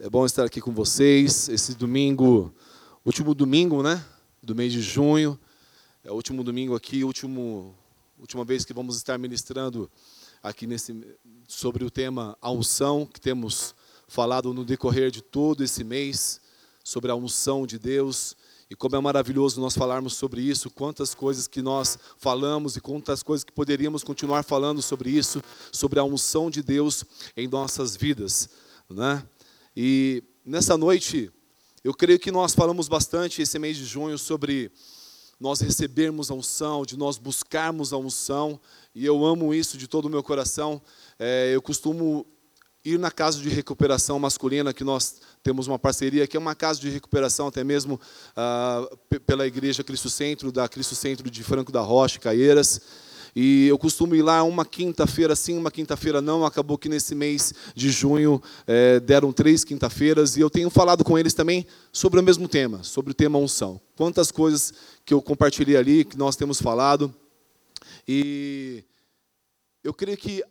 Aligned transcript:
É 0.00 0.08
bom 0.08 0.24
estar 0.24 0.44
aqui 0.44 0.60
com 0.60 0.70
vocês. 0.72 1.48
Esse 1.48 1.74
domingo, 1.74 2.54
último 3.04 3.34
domingo, 3.34 3.82
né? 3.82 4.04
Do 4.40 4.54
mês 4.54 4.72
de 4.72 4.80
junho. 4.80 5.36
É 6.04 6.12
o 6.12 6.14
último 6.14 6.44
domingo 6.44 6.76
aqui, 6.76 7.02
último, 7.02 7.74
última 8.16 8.44
vez 8.44 8.64
que 8.64 8.72
vamos 8.72 8.96
estar 8.96 9.18
ministrando 9.18 9.90
aqui 10.40 10.68
nesse, 10.68 11.04
sobre 11.48 11.84
o 11.84 11.90
tema 11.90 12.38
a 12.40 12.48
unção, 12.48 13.06
que 13.06 13.20
temos 13.20 13.74
falado 14.06 14.54
no 14.54 14.64
decorrer 14.64 15.10
de 15.10 15.20
todo 15.20 15.64
esse 15.64 15.82
mês, 15.82 16.40
sobre 16.84 17.10
a 17.10 17.16
unção 17.16 17.66
de 17.66 17.76
Deus. 17.76 18.36
E 18.70 18.76
como 18.76 18.94
é 18.94 19.00
maravilhoso 19.00 19.60
nós 19.60 19.74
falarmos 19.74 20.14
sobre 20.14 20.40
isso, 20.40 20.70
quantas 20.70 21.12
coisas 21.12 21.48
que 21.48 21.60
nós 21.60 21.98
falamos 22.18 22.76
e 22.76 22.80
quantas 22.80 23.20
coisas 23.20 23.42
que 23.42 23.50
poderíamos 23.50 24.04
continuar 24.04 24.44
falando 24.44 24.80
sobre 24.80 25.10
isso, 25.10 25.42
sobre 25.72 25.98
a 25.98 26.04
unção 26.04 26.48
de 26.48 26.62
Deus 26.62 27.04
em 27.36 27.48
nossas 27.48 27.96
vidas, 27.96 28.48
né? 28.88 29.26
E 29.80 30.24
nessa 30.44 30.76
noite, 30.76 31.30
eu 31.84 31.94
creio 31.94 32.18
que 32.18 32.32
nós 32.32 32.52
falamos 32.52 32.88
bastante 32.88 33.40
esse 33.42 33.60
mês 33.60 33.76
de 33.76 33.84
junho 33.84 34.18
sobre 34.18 34.72
nós 35.38 35.60
recebermos 35.60 36.32
a 36.32 36.34
unção, 36.34 36.84
de 36.84 36.96
nós 36.96 37.16
buscarmos 37.16 37.92
a 37.92 37.96
unção, 37.96 38.60
e 38.92 39.06
eu 39.06 39.24
amo 39.24 39.54
isso 39.54 39.78
de 39.78 39.86
todo 39.86 40.06
o 40.06 40.10
meu 40.10 40.20
coração. 40.20 40.82
É, 41.16 41.52
eu 41.54 41.62
costumo 41.62 42.26
ir 42.84 42.98
na 42.98 43.12
casa 43.12 43.40
de 43.40 43.48
recuperação 43.48 44.18
masculina, 44.18 44.74
que 44.74 44.82
nós 44.82 45.20
temos 45.44 45.68
uma 45.68 45.78
parceria, 45.78 46.26
que 46.26 46.36
é 46.36 46.40
uma 46.40 46.56
casa 46.56 46.80
de 46.80 46.88
recuperação 46.90 47.46
até 47.46 47.62
mesmo 47.62 48.00
ah, 48.34 48.84
pela 49.24 49.46
Igreja 49.46 49.84
Cristo 49.84 50.10
Centro, 50.10 50.50
da 50.50 50.68
Cristo 50.68 50.96
Centro 50.96 51.30
de 51.30 51.44
Franco 51.44 51.70
da 51.70 51.82
Rocha, 51.82 52.18
Caieiras. 52.18 52.80
E 53.40 53.68
eu 53.68 53.78
costumo 53.78 54.16
ir 54.16 54.22
lá 54.22 54.42
uma 54.42 54.64
quinta-feira 54.64 55.36
sim, 55.36 55.56
uma 55.56 55.70
quinta-feira 55.70 56.20
não. 56.20 56.44
Acabou 56.44 56.76
que 56.76 56.88
nesse 56.88 57.14
mês 57.14 57.54
de 57.72 57.88
junho 57.88 58.42
é, 58.66 58.98
deram 58.98 59.32
três 59.32 59.62
quinta-feiras 59.62 60.36
e 60.36 60.40
eu 60.40 60.50
tenho 60.50 60.68
falado 60.68 61.04
com 61.04 61.16
eles 61.16 61.34
também 61.34 61.64
sobre 61.92 62.18
o 62.18 62.22
mesmo 62.24 62.48
tema, 62.48 62.82
sobre 62.82 63.12
o 63.12 63.14
tema 63.14 63.38
unção. 63.38 63.80
Quantas 63.94 64.32
coisas 64.32 64.74
que 65.04 65.14
eu 65.14 65.22
compartilhei 65.22 65.76
ali, 65.76 66.04
que 66.04 66.18
nós 66.18 66.34
temos 66.34 66.60
falado. 66.60 67.14
E 68.08 68.82
eu 69.84 69.94
creio 69.94 70.18
que 70.18 70.42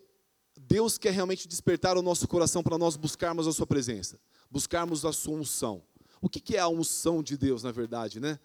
Deus 0.58 0.98
quer 0.98 1.12
realmente 1.12 1.46
despertar 1.46 1.98
o 1.98 2.02
nosso 2.02 2.26
coração 2.26 2.64
para 2.64 2.78
nós 2.78 2.96
buscarmos 2.96 3.50
a 3.50 3.52
Sua 3.52 3.68
presença, 3.68 4.18
buscarmos 4.50 5.04
a 5.04 5.12
Sua 5.12 5.36
unção. 5.36 5.84
O 6.22 6.30
que 6.30 6.56
é 6.56 6.60
a 6.60 6.70
unção 6.70 7.22
de 7.22 7.36
Deus, 7.36 7.64
na 7.64 7.72
verdade, 7.74 8.22
né? 8.22 8.40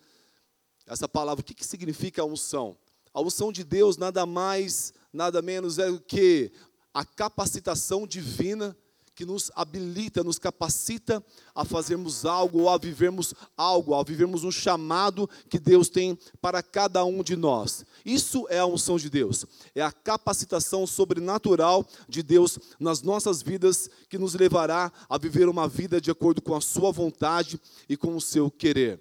Essa 0.84 1.08
palavra, 1.08 1.42
o 1.42 1.44
que 1.44 1.64
significa 1.64 2.22
a 2.22 2.24
unção? 2.24 2.76
A 3.14 3.20
unção 3.20 3.52
de 3.52 3.62
Deus 3.62 3.96
nada 3.96 4.24
mais, 4.24 4.92
nada 5.12 5.42
menos 5.42 5.78
é 5.78 5.90
do 5.90 6.00
que 6.00 6.50
a 6.94 7.04
capacitação 7.04 8.06
divina 8.06 8.76
que 9.14 9.26
nos 9.26 9.50
habilita, 9.54 10.24
nos 10.24 10.38
capacita 10.38 11.22
a 11.54 11.64
fazermos 11.64 12.24
algo 12.24 12.60
ou 12.60 12.70
a 12.70 12.78
vivermos 12.78 13.34
algo, 13.56 13.94
a 13.94 14.02
vivermos 14.02 14.42
um 14.42 14.50
chamado 14.50 15.28
que 15.48 15.58
Deus 15.58 15.88
tem 15.88 16.18
para 16.40 16.62
cada 16.62 17.04
um 17.04 17.22
de 17.22 17.36
nós. 17.36 17.84
Isso 18.04 18.46
é 18.48 18.58
a 18.58 18.66
unção 18.66 18.96
de 18.96 19.10
Deus, 19.10 19.44
é 19.74 19.82
a 19.82 19.92
capacitação 19.92 20.86
sobrenatural 20.86 21.86
de 22.08 22.22
Deus 22.22 22.58
nas 22.80 23.02
nossas 23.02 23.42
vidas 23.42 23.88
que 24.08 24.18
nos 24.18 24.34
levará 24.34 24.90
a 25.08 25.18
viver 25.18 25.48
uma 25.48 25.68
vida 25.68 26.00
de 26.00 26.10
acordo 26.10 26.40
com 26.40 26.54
a 26.54 26.60
Sua 26.60 26.90
vontade 26.90 27.60
e 27.88 27.96
com 27.96 28.16
o 28.16 28.20
seu 28.20 28.50
querer. 28.50 28.98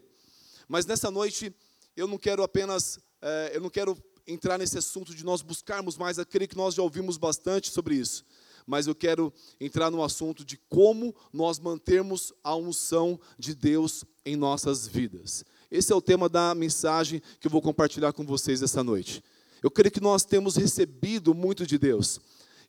Mas 0.67 0.85
nessa 0.85 1.09
noite 1.09 1.55
eu 1.95 2.07
não 2.07 2.17
quero 2.17 2.43
apenas 2.43 2.99
é, 3.21 3.51
eu 3.53 3.61
não 3.61 3.69
quero 3.69 3.97
entrar 4.27 4.57
nesse 4.57 4.77
assunto 4.77 5.13
de 5.13 5.23
nós 5.23 5.41
buscarmos 5.41 5.97
mais, 5.97 6.17
eu 6.17 6.25
creio 6.25 6.47
que 6.47 6.57
nós 6.57 6.75
já 6.75 6.81
ouvimos 6.81 7.17
bastante 7.17 7.69
sobre 7.69 7.95
isso. 7.95 8.25
Mas 8.65 8.87
eu 8.87 8.95
quero 8.95 9.33
entrar 9.59 9.89
no 9.89 10.03
assunto 10.03 10.45
de 10.45 10.57
como 10.69 11.15
nós 11.33 11.59
mantermos 11.59 12.31
a 12.43 12.55
unção 12.55 13.19
de 13.37 13.55
Deus 13.55 14.05
em 14.25 14.35
nossas 14.35 14.87
vidas. 14.87 15.43
Esse 15.69 15.91
é 15.91 15.95
o 15.95 16.01
tema 16.01 16.29
da 16.29 16.53
mensagem 16.53 17.21
que 17.39 17.47
eu 17.47 17.51
vou 17.51 17.61
compartilhar 17.61 18.13
com 18.13 18.25
vocês 18.25 18.61
essa 18.61 18.83
noite. 18.83 19.23
Eu 19.63 19.71
creio 19.71 19.91
que 19.91 20.01
nós 20.01 20.23
temos 20.23 20.55
recebido 20.55 21.33
muito 21.33 21.65
de 21.65 21.77
Deus. 21.77 22.19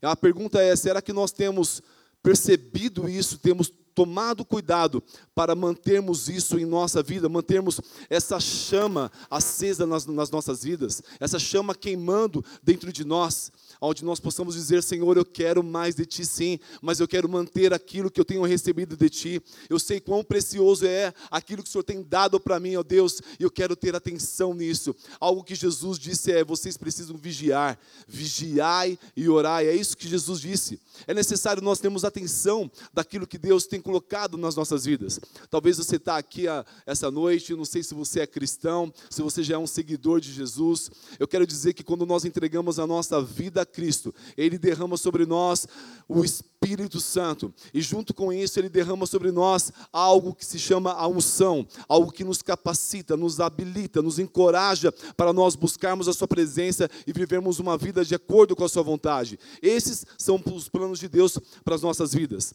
A 0.01 0.17
pergunta 0.17 0.61
é: 0.61 0.75
será 0.77 1.03
que 1.03 1.13
nós 1.13 1.33
temos 1.33 1.83
percebido 2.23 3.09
isso, 3.09 3.39
temos 3.39 3.73
tomado 3.95 4.45
cuidado 4.45 5.03
para 5.35 5.55
mantermos 5.55 6.29
isso 6.29 6.59
em 6.59 6.65
nossa 6.65 7.03
vida, 7.03 7.29
mantermos 7.29 7.81
essa 8.09 8.39
chama 8.41 9.11
acesa 9.31 9.87
nas, 9.87 10.07
nas, 10.07 10.31
nossas 10.31 10.63
vidas, 10.63 11.03
essa 11.21 11.39
chama 11.39 11.75
queimando 11.75 12.45
dentro 12.63 12.93
de 12.93 13.05
nós, 13.05 13.51
onde 13.81 14.05
nós 14.05 14.21
possamos 14.21 14.55
dizer: 14.55 14.83
Senhor, 14.83 15.17
eu 15.17 15.25
quero 15.25 15.63
mais 15.63 15.95
de 15.95 16.07
Ti, 16.07 16.25
sim, 16.25 16.59
mas 16.81 17.01
eu 17.01 17.09
quero 17.09 17.29
manter 17.29 17.73
aquilo 17.73 18.11
que 18.11 18.21
eu 18.21 18.25
tenho 18.25 18.43
recebido 18.45 18.97
de 18.97 19.09
Ti. 19.09 19.43
Eu 19.69 19.79
sei 19.79 20.01
quão 20.01 20.23
precioso 20.23 20.87
é 20.87 21.13
aquilo 21.31 21.63
que 21.63 21.69
o 21.69 21.73
Senhor 21.73 21.85
tem 21.85 22.03
dado 22.03 22.39
para 22.41 22.61
mim, 22.61 22.77
ó 22.77 22.83
Deus, 22.83 23.21
e 23.39 23.43
eu 23.43 23.51
quero 23.51 23.77
ter 23.77 23.95
atenção 23.95 24.55
nisso. 24.55 24.95
Algo 25.21 25.45
que 25.45 25.55
Jesus 25.55 25.99
disse 25.99 26.33
é: 26.33 26.45
vocês 26.45 26.77
precisam 26.77 27.17
vigiar, 27.17 27.79
vigiai 28.07 28.99
e 29.17 29.29
orai. 29.29 29.67
É 29.67 29.75
isso 29.75 29.97
que 29.97 30.09
Jesus 30.09 30.41
disse. 30.41 30.81
É 31.07 31.15
necessário 31.15 31.63
nós 31.63 31.81
termos 31.81 32.05
atenção 32.05 32.71
daquilo 32.93 33.27
que 33.27 33.39
Deus 33.39 33.67
tem 33.67 33.81
colocado 33.83 34.39
nas 34.39 34.57
nossas 34.57 34.85
vidas. 34.85 35.21
Talvez 35.51 35.77
você 35.77 35.97
está 35.97 36.17
aqui 36.17 36.49
a, 36.49 36.65
essa 36.87 37.11
noite, 37.11 37.55
não 37.55 37.65
sei 37.65 37.83
se 37.83 37.95
você 37.95 38.21
é 38.21 38.27
cristão, 38.27 38.93
se 39.11 39.21
você 39.23 39.43
já 39.43 39.57
é 39.57 39.59
um 39.59 39.67
seguidor 39.67 40.21
de 40.21 40.33
Jesus. 40.33 40.91
Eu 41.19 41.29
quero 41.29 41.47
dizer 41.47 41.75
que 41.75 41.85
quando 41.85 42.07
nós 42.07 42.25
entregamos 42.25 42.79
a 42.79 42.87
nossa 42.87 43.21
vida 43.21 43.63
a 43.63 43.67
Cristo, 43.67 44.15
Ele 44.37 44.59
derrama 44.59 44.97
sobre 44.97 45.27
nós 45.27 45.67
o 46.09 46.25
Espírito 46.25 47.01
Santo, 47.01 47.53
e 47.75 47.81
junto 47.81 48.15
com 48.15 48.33
isso, 48.33 48.59
Ele 48.59 48.69
derrama 48.69 49.05
sobre 49.05 49.33
nós 49.33 49.73
algo 49.93 50.35
que 50.35 50.47
se 50.47 50.59
chama 50.59 50.93
a 50.93 51.09
unção, 51.09 51.67
algo 51.89 52.13
que 52.13 52.25
nos 52.25 52.41
capacita, 52.41 53.17
nos 53.17 53.41
habilita, 53.41 54.01
nos 54.01 54.19
encoraja 54.19 54.93
para 55.17 55.33
nós 55.33 55.57
buscarmos 55.57 56.09
a 56.09 56.13
Sua 56.13 56.29
presença 56.29 56.89
e 57.07 57.13
vivermos 57.13 57.59
uma 57.59 57.77
vida 57.77 58.05
de 58.05 58.15
acordo 58.15 58.55
com 58.55 58.65
a 58.65 58.69
Sua 58.69 58.83
vontade. 58.83 59.39
Esses 59.61 60.07
são 60.17 60.41
os 60.55 60.69
planos 60.69 60.99
de 60.99 61.09
Deus 61.09 61.39
para 61.65 61.75
as 61.75 61.83
nossas 61.83 62.15
vidas. 62.15 62.55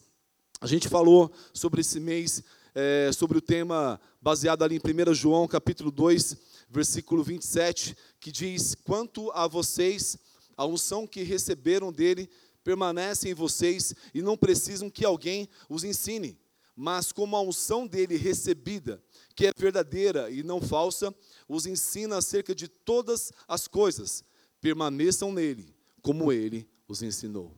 A 0.60 0.66
gente 0.66 0.90
falou 0.90 1.32
sobre 1.54 1.82
esse 1.82 2.00
mês, 2.00 2.44
é, 2.74 3.12
sobre 3.14 3.38
o 3.38 3.42
tema 3.42 4.02
baseado 4.20 4.64
ali 4.64 4.76
em 4.76 5.12
1 5.12 5.14
João, 5.14 5.48
capítulo 5.48 5.92
2, 5.92 6.36
versículo 6.68 7.24
27, 7.24 7.96
que 8.20 8.32
diz: 8.32 8.74
Quanto 8.74 9.32
a 9.32 9.48
vocês, 9.48 10.18
a 10.56 10.66
unção 10.66 11.06
que 11.06 11.22
receberam 11.22 11.92
dele 11.92 12.28
permanece 12.64 13.30
em 13.30 13.36
vocês 13.36 13.94
e 14.16 14.22
não 14.22 14.36
precisam 14.36 14.90
que 14.90 15.06
alguém 15.06 15.48
os 15.70 15.84
ensine. 15.84 16.40
Mas 16.76 17.12
como 17.12 17.36
a 17.36 17.42
unção 17.42 17.86
dele 17.86 18.18
recebida, 18.18 19.02
que 19.36 19.46
é 19.48 19.52
verdadeira 19.56 20.30
e 20.32 20.42
não 20.42 20.60
falsa, 20.60 21.14
os 21.48 21.68
ensina 21.68 22.18
acerca 22.18 22.54
de 22.54 22.68
todas 22.68 23.32
as 23.48 23.68
coisas, 23.68 24.24
permaneçam 24.60 25.32
nele, 25.32 25.76
como 26.02 26.32
ele 26.32 26.68
os 26.88 27.04
ensinou. 27.04 27.57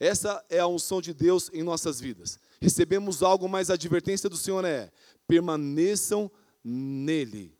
Essa 0.00 0.42
é 0.48 0.58
a 0.58 0.66
unção 0.66 1.02
de 1.02 1.12
Deus 1.12 1.50
em 1.52 1.62
nossas 1.62 2.00
vidas. 2.00 2.38
Recebemos 2.58 3.22
algo, 3.22 3.46
mas 3.46 3.68
a 3.68 3.74
advertência 3.74 4.30
do 4.30 4.36
Senhor 4.36 4.64
é: 4.64 4.90
permaneçam 5.28 6.30
nele, 6.64 7.54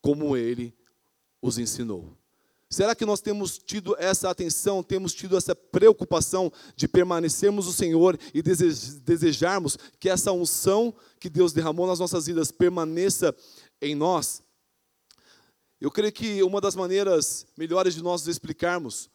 como 0.00 0.34
ele 0.34 0.74
os 1.42 1.58
ensinou. 1.58 2.16
Será 2.70 2.94
que 2.94 3.04
nós 3.04 3.20
temos 3.20 3.58
tido 3.58 3.94
essa 3.98 4.30
atenção, 4.30 4.82
temos 4.82 5.14
tido 5.14 5.36
essa 5.36 5.54
preocupação 5.54 6.50
de 6.74 6.88
permanecermos 6.88 7.68
o 7.68 7.72
Senhor 7.72 8.18
e 8.32 8.42
desejarmos 8.42 9.78
que 10.00 10.08
essa 10.08 10.32
unção 10.32 10.92
que 11.20 11.28
Deus 11.30 11.52
derramou 11.52 11.86
nas 11.86 12.00
nossas 12.00 12.26
vidas 12.26 12.50
permaneça 12.50 13.36
em 13.80 13.94
nós? 13.94 14.42
Eu 15.80 15.90
creio 15.90 16.12
que 16.12 16.42
uma 16.42 16.60
das 16.60 16.74
maneiras 16.74 17.46
melhores 17.56 17.94
de 17.94 18.02
nós 18.02 18.26
explicarmos 18.26 19.10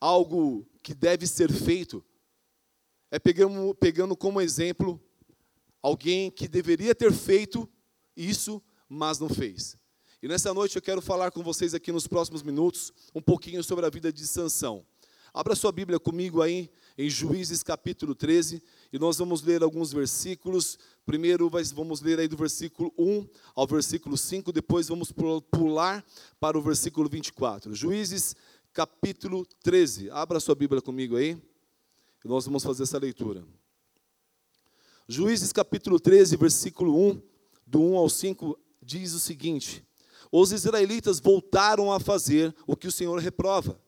algo 0.00 0.66
que 0.82 0.94
deve 0.94 1.26
ser 1.26 1.52
feito, 1.52 2.04
é 3.10 3.18
pegando, 3.18 3.74
pegando 3.74 4.16
como 4.16 4.40
exemplo 4.40 5.00
alguém 5.82 6.30
que 6.30 6.48
deveria 6.48 6.94
ter 6.94 7.12
feito 7.12 7.68
isso, 8.16 8.62
mas 8.88 9.18
não 9.18 9.28
fez. 9.28 9.76
E 10.22 10.28
nessa 10.28 10.52
noite 10.52 10.76
eu 10.76 10.82
quero 10.82 11.00
falar 11.00 11.30
com 11.30 11.42
vocês 11.42 11.74
aqui 11.74 11.92
nos 11.92 12.06
próximos 12.06 12.42
minutos 12.42 12.92
um 13.14 13.22
pouquinho 13.22 13.62
sobre 13.62 13.86
a 13.86 13.90
vida 13.90 14.12
de 14.12 14.26
Sansão. 14.26 14.84
Abra 15.32 15.54
sua 15.54 15.70
Bíblia 15.70 16.00
comigo 16.00 16.42
aí 16.42 16.68
em 16.98 17.08
Juízes 17.08 17.62
capítulo 17.62 18.16
13, 18.16 18.60
e 18.92 18.98
nós 18.98 19.16
vamos 19.16 19.42
ler 19.42 19.62
alguns 19.62 19.92
versículos. 19.92 20.76
Primeiro 21.06 21.48
vamos 21.72 22.00
ler 22.00 22.18
aí 22.18 22.26
do 22.26 22.36
versículo 22.36 22.92
1 22.98 23.28
ao 23.54 23.66
versículo 23.66 24.18
5, 24.18 24.52
depois 24.52 24.88
vamos 24.88 25.12
pular 25.12 26.04
para 26.40 26.58
o 26.58 26.62
versículo 26.62 27.08
24. 27.08 27.74
Juízes 27.74 28.34
capítulo 28.72 29.46
13. 29.62 30.10
Abra 30.10 30.40
sua 30.40 30.54
Bíblia 30.54 30.80
comigo 30.80 31.16
aí, 31.16 31.40
e 32.24 32.28
nós 32.28 32.44
vamos 32.44 32.62
fazer 32.62 32.84
essa 32.84 32.98
leitura. 32.98 33.44
Juízes 35.08 35.52
capítulo 35.52 35.98
13, 35.98 36.36
versículo 36.36 36.96
1, 37.10 37.22
do 37.66 37.80
1 37.80 37.96
ao 37.96 38.08
5, 38.08 38.58
diz 38.80 39.12
o 39.12 39.20
seguinte: 39.20 39.84
Os 40.30 40.52
israelitas 40.52 41.18
voltaram 41.18 41.92
a 41.92 41.98
fazer 41.98 42.54
o 42.66 42.76
que 42.76 42.86
o 42.86 42.92
Senhor 42.92 43.18
reprova. 43.18 43.80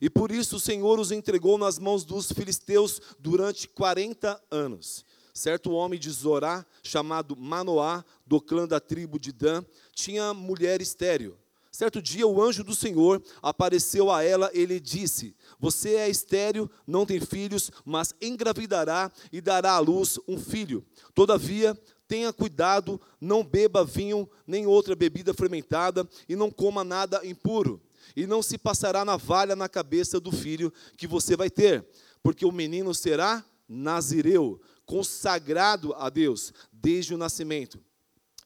E 0.00 0.08
por 0.08 0.30
isso 0.30 0.56
o 0.56 0.60
Senhor 0.60 1.00
os 1.00 1.10
entregou 1.10 1.58
nas 1.58 1.78
mãos 1.78 2.04
dos 2.04 2.30
filisteus 2.30 3.00
durante 3.18 3.66
40 3.66 4.40
anos. 4.48 5.04
Certo 5.34 5.72
homem 5.72 5.98
de 5.98 6.10
Zorá, 6.10 6.64
chamado 6.82 7.36
Manoá, 7.36 8.04
do 8.24 8.40
clã 8.40 8.68
da 8.68 8.78
tribo 8.78 9.18
de 9.18 9.32
Dan, 9.32 9.64
tinha 9.92 10.32
mulher 10.32 10.80
estéreo. 10.80 11.36
Certo 11.80 12.02
dia, 12.02 12.26
o 12.26 12.42
anjo 12.42 12.62
do 12.62 12.74
Senhor 12.74 13.22
apareceu 13.40 14.10
a 14.10 14.22
ela, 14.22 14.50
ele 14.52 14.78
disse: 14.78 15.34
Você 15.58 15.94
é 15.94 16.10
estéreo, 16.10 16.70
não 16.86 17.06
tem 17.06 17.18
filhos, 17.18 17.70
mas 17.86 18.14
engravidará 18.20 19.10
e 19.32 19.40
dará 19.40 19.72
à 19.72 19.78
luz 19.78 20.18
um 20.28 20.38
filho. 20.38 20.84
Todavia, 21.14 21.74
tenha 22.06 22.34
cuidado, 22.34 23.00
não 23.18 23.42
beba 23.42 23.82
vinho 23.82 24.28
nem 24.46 24.66
outra 24.66 24.94
bebida 24.94 25.32
fermentada 25.32 26.06
e 26.28 26.36
não 26.36 26.50
coma 26.50 26.84
nada 26.84 27.24
impuro. 27.24 27.80
E 28.14 28.26
não 28.26 28.42
se 28.42 28.58
passará 28.58 29.02
navalha 29.02 29.56
na 29.56 29.66
cabeça 29.66 30.20
do 30.20 30.30
filho 30.30 30.70
que 30.98 31.06
você 31.06 31.34
vai 31.34 31.48
ter, 31.48 31.82
porque 32.22 32.44
o 32.44 32.52
menino 32.52 32.94
será 32.94 33.42
nazireu, 33.66 34.60
consagrado 34.84 35.94
a 35.94 36.10
Deus 36.10 36.52
desde 36.70 37.14
o 37.14 37.16
nascimento 37.16 37.80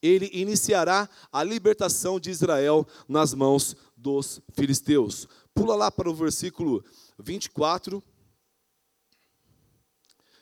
ele 0.06 0.28
iniciará 0.34 1.08
a 1.32 1.42
libertação 1.42 2.20
de 2.20 2.30
Israel 2.30 2.86
nas 3.08 3.32
mãos 3.32 3.74
dos 3.96 4.38
filisteus. 4.52 5.26
Pula 5.54 5.74
lá 5.74 5.90
para 5.90 6.10
o 6.10 6.14
versículo 6.14 6.84
24. 7.18 8.04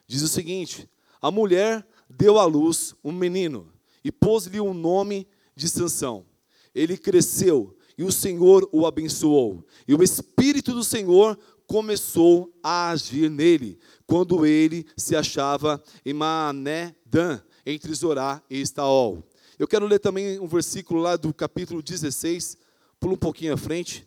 Diz 0.05 0.23
o 0.23 0.29
seguinte: 0.29 0.91
A 1.20 1.31
mulher 1.31 1.87
deu 2.11 2.41
à 2.41 2.44
luz 2.44 2.97
um 3.05 3.12
menino 3.12 3.73
e 4.03 4.11
pôs-lhe 4.11 4.59
o 4.59 4.75
nome 4.75 5.29
de 5.55 5.69
Sansão. 5.69 6.26
Ele 6.75 6.99
cresceu 6.99 7.76
e 7.97 8.03
o 8.03 8.11
Senhor 8.11 8.69
o 8.73 8.85
abençoou. 8.85 9.65
E 9.87 9.94
o 9.94 10.03
espírito 10.03 10.73
do 10.73 10.82
Senhor 10.82 11.38
começou 11.69 12.53
a 12.62 12.91
agir 12.91 13.31
nele, 13.31 13.79
quando 14.06 14.44
ele 14.44 14.85
se 14.97 15.15
achava 15.15 15.81
em 16.05 16.12
Maané-Dan, 16.12 17.41
entre 17.65 17.94
Zorá 17.94 18.43
e 18.50 18.61
Estaol. 18.61 19.23
Eu 19.62 19.69
quero 19.69 19.87
ler 19.87 20.00
também 20.00 20.41
um 20.41 20.49
versículo 20.49 21.00
lá 21.00 21.14
do 21.14 21.32
capítulo 21.32 21.81
16, 21.81 22.59
pula 22.99 23.14
um 23.14 23.17
pouquinho 23.17 23.55
à 23.55 23.56
frente, 23.56 24.05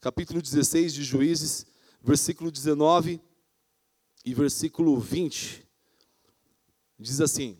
capítulo 0.00 0.40
16 0.40 0.94
de 0.94 1.02
Juízes, 1.02 1.66
versículo 2.00 2.48
19 2.48 3.20
e 4.24 4.32
versículo 4.32 5.00
20. 5.00 5.66
Diz 6.96 7.20
assim: 7.20 7.58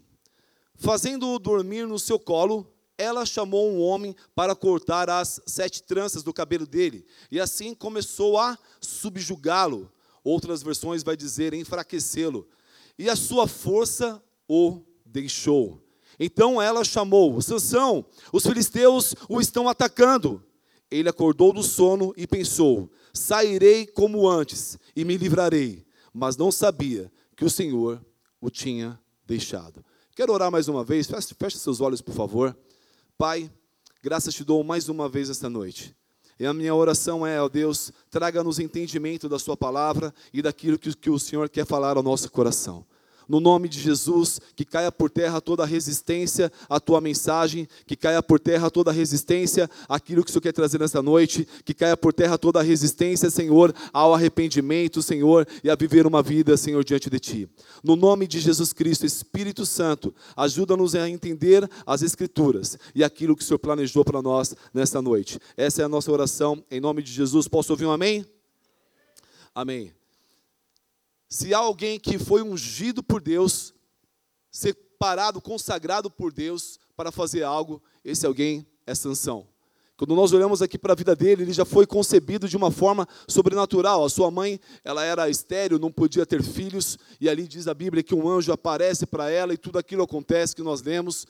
Fazendo-o 0.77 1.37
dormir 1.41 1.89
no 1.89 1.99
seu 1.99 2.21
colo, 2.21 2.73
ela 2.97 3.27
chamou 3.27 3.69
um 3.69 3.81
homem 3.81 4.15
para 4.33 4.55
cortar 4.55 5.11
as 5.11 5.41
sete 5.45 5.83
tranças 5.83 6.23
do 6.23 6.33
cabelo 6.33 6.69
dele, 6.69 7.05
e 7.33 7.41
assim 7.41 7.75
começou 7.75 8.39
a 8.39 8.57
subjugá-lo. 8.81 9.93
Outras 10.23 10.63
versões 10.63 11.03
vai 11.03 11.17
dizer 11.17 11.53
enfraquecê-lo. 11.53 12.49
E 12.97 13.11
a 13.11 13.17
sua 13.17 13.49
força 13.49 14.23
o 14.49 14.83
deixou. 15.05 15.84
Então 16.19 16.61
ela 16.61 16.85
chamou: 16.85 17.41
Sansão, 17.41 18.05
os 18.33 18.45
filisteus 18.45 19.15
o 19.29 19.41
estão 19.41 19.69
atacando. 19.69 20.43
Ele 20.91 21.09
acordou 21.09 21.53
do 21.53 21.63
sono 21.63 22.13
e 22.17 22.27
pensou: 22.27 22.91
Sairei 23.13 23.87
como 23.87 24.29
antes 24.29 24.79
e 24.95 25.05
me 25.05 25.17
livrarei. 25.17 25.85
Mas 26.13 26.37
não 26.37 26.53
sabia 26.53 27.11
que 27.37 27.45
o 27.45 27.51
Senhor 27.51 28.05
o 28.41 28.51
tinha 28.51 28.99
deixado. 29.27 29.85
Quero 30.15 30.33
orar 30.33 30.51
mais 30.51 30.69
uma 30.69 30.85
vez. 30.85 31.07
Feche, 31.07 31.35
feche 31.35 31.59
seus 31.59 31.81
olhos, 31.81 32.01
por 32.01 32.15
favor. 32.15 32.57
Pai, 33.19 33.51
graças 34.03 34.35
te 34.35 34.45
dou 34.45 34.63
mais 34.63 34.89
uma 34.89 35.09
vez 35.09 35.29
esta 35.29 35.51
noite. 35.51 35.97
E 36.39 36.47
a 36.47 36.53
minha 36.53 36.75
oração 36.75 37.27
é, 37.27 37.41
ó 37.41 37.49
Deus, 37.49 37.93
traga-nos 38.11 38.59
entendimento 38.59 39.29
da 39.29 39.39
Sua 39.39 39.57
palavra 39.57 40.13
e 40.33 40.43
daquilo 40.43 40.79
que, 40.79 40.95
que 40.95 41.11
o 41.11 41.19
Senhor 41.19 41.49
quer 41.49 41.65
falar 41.65 41.97
ao 41.97 42.03
nosso 42.03 42.31
coração. 42.31 42.85
No 43.29 43.41
nome 43.41 43.69
de 43.69 43.81
Jesus, 43.81 44.41
que 44.55 44.65
caia 44.65 44.91
por 44.93 45.11
terra 45.11 45.41
toda 45.41 45.65
resistência 45.65 46.53
à 46.69 46.79
tua 46.79 47.01
mensagem, 47.01 47.69
que 47.87 47.97
caia 47.97 48.23
por 48.23 48.39
terra 48.39 48.71
toda 48.71 48.93
resistência 48.93 49.69
àquilo 49.89 50.23
que 50.23 50.31
o 50.31 50.33
Senhor 50.33 50.43
quer 50.43 50.53
trazer 50.53 50.79
nesta 50.79 51.03
noite, 51.03 51.47
que 51.65 51.75
caia 51.75 51.97
por 51.97 52.13
terra 52.13 52.37
toda 52.39 52.63
resistência, 52.63 53.31
Senhor, 53.31 53.75
ao 53.93 54.15
arrependimento, 54.15 55.03
Senhor, 55.03 55.47
e 55.63 55.71
a 55.71 55.75
viver 55.75 56.07
uma 56.07 56.23
vida, 56.23 56.57
Senhor, 56.57 56.85
diante 56.85 57.09
de 57.09 57.19
ti. 57.19 57.49
No 57.83 57.97
nome 57.97 58.27
de 58.27 58.41
Jesus 58.41 58.73
Cristo, 58.73 59.07
Espírito 59.07 59.65
Santo, 59.65 60.15
ajuda-nos 60.37 60.95
a 60.95 61.09
entender 61.09 61.69
as 61.87 62.03
Escrituras 62.03 62.79
e 62.95 63.03
aquilo 63.03 63.35
que 63.37 63.43
o 63.43 63.47
Senhor 63.47 63.59
planejou 63.59 64.05
para 64.05 64.23
nós 64.23 64.55
nesta 64.73 65.01
noite. 65.01 65.39
Essa 65.57 65.83
é 65.83 65.85
a 65.85 65.89
nossa 65.89 66.11
oração, 66.13 66.63
em 66.71 66.81
nome 66.81 67.03
de 67.03 67.13
Jesus. 67.13 67.49
Posso 67.49 67.73
ouvir 67.73 67.87
um 67.87 67.91
amém? 67.91 68.25
Amém. 69.55 70.04
Se 71.35 71.53
há 71.53 71.59
alguém 71.59 71.99
que 71.99 72.17
foi 72.17 72.43
ungido 72.43 73.03
por 73.03 73.21
Deus, 73.21 73.75
separado, 74.53 75.41
consagrado 75.41 76.09
por 76.09 76.33
Deus 76.33 76.79
para 76.97 77.11
fazer 77.11 77.43
algo, 77.43 77.83
esse 78.05 78.25
alguém 78.25 78.65
é 78.87 78.95
Sansão. 78.95 79.45
Quando 79.97 80.15
nós 80.15 80.33
olhamos 80.33 80.63
aqui 80.63 80.79
para 80.79 80.93
a 80.93 80.97
vida 80.97 81.17
dele, 81.17 81.43
ele 81.43 81.53
já 81.53 81.65
foi 81.65 81.89
concebido 81.89 82.49
de 82.49 82.57
uma 82.57 82.71
forma 82.71 83.09
sobrenatural. 83.27 84.05
A 84.05 84.09
sua 84.09 84.31
mãe, 84.31 84.61
ela 84.85 85.03
era 85.03 85.29
estéril, 85.29 85.77
não 85.77 85.91
podia 85.91 86.25
ter 86.25 86.41
filhos, 86.41 86.97
e 87.21 87.29
ali 87.29 87.49
diz 87.49 87.67
a 87.67 87.75
Bíblia 87.75 88.05
que 88.05 88.15
um 88.15 88.29
anjo 88.29 88.53
aparece 88.53 89.05
para 89.05 89.29
ela 89.29 89.53
e 89.53 89.59
tudo 89.59 89.77
aquilo 89.77 90.05
acontece 90.05 90.55
que 90.55 90.63
nós 90.63 90.83
lemos, 90.83 91.27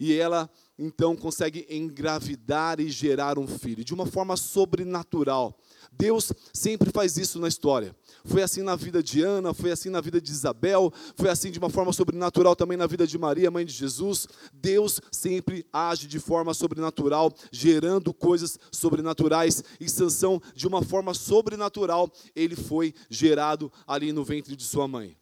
e 0.00 0.14
ela 0.14 0.50
então 0.76 1.14
consegue 1.14 1.64
engravidar 1.70 2.80
e 2.80 2.90
gerar 2.90 3.38
um 3.38 3.46
filho 3.46 3.84
de 3.84 3.94
uma 3.94 4.04
forma 4.04 4.36
sobrenatural. 4.36 5.56
Deus 5.96 6.32
sempre 6.52 6.90
faz 6.90 7.16
isso 7.16 7.38
na 7.38 7.48
história. 7.48 7.94
Foi 8.24 8.42
assim 8.42 8.62
na 8.62 8.74
vida 8.74 9.02
de 9.02 9.22
Ana, 9.22 9.52
foi 9.52 9.70
assim 9.70 9.90
na 9.90 10.00
vida 10.00 10.20
de 10.20 10.30
Isabel, 10.30 10.92
foi 11.16 11.28
assim 11.28 11.50
de 11.50 11.58
uma 11.58 11.68
forma 11.68 11.92
sobrenatural 11.92 12.56
também 12.56 12.76
na 12.76 12.86
vida 12.86 13.06
de 13.06 13.18
Maria, 13.18 13.50
mãe 13.50 13.64
de 13.64 13.72
Jesus. 13.72 14.26
Deus 14.52 15.00
sempre 15.12 15.66
age 15.72 16.06
de 16.06 16.18
forma 16.18 16.54
sobrenatural, 16.54 17.32
gerando 17.52 18.14
coisas 18.14 18.58
sobrenaturais. 18.72 19.62
E 19.78 19.88
Sansão, 19.88 20.40
de 20.54 20.66
uma 20.66 20.82
forma 20.82 21.14
sobrenatural, 21.14 22.10
ele 22.34 22.56
foi 22.56 22.94
gerado 23.10 23.70
ali 23.86 24.12
no 24.12 24.24
ventre 24.24 24.56
de 24.56 24.64
sua 24.64 24.88
mãe. 24.88 25.16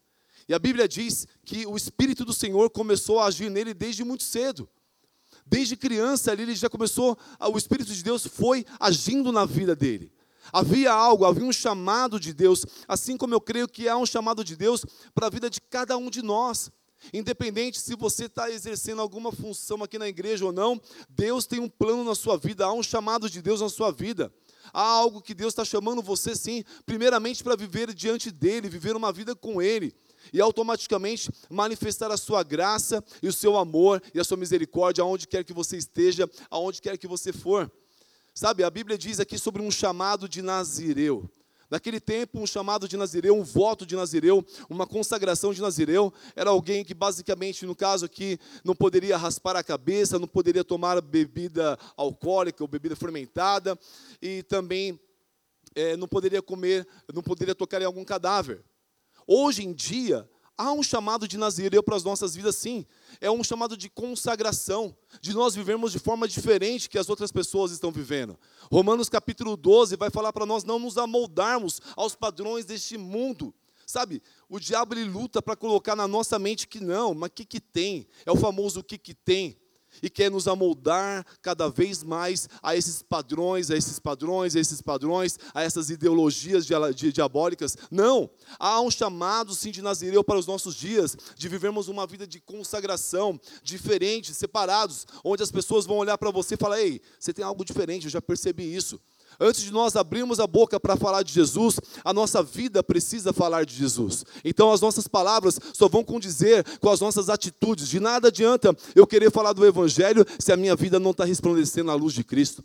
E 0.49 0.54
a 0.54 0.58
Bíblia 0.58 0.88
diz 0.88 1.26
que 1.44 1.66
o 1.66 1.76
Espírito 1.76 2.25
do 2.25 2.32
Senhor 2.32 2.70
começou 2.70 3.20
a 3.20 3.26
agir 3.26 3.50
nele 3.50 3.75
desde 3.75 4.04
muito 4.04 4.23
cedo. 4.23 4.68
Desde 5.47 5.76
criança 5.76 6.30
ali 6.30 6.42
ele 6.42 6.54
já 6.54 6.68
começou, 6.68 7.18
o 7.40 7.58
Espírito 7.58 7.92
de 7.92 8.02
Deus 8.02 8.26
foi 8.26 8.64
agindo 8.78 9.32
na 9.32 9.44
vida 9.44 9.75
dele. 9.75 10.12
Havia 10.50 10.92
algo, 10.92 11.25
havia 11.25 11.44
um 11.44 11.52
chamado 11.52 12.18
de 12.18 12.32
Deus, 12.32 12.64
assim 12.88 13.16
como 13.16 13.34
eu 13.34 13.40
creio 13.40 13.68
que 13.68 13.88
há 13.88 13.96
um 13.96 14.06
chamado 14.06 14.42
de 14.42 14.56
Deus 14.56 14.84
para 15.14 15.26
a 15.26 15.30
vida 15.30 15.50
de 15.50 15.61
cada 15.61 15.96
um 15.96 16.08
de 16.08 16.22
nós. 16.22 16.70
Independente 17.12 17.80
se 17.80 17.96
você 17.96 18.26
está 18.26 18.50
exercendo 18.50 19.00
alguma 19.00 19.32
função 19.32 19.82
aqui 19.82 19.99
na 19.99 20.08
igreja 20.08 20.44
ou 20.44 20.52
não, 20.52 20.80
Deus 21.08 21.46
tem 21.46 21.58
um 21.58 21.68
plano 21.68 22.04
na 22.04 22.14
sua 22.14 22.37
vida, 22.37 22.64
há 22.64 22.72
um 22.72 22.82
chamado 22.82 23.28
de 23.28 23.42
Deus 23.42 23.61
na 23.61 23.68
sua 23.68 23.90
vida. 23.90 24.32
Há 24.72 24.82
algo 24.82 25.20
que 25.20 25.34
Deus 25.34 25.52
está 25.52 25.64
chamando 25.64 26.00
você, 26.00 26.37
sim, 26.37 26.64
primeiramente 26.87 27.42
para 27.42 27.56
viver 27.56 27.92
diante 27.92 28.30
dEle, 28.30 28.68
viver 28.68 28.94
uma 28.94 29.12
vida 29.12 29.34
com 29.34 29.61
Ele, 29.61 29.92
e 30.32 30.40
automaticamente 30.40 31.30
manifestar 31.50 32.11
a 32.12 32.16
sua 32.16 32.42
graça 32.42 33.02
e 33.22 33.26
o 33.26 33.32
seu 33.32 33.56
amor 33.56 34.00
e 34.14 34.20
a 34.20 34.25
sua 34.25 34.37
misericórdia 34.37 35.02
aonde 35.02 35.26
quer 35.26 35.42
que 35.42 35.52
você 35.52 35.76
esteja, 35.76 36.30
aonde 36.50 36.80
quer 36.80 36.96
que 36.96 37.08
você 37.08 37.32
for. 37.32 37.70
Sabe, 38.34 38.64
a 38.64 38.70
Bíblia 38.70 38.96
diz 38.96 39.20
aqui 39.20 39.38
sobre 39.38 39.60
um 39.60 39.70
chamado 39.70 40.26
de 40.26 40.40
Nazireu. 40.40 41.30
Naquele 41.70 42.00
tempo, 42.00 42.40
um 42.40 42.46
chamado 42.46 42.88
de 42.88 42.96
Nazireu, 42.96 43.36
um 43.36 43.42
voto 43.42 43.84
de 43.84 43.94
Nazireu, 43.94 44.44
uma 44.70 44.86
consagração 44.86 45.52
de 45.52 45.60
Nazireu, 45.60 46.12
era 46.34 46.48
alguém 46.48 46.82
que 46.82 46.94
basicamente, 46.94 47.66
no 47.66 47.74
caso 47.74 48.06
aqui, 48.06 48.38
não 48.64 48.74
poderia 48.74 49.18
raspar 49.18 49.56
a 49.56 49.62
cabeça, 49.62 50.18
não 50.18 50.26
poderia 50.26 50.64
tomar 50.64 51.00
bebida 51.02 51.78
alcoólica 51.94 52.64
ou 52.64 52.68
bebida 52.68 52.96
fermentada, 52.96 53.78
e 54.20 54.42
também 54.44 54.98
é, 55.74 55.94
não 55.96 56.08
poderia 56.08 56.40
comer, 56.40 56.86
não 57.12 57.22
poderia 57.22 57.54
tocar 57.54 57.82
em 57.82 57.86
algum 57.86 58.04
cadáver. 58.04 58.62
Hoje 59.26 59.62
em 59.62 59.74
dia, 59.74 60.28
há 60.62 60.73
um 60.73 60.83
chamado 60.83 61.26
de 61.26 61.37
Nazireu 61.37 61.83
para 61.83 61.97
as 61.97 62.04
nossas 62.04 62.35
vidas, 62.35 62.57
sim. 62.57 62.87
É 63.21 63.31
um 63.31 63.42
chamado 63.42 63.76
de 63.76 63.90
consagração, 63.90 64.97
de 65.21 65.33
nós 65.35 65.54
vivermos 65.54 65.92
de 65.92 65.99
forma 65.99 66.28
diferente 66.28 66.88
que 66.88 66.99
as 66.99 67.09
outras 67.09 67.33
pessoas 67.33 67.73
estão 67.73 67.90
vivendo. 67.90 68.38
Romanos 68.71 69.09
capítulo 69.09 69.57
12 69.57 69.97
vai 69.97 70.11
falar 70.11 70.33
para 70.33 70.47
nós 70.47 70.64
não 70.64 70.78
nos 70.78 70.97
amoldarmos 70.97 71.81
aos 71.97 72.14
padrões 72.14 72.64
deste 72.64 72.97
mundo. 72.97 73.52
Sabe, 73.85 74.23
o 74.49 74.61
diabo 74.61 74.95
ele 74.95 75.04
luta 75.04 75.42
para 75.42 75.57
colocar 75.57 75.97
na 75.97 76.07
nossa 76.07 76.38
mente 76.38 76.69
que 76.69 76.81
não, 76.81 77.12
mas 77.12 77.28
o 77.28 77.33
que, 77.33 77.45
que 77.45 77.61
tem? 77.61 78.07
É 78.25 78.31
o 78.31 78.37
famoso 78.37 78.81
o 78.81 78.85
que, 78.85 78.97
que 78.97 79.12
tem 79.12 79.59
e 80.02 80.08
quer 80.08 80.30
nos 80.30 80.46
amoldar 80.46 81.26
cada 81.40 81.68
vez 81.68 82.02
mais 82.02 82.49
a 82.62 82.76
esses 82.76 83.02
padrões, 83.02 83.70
a 83.70 83.76
esses 83.76 83.99
padrões, 83.99 84.54
a 84.54 84.61
esses 84.61 84.80
padrões, 84.80 85.38
a 85.54 85.62
essas 85.62 85.90
ideologias 85.90 86.66
diabólicas. 86.66 87.76
Não, 87.90 88.30
há 88.58 88.80
um 88.80 88.90
chamado 88.90 89.54
sim 89.54 89.70
de 89.70 89.82
Nazireu 89.82 90.22
para 90.22 90.38
os 90.38 90.46
nossos 90.46 90.75
dias, 90.75 91.16
de 91.37 91.49
vivermos 91.49 91.88
uma 91.88 92.06
vida 92.06 92.26
de 92.26 92.40
consagração, 92.40 93.40
diferente, 93.62 94.34
separados, 94.34 95.06
onde 95.25 95.42
as 95.42 95.50
pessoas 95.50 95.87
vão 95.87 95.96
olhar 95.96 96.16
para 96.18 96.30
você 96.30 96.54
e 96.54 96.58
falar: 96.58 96.80
"Ei, 96.80 97.00
você 97.18 97.32
tem 97.32 97.44
algo 97.44 97.64
diferente, 97.64 98.04
eu 98.04 98.11
já 98.11 98.22
percebi 98.22 98.75
isso". 98.75 99.00
Antes 99.40 99.62
de 99.62 99.72
nós 99.72 99.96
abrirmos 99.96 100.40
a 100.40 100.46
boca 100.46 100.78
para 100.78 100.96
falar 100.96 101.22
de 101.22 101.32
Jesus, 101.32 101.80
a 102.04 102.12
nossa 102.12 102.42
vida 102.42 102.82
precisa 102.82 103.32
falar 103.32 103.64
de 103.64 103.74
Jesus. 103.74 104.24
Então 104.44 104.72
as 104.72 104.80
nossas 104.80 105.08
palavras 105.08 105.58
só 105.72 105.88
vão 105.88 106.04
condizer 106.04 106.64
com 106.78 106.90
as 106.90 107.00
nossas 107.00 107.28
atitudes. 107.28 107.88
De 107.88 107.98
nada 107.98 108.28
adianta 108.28 108.76
eu 108.94 109.06
querer 109.06 109.30
falar 109.30 109.52
do 109.52 109.66
Evangelho 109.66 110.24
se 110.38 110.52
a 110.52 110.56
minha 110.56 110.76
vida 110.76 111.00
não 111.00 111.10
está 111.12 111.24
resplandecendo 111.24 111.90
a 111.90 111.94
luz 111.94 112.14
de 112.14 112.24
Cristo. 112.24 112.64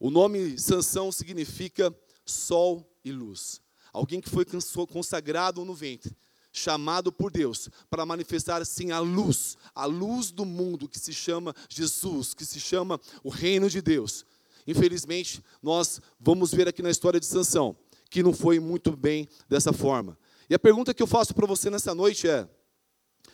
O 0.00 0.10
nome 0.10 0.58
Sansão 0.58 1.10
significa 1.10 1.94
sol 2.24 2.88
e 3.04 3.10
luz. 3.10 3.60
Alguém 3.92 4.20
que 4.20 4.28
foi 4.28 4.44
consagrado 4.86 5.64
no 5.64 5.74
ventre, 5.74 6.16
chamado 6.52 7.10
por 7.10 7.30
Deus 7.30 7.68
para 7.90 8.06
manifestar 8.06 8.62
assim 8.62 8.90
a 8.90 9.00
luz, 9.00 9.56
a 9.74 9.86
luz 9.86 10.30
do 10.30 10.44
mundo 10.44 10.88
que 10.88 10.98
se 10.98 11.12
chama 11.12 11.54
Jesus, 11.68 12.34
que 12.34 12.44
se 12.44 12.60
chama 12.60 13.00
o 13.24 13.28
reino 13.28 13.68
de 13.68 13.80
Deus. 13.80 14.24
Infelizmente, 14.68 15.42
nós 15.62 15.98
vamos 16.20 16.52
ver 16.52 16.68
aqui 16.68 16.82
na 16.82 16.90
história 16.90 17.18
de 17.18 17.24
Sansão 17.24 17.74
que 18.10 18.22
não 18.22 18.34
foi 18.34 18.60
muito 18.60 18.94
bem 18.94 19.26
dessa 19.48 19.72
forma. 19.72 20.18
E 20.48 20.54
a 20.54 20.58
pergunta 20.58 20.92
que 20.92 21.02
eu 21.02 21.06
faço 21.06 21.34
para 21.34 21.46
você 21.46 21.70
nessa 21.70 21.94
noite 21.94 22.28
é: 22.28 22.46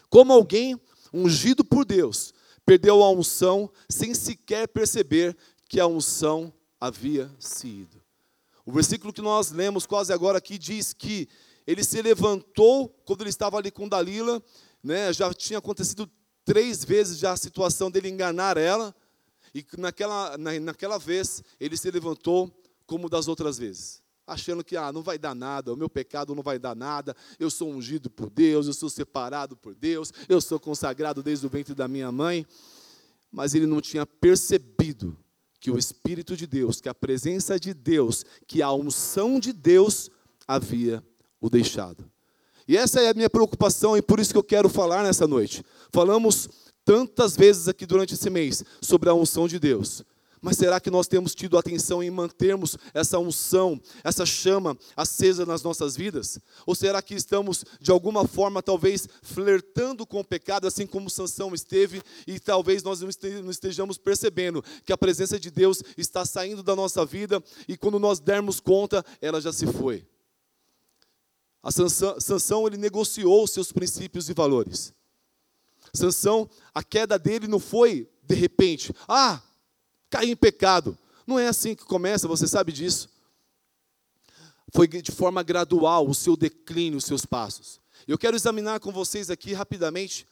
como 0.08 0.32
alguém 0.32 0.80
ungido 1.12 1.64
por 1.64 1.84
Deus 1.84 2.32
perdeu 2.64 3.02
a 3.02 3.10
unção 3.10 3.68
sem 3.88 4.14
sequer 4.14 4.68
perceber 4.68 5.36
que 5.68 5.80
a 5.80 5.88
unção 5.88 6.54
havia 6.80 7.28
sido? 7.40 8.00
O 8.64 8.70
versículo 8.70 9.12
que 9.12 9.20
nós 9.20 9.50
lemos 9.50 9.86
quase 9.86 10.12
agora 10.12 10.38
aqui 10.38 10.56
diz 10.56 10.92
que 10.92 11.28
ele 11.66 11.82
se 11.82 12.00
levantou 12.00 12.88
quando 13.04 13.22
ele 13.22 13.30
estava 13.30 13.58
ali 13.58 13.72
com 13.72 13.88
Dalila, 13.88 14.40
né, 14.80 15.12
já 15.12 15.34
tinha 15.34 15.58
acontecido 15.58 16.08
três 16.44 16.84
vezes 16.84 17.18
já 17.18 17.32
a 17.32 17.36
situação 17.36 17.90
dele 17.90 18.08
enganar 18.08 18.56
ela, 18.56 18.94
e 19.54 19.64
naquela, 19.78 20.36
na, 20.36 20.58
naquela 20.58 20.98
vez, 20.98 21.42
ele 21.60 21.76
se 21.76 21.90
levantou 21.90 22.50
como 22.86 23.08
das 23.08 23.28
outras 23.28 23.56
vezes, 23.56 24.02
achando 24.26 24.64
que 24.64 24.76
ah, 24.76 24.92
não 24.92 25.02
vai 25.02 25.16
dar 25.16 25.34
nada, 25.34 25.72
o 25.72 25.76
meu 25.76 25.88
pecado 25.88 26.34
não 26.34 26.42
vai 26.42 26.58
dar 26.58 26.74
nada, 26.74 27.16
eu 27.38 27.48
sou 27.48 27.70
ungido 27.70 28.10
por 28.10 28.28
Deus, 28.28 28.66
eu 28.66 28.72
sou 28.72 28.90
separado 28.90 29.56
por 29.56 29.74
Deus, 29.74 30.12
eu 30.28 30.40
sou 30.40 30.58
consagrado 30.58 31.22
desde 31.22 31.46
o 31.46 31.48
ventre 31.48 31.74
da 31.74 31.86
minha 31.86 32.10
mãe. 32.10 32.46
Mas 33.30 33.54
ele 33.54 33.66
não 33.66 33.80
tinha 33.80 34.04
percebido 34.04 35.16
que 35.58 35.70
o 35.70 35.78
Espírito 35.78 36.36
de 36.36 36.46
Deus, 36.46 36.80
que 36.80 36.88
a 36.88 36.94
presença 36.94 37.58
de 37.58 37.72
Deus, 37.72 38.24
que 38.46 38.60
a 38.60 38.72
unção 38.72 39.40
de 39.40 39.52
Deus 39.52 40.10
havia 40.46 41.02
o 41.40 41.48
deixado. 41.48 42.04
E 42.66 42.76
essa 42.76 43.00
é 43.00 43.10
a 43.10 43.14
minha 43.14 43.30
preocupação 43.30 43.96
e 43.96 44.02
por 44.02 44.18
isso 44.18 44.32
que 44.32 44.38
eu 44.38 44.44
quero 44.44 44.68
falar 44.68 45.02
nessa 45.02 45.26
noite. 45.26 45.64
Falamos 45.92 46.48
tantas 46.84 47.36
vezes 47.36 47.68
aqui 47.68 47.86
durante 47.86 48.14
esse 48.14 48.28
mês 48.28 48.64
sobre 48.80 49.08
a 49.08 49.14
unção 49.14 49.48
de 49.48 49.58
Deus. 49.58 50.04
Mas 50.44 50.58
será 50.58 50.78
que 50.78 50.90
nós 50.90 51.08
temos 51.08 51.34
tido 51.34 51.56
atenção 51.56 52.02
em 52.02 52.10
mantermos 52.10 52.76
essa 52.92 53.18
unção, 53.18 53.80
essa 54.04 54.26
chama 54.26 54.76
acesa 54.94 55.46
nas 55.46 55.62
nossas 55.62 55.96
vidas? 55.96 56.38
Ou 56.66 56.74
será 56.74 57.00
que 57.00 57.14
estamos, 57.14 57.64
de 57.80 57.90
alguma 57.90 58.28
forma, 58.28 58.62
talvez 58.62 59.08
flertando 59.22 60.06
com 60.06 60.20
o 60.20 60.24
pecado, 60.24 60.66
assim 60.66 60.86
como 60.86 61.08
Sansão 61.08 61.54
esteve, 61.54 62.02
e 62.26 62.38
talvez 62.38 62.82
nós 62.82 63.00
não 63.00 63.08
estejamos 63.48 63.96
percebendo 63.96 64.62
que 64.84 64.92
a 64.92 64.98
presença 64.98 65.40
de 65.40 65.50
Deus 65.50 65.82
está 65.96 66.26
saindo 66.26 66.62
da 66.62 66.76
nossa 66.76 67.06
vida, 67.06 67.42
e 67.66 67.74
quando 67.74 67.98
nós 67.98 68.20
dermos 68.20 68.60
conta, 68.60 69.02
ela 69.22 69.40
já 69.40 69.50
se 69.50 69.66
foi. 69.66 70.06
A 71.62 71.72
Sansão, 71.72 72.20
Sansão 72.20 72.66
ele 72.66 72.76
negociou 72.76 73.46
seus 73.46 73.72
princípios 73.72 74.28
e 74.28 74.34
valores. 74.34 74.92
Sansão, 75.94 76.50
a 76.74 76.82
queda 76.82 77.18
dele 77.18 77.46
não 77.46 77.60
foi 77.60 78.10
de 78.22 78.34
repente. 78.34 78.92
Ah, 79.08 79.40
caiu 80.10 80.32
em 80.32 80.36
pecado. 80.36 80.98
Não 81.26 81.38
é 81.38 81.46
assim 81.46 81.74
que 81.74 81.84
começa, 81.84 82.28
você 82.28 82.46
sabe 82.46 82.72
disso. 82.72 83.08
Foi 84.74 84.88
de 84.88 85.12
forma 85.12 85.42
gradual 85.42 86.08
o 86.08 86.14
seu 86.14 86.36
declínio, 86.36 86.98
os 86.98 87.04
seus 87.04 87.24
passos. 87.24 87.80
Eu 88.08 88.18
quero 88.18 88.36
examinar 88.36 88.80
com 88.80 88.92
vocês 88.92 89.30
aqui 89.30 89.52
rapidamente 89.52 90.26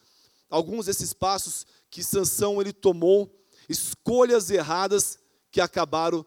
alguns 0.49 0.85
desses 0.85 1.13
passos 1.13 1.65
que 1.89 2.03
Sansão 2.03 2.59
ele 2.59 2.73
tomou, 2.73 3.33
escolhas 3.69 4.49
erradas 4.51 5.17
que 5.49 5.61
acabaram 5.61 6.25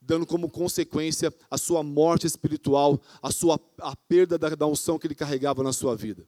dando 0.00 0.26
como 0.26 0.50
consequência 0.50 1.32
a 1.50 1.56
sua 1.56 1.82
morte 1.82 2.26
espiritual, 2.26 3.00
a 3.22 3.30
sua 3.30 3.58
a 3.78 3.96
perda 3.96 4.38
da, 4.38 4.50
da 4.50 4.66
unção 4.66 4.98
que 4.98 5.06
ele 5.06 5.14
carregava 5.14 5.62
na 5.62 5.72
sua 5.72 5.96
vida. 5.96 6.26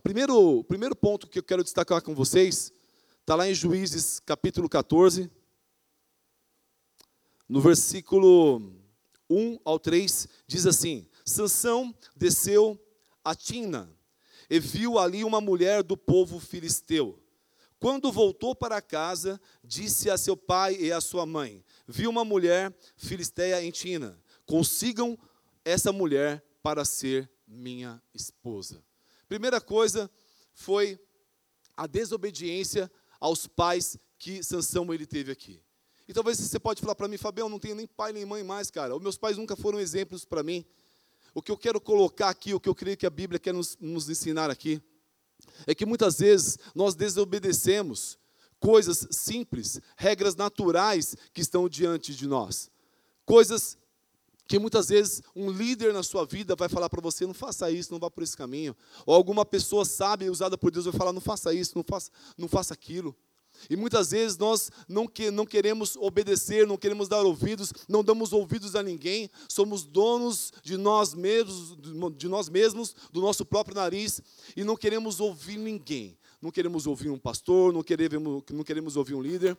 Primeiro, 0.00 0.58
o 0.58 0.64
primeiro 0.64 0.96
ponto 0.96 1.28
que 1.28 1.38
eu 1.38 1.42
quero 1.42 1.62
destacar 1.62 2.00
com 2.00 2.14
vocês 2.14 2.72
está 3.20 3.34
lá 3.34 3.48
em 3.48 3.54
Juízes 3.54 4.20
capítulo 4.20 4.68
14, 4.68 5.30
no 7.46 7.60
versículo 7.60 8.72
1 9.28 9.58
ao 9.62 9.78
3, 9.78 10.28
diz 10.46 10.66
assim: 10.66 11.06
Sansão 11.24 11.94
desceu 12.16 12.80
a 13.22 13.34
Tina 13.34 13.94
e 14.48 14.58
viu 14.58 14.98
ali 14.98 15.24
uma 15.24 15.40
mulher 15.40 15.82
do 15.82 15.96
povo 15.96 16.40
filisteu. 16.40 17.22
Quando 17.78 18.10
voltou 18.10 18.54
para 18.54 18.80
casa, 18.80 19.40
disse 19.62 20.08
a 20.08 20.16
seu 20.16 20.36
pai 20.36 20.74
e 20.80 20.90
a 20.90 21.02
sua 21.02 21.26
mãe: 21.26 21.62
Vi 21.86 22.06
uma 22.06 22.24
mulher 22.24 22.74
filisteia 22.96 23.62
em 23.62 23.70
Tina. 23.70 24.18
Consigam 24.46 25.18
essa 25.64 25.92
mulher 25.92 26.42
para 26.62 26.84
ser 26.84 27.30
minha 27.46 28.02
esposa. 28.14 28.82
Primeira 29.32 29.62
coisa 29.62 30.10
foi 30.52 31.00
a 31.74 31.86
desobediência 31.86 32.92
aos 33.18 33.46
pais 33.46 33.96
que 34.18 34.42
Sansão 34.42 34.92
ele 34.92 35.06
teve 35.06 35.32
aqui. 35.32 35.58
E 36.06 36.12
talvez 36.12 36.36
você 36.38 36.58
pode 36.58 36.82
falar 36.82 36.94
para 36.94 37.08
mim, 37.08 37.16
Fabião, 37.16 37.48
não 37.48 37.58
tenho 37.58 37.74
nem 37.74 37.86
pai 37.86 38.12
nem 38.12 38.26
mãe 38.26 38.44
mais, 38.44 38.70
cara. 38.70 38.94
Os 38.94 39.00
meus 39.00 39.16
pais 39.16 39.38
nunca 39.38 39.56
foram 39.56 39.80
exemplos 39.80 40.26
para 40.26 40.42
mim. 40.42 40.66
O 41.32 41.40
que 41.40 41.50
eu 41.50 41.56
quero 41.56 41.80
colocar 41.80 42.28
aqui, 42.28 42.52
o 42.52 42.60
que 42.60 42.68
eu 42.68 42.74
creio 42.74 42.94
que 42.94 43.06
a 43.06 43.10
Bíblia 43.10 43.40
quer 43.40 43.54
nos, 43.54 43.74
nos 43.80 44.10
ensinar 44.10 44.50
aqui, 44.50 44.82
é 45.66 45.74
que 45.74 45.86
muitas 45.86 46.18
vezes 46.18 46.58
nós 46.74 46.94
desobedecemos 46.94 48.18
coisas 48.60 49.08
simples, 49.10 49.80
regras 49.96 50.36
naturais 50.36 51.16
que 51.32 51.40
estão 51.40 51.70
diante 51.70 52.14
de 52.14 52.26
nós. 52.26 52.70
Coisas 53.24 53.78
que 54.46 54.58
muitas 54.58 54.88
vezes 54.88 55.22
um 55.34 55.50
líder 55.50 55.92
na 55.92 56.02
sua 56.02 56.24
vida 56.24 56.54
vai 56.54 56.68
falar 56.68 56.88
para 56.88 57.00
você: 57.00 57.26
não 57.26 57.34
faça 57.34 57.70
isso, 57.70 57.92
não 57.92 57.98
vá 57.98 58.10
por 58.10 58.22
esse 58.22 58.36
caminho. 58.36 58.76
Ou 59.06 59.14
alguma 59.14 59.44
pessoa 59.44 59.84
sábia 59.84 60.30
usada 60.30 60.58
por 60.58 60.70
Deus 60.70 60.84
vai 60.84 60.94
falar: 60.94 61.12
não 61.12 61.20
faça 61.20 61.54
isso, 61.54 61.72
não 61.74 61.84
faça, 61.84 62.10
não 62.36 62.48
faça 62.48 62.74
aquilo. 62.74 63.16
E 63.68 63.76
muitas 63.76 64.10
vezes 64.10 64.36
nós 64.36 64.70
não, 64.88 65.06
que, 65.06 65.30
não 65.30 65.46
queremos 65.46 65.94
obedecer, 65.96 66.66
não 66.66 66.76
queremos 66.76 67.08
dar 67.08 67.22
ouvidos, 67.22 67.72
não 67.88 68.02
damos 68.02 68.32
ouvidos 68.32 68.74
a 68.74 68.82
ninguém, 68.82 69.30
somos 69.48 69.84
donos 69.84 70.52
de 70.62 70.76
nós 70.76 71.14
mesmos, 71.14 71.76
de 72.16 72.28
nós 72.28 72.48
mesmos, 72.48 72.94
do 73.12 73.20
nosso 73.20 73.44
próprio 73.44 73.76
nariz, 73.76 74.20
e 74.56 74.64
não 74.64 74.76
queremos 74.76 75.20
ouvir 75.20 75.58
ninguém. 75.58 76.18
Não 76.40 76.50
queremos 76.50 76.88
ouvir 76.88 77.08
um 77.08 77.18
pastor, 77.18 77.72
não 77.72 77.84
queremos, 77.84 78.42
não 78.50 78.64
queremos 78.64 78.96
ouvir 78.96 79.14
um 79.14 79.22
líder. 79.22 79.56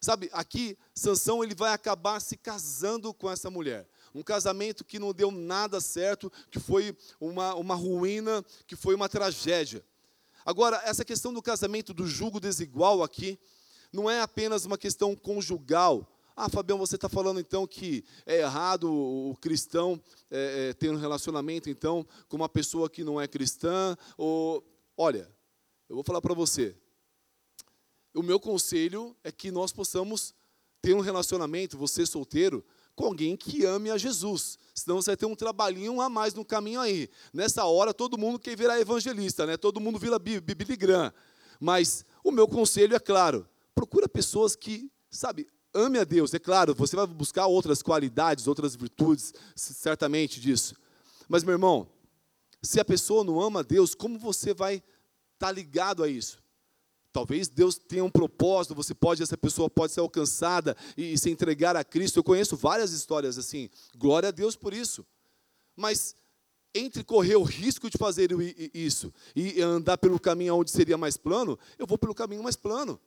Sabe, 0.00 0.30
aqui 0.32 0.78
Sansão 0.94 1.42
ele 1.42 1.54
vai 1.54 1.72
acabar 1.72 2.20
se 2.20 2.36
casando 2.36 3.12
com 3.12 3.28
essa 3.28 3.50
mulher 3.50 3.88
um 4.14 4.22
casamento 4.22 4.84
que 4.84 4.98
não 4.98 5.12
deu 5.12 5.30
nada 5.30 5.80
certo, 5.80 6.30
que 6.50 6.58
foi 6.58 6.96
uma, 7.20 7.54
uma 7.54 7.74
ruína, 7.74 8.44
que 8.66 8.76
foi 8.76 8.94
uma 8.94 9.08
tragédia. 9.08 9.84
Agora, 10.44 10.80
essa 10.84 11.04
questão 11.04 11.32
do 11.32 11.42
casamento, 11.42 11.92
do 11.92 12.06
julgo 12.06 12.40
desigual 12.40 13.02
aqui, 13.02 13.38
não 13.92 14.10
é 14.10 14.20
apenas 14.20 14.64
uma 14.64 14.78
questão 14.78 15.14
conjugal. 15.14 16.06
Ah, 16.34 16.48
Fabião, 16.48 16.78
você 16.78 16.94
está 16.94 17.08
falando 17.08 17.40
então 17.40 17.66
que 17.66 18.04
é 18.24 18.40
errado 18.40 18.90
o 18.90 19.36
cristão 19.40 20.00
é, 20.30 20.70
é, 20.70 20.72
ter 20.72 20.90
um 20.90 20.96
relacionamento 20.96 21.68
então 21.68 22.06
com 22.28 22.36
uma 22.36 22.48
pessoa 22.48 22.88
que 22.88 23.04
não 23.04 23.20
é 23.20 23.28
cristã? 23.28 23.96
Ou, 24.16 24.64
olha, 24.96 25.30
eu 25.88 25.94
vou 25.94 26.04
falar 26.04 26.20
para 26.20 26.34
você. 26.34 26.74
O 28.14 28.22
meu 28.22 28.40
conselho 28.40 29.14
é 29.22 29.30
que 29.30 29.50
nós 29.50 29.72
possamos 29.72 30.34
ter 30.80 30.94
um 30.94 31.00
relacionamento, 31.00 31.76
você 31.76 32.06
solteiro, 32.06 32.64
com 32.94 33.06
alguém 33.06 33.36
que 33.36 33.64
ame 33.64 33.90
a 33.90 33.98
Jesus. 33.98 34.58
Senão 34.74 35.00
você 35.00 35.10
vai 35.10 35.16
ter 35.16 35.26
um 35.26 35.34
trabalhinho 35.34 36.00
a 36.00 36.08
mais 36.08 36.34
no 36.34 36.44
caminho 36.44 36.80
aí. 36.80 37.08
Nessa 37.32 37.64
hora, 37.64 37.92
todo 37.92 38.18
mundo 38.18 38.38
quer 38.38 38.56
virar 38.56 38.80
evangelista, 38.80 39.46
né? 39.46 39.56
todo 39.56 39.80
mundo 39.80 39.98
vira 39.98 40.18
Billy 40.18 40.76
Graham. 40.76 41.12
Mas 41.58 42.04
o 42.24 42.30
meu 42.30 42.48
conselho 42.48 42.94
é 42.94 43.00
claro: 43.00 43.46
procura 43.74 44.08
pessoas 44.08 44.56
que, 44.56 44.90
sabe, 45.10 45.46
ame 45.74 45.98
a 45.98 46.04
Deus. 46.04 46.32
É 46.34 46.38
claro, 46.38 46.74
você 46.74 46.96
vai 46.96 47.06
buscar 47.06 47.46
outras 47.46 47.82
qualidades, 47.82 48.46
outras 48.46 48.74
virtudes, 48.74 49.32
certamente 49.54 50.40
disso. 50.40 50.74
Mas, 51.28 51.44
meu 51.44 51.52
irmão, 51.52 51.88
se 52.62 52.80
a 52.80 52.84
pessoa 52.84 53.24
não 53.24 53.40
ama 53.40 53.60
a 53.60 53.62
Deus, 53.62 53.94
como 53.94 54.18
você 54.18 54.52
vai 54.52 54.76
estar 54.76 54.84
tá 55.38 55.52
ligado 55.52 56.02
a 56.02 56.08
isso? 56.08 56.42
Talvez 57.12 57.48
Deus 57.48 57.76
tenha 57.76 58.04
um 58.04 58.10
propósito, 58.10 58.74
você 58.74 58.94
pode, 58.94 59.22
essa 59.22 59.36
pessoa 59.36 59.68
pode 59.68 59.92
ser 59.92 60.00
alcançada 60.00 60.76
e, 60.96 61.18
se 61.18 61.28
entregar 61.28 61.74
a 61.74 61.82
Cristo. 61.82 62.18
Eu 62.18 62.24
conheço 62.24 62.56
várias 62.56 62.92
histórias 62.92 63.36
assim. 63.36 63.68
Glória 63.96 64.28
a 64.28 64.32
Deus 64.32 64.54
por 64.54 64.72
isso. 64.72 65.04
Mas 65.76 66.14
entre 66.72 67.02
correr 67.02 67.34
o 67.34 67.42
risco 67.42 67.90
de 67.90 67.98
fazer 67.98 68.30
isso 68.72 69.12
e 69.34 69.60
andar 69.60 69.98
pelo 69.98 70.20
caminho 70.20 70.54
onde 70.54 70.70
seria 70.70 70.96
mais 70.96 71.16
plano, 71.16 71.58
eu 71.76 71.86
vou 71.86 71.98
pelo 71.98 72.14
caminho 72.14 72.44
mais 72.44 72.54
plano. 72.54 73.00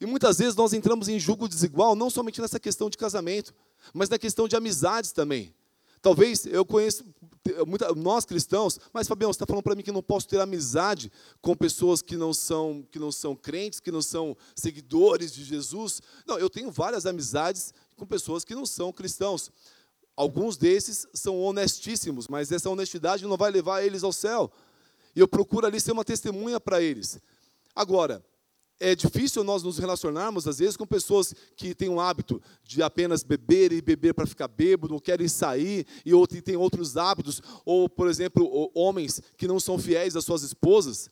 E 0.00 0.04
muitas 0.04 0.38
vezes 0.38 0.56
nós 0.56 0.72
entramos 0.72 1.08
em 1.08 1.20
julgo 1.20 1.48
desigual, 1.48 1.94
não 1.94 2.10
somente 2.10 2.40
nessa 2.40 2.58
questão 2.58 2.90
de 2.90 2.98
casamento, 2.98 3.54
mas 3.94 4.08
na 4.08 4.18
questão 4.18 4.48
de 4.48 4.56
amizades 4.56 5.12
também. 5.12 5.54
Talvez 6.00 6.46
eu 6.46 6.64
conheço 6.64 7.04
muita, 7.66 7.92
nós 7.94 8.24
cristãos, 8.24 8.78
mas 8.92 9.08
Fabião, 9.08 9.32
você 9.32 9.36
está 9.36 9.46
falando 9.46 9.62
para 9.62 9.74
mim 9.74 9.82
que 9.82 9.92
não 9.92 10.02
posso 10.02 10.28
ter 10.28 10.40
amizade 10.40 11.10
com 11.40 11.56
pessoas 11.56 12.02
que 12.02 12.16
não 12.16 12.32
são 12.32 12.86
que 12.90 12.98
não 12.98 13.10
são 13.10 13.34
crentes, 13.34 13.80
que 13.80 13.90
não 13.90 14.02
são 14.02 14.36
seguidores 14.54 15.32
de 15.32 15.44
Jesus? 15.44 16.00
Não, 16.26 16.38
eu 16.38 16.50
tenho 16.50 16.70
várias 16.70 17.06
amizades 17.06 17.72
com 17.96 18.06
pessoas 18.06 18.44
que 18.44 18.54
não 18.54 18.66
são 18.66 18.92
cristãos. 18.92 19.50
Alguns 20.16 20.56
desses 20.56 21.06
são 21.14 21.40
honestíssimos, 21.40 22.26
mas 22.26 22.50
essa 22.50 22.68
honestidade 22.68 23.24
não 23.24 23.36
vai 23.36 23.50
levar 23.50 23.82
eles 23.82 24.02
ao 24.02 24.12
céu. 24.12 24.50
E 25.14 25.20
eu 25.20 25.28
procuro 25.28 25.66
ali 25.66 25.80
ser 25.80 25.92
uma 25.92 26.04
testemunha 26.04 26.58
para 26.58 26.82
eles. 26.82 27.20
Agora, 27.74 28.24
é 28.80 28.94
difícil 28.94 29.42
nós 29.42 29.62
nos 29.62 29.78
relacionarmos, 29.78 30.46
às 30.46 30.58
vezes, 30.58 30.76
com 30.76 30.86
pessoas 30.86 31.34
que 31.56 31.74
têm 31.74 31.88
o 31.88 32.00
hábito 32.00 32.40
de 32.62 32.82
apenas 32.82 33.22
beber 33.22 33.72
e 33.72 33.82
beber 33.82 34.14
para 34.14 34.26
ficar 34.26 34.48
bêbado, 34.48 34.94
ou 34.94 35.00
querem 35.00 35.28
sair 35.28 35.84
e, 36.04 36.12
têm 36.42 36.56
outros 36.56 36.96
hábitos, 36.96 37.42
ou, 37.64 37.88
por 37.88 38.08
exemplo, 38.08 38.70
homens 38.74 39.20
que 39.36 39.48
não 39.48 39.58
são 39.58 39.78
fiéis 39.78 40.14
às 40.14 40.24
suas 40.24 40.42
esposas, 40.42 41.10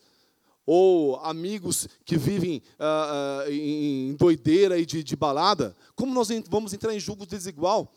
ou 0.64 1.16
amigos 1.16 1.88
que 2.04 2.16
vivem 2.16 2.61
ah, 2.78 3.44
ah, 3.46 3.50
em 3.50 4.14
doideira 4.14 4.78
e 4.78 4.85
de, 4.85 5.02
de 5.02 5.14
balada. 5.14 5.76
Como 5.94 6.12
nós 6.12 6.28
vamos 6.49 6.73
entrar 6.73 6.92
em 6.92 6.99
julgo 6.99 7.25
desigual? 7.25 7.96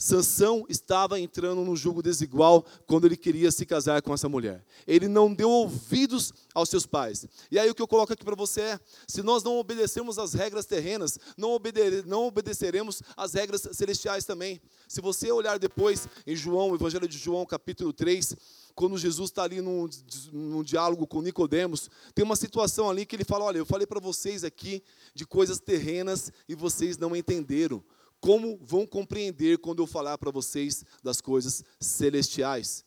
Sansão 0.00 0.64
estava 0.68 1.18
entrando 1.18 1.64
num 1.64 1.74
jugo 1.74 2.00
desigual 2.00 2.64
quando 2.86 3.06
ele 3.06 3.16
queria 3.16 3.50
se 3.50 3.66
casar 3.66 4.00
com 4.00 4.14
essa 4.14 4.28
mulher. 4.28 4.64
Ele 4.86 5.08
não 5.08 5.34
deu 5.34 5.50
ouvidos 5.50 6.32
aos 6.54 6.68
seus 6.68 6.86
pais. 6.86 7.26
E 7.50 7.58
aí 7.58 7.68
o 7.68 7.74
que 7.74 7.82
eu 7.82 7.88
coloco 7.88 8.12
aqui 8.12 8.24
para 8.24 8.36
você 8.36 8.60
é: 8.60 8.80
se 9.08 9.24
nós 9.24 9.42
não 9.42 9.58
obedecermos 9.58 10.16
às 10.16 10.34
regras 10.34 10.66
terrenas, 10.66 11.18
não, 11.36 11.50
obede 11.50 12.04
não 12.06 12.28
obedeceremos 12.28 13.02
às 13.16 13.34
regras 13.34 13.66
celestiais 13.72 14.24
também. 14.24 14.60
Se 14.86 15.00
você 15.00 15.32
olhar 15.32 15.58
depois 15.58 16.08
em 16.24 16.36
João, 16.36 16.76
Evangelho 16.76 17.08
de 17.08 17.18
João, 17.18 17.44
capítulo 17.44 17.92
3, 17.92 18.36
quando 18.76 18.96
Jesus 18.96 19.30
está 19.30 19.42
ali 19.42 19.60
num, 19.60 19.88
num, 20.32 20.62
diálogo 20.62 21.08
com 21.08 21.20
Nicodemos, 21.20 21.90
tem 22.14 22.24
uma 22.24 22.36
situação 22.36 22.88
ali 22.88 23.04
que 23.04 23.16
ele 23.16 23.24
fala: 23.24 23.46
olha, 23.46 23.58
eu 23.58 23.66
falei 23.66 23.84
para 23.84 23.98
vocês 23.98 24.44
aqui 24.44 24.80
de 25.12 25.26
coisas 25.26 25.58
terrenas 25.58 26.30
e 26.48 26.54
vocês 26.54 26.96
não 26.96 27.16
entenderam. 27.16 27.82
Como 28.20 28.58
vão 28.62 28.86
compreender 28.86 29.58
quando 29.58 29.82
eu 29.82 29.86
falar 29.86 30.18
para 30.18 30.30
vocês 30.30 30.84
das 31.02 31.20
coisas 31.20 31.62
celestiais? 31.80 32.84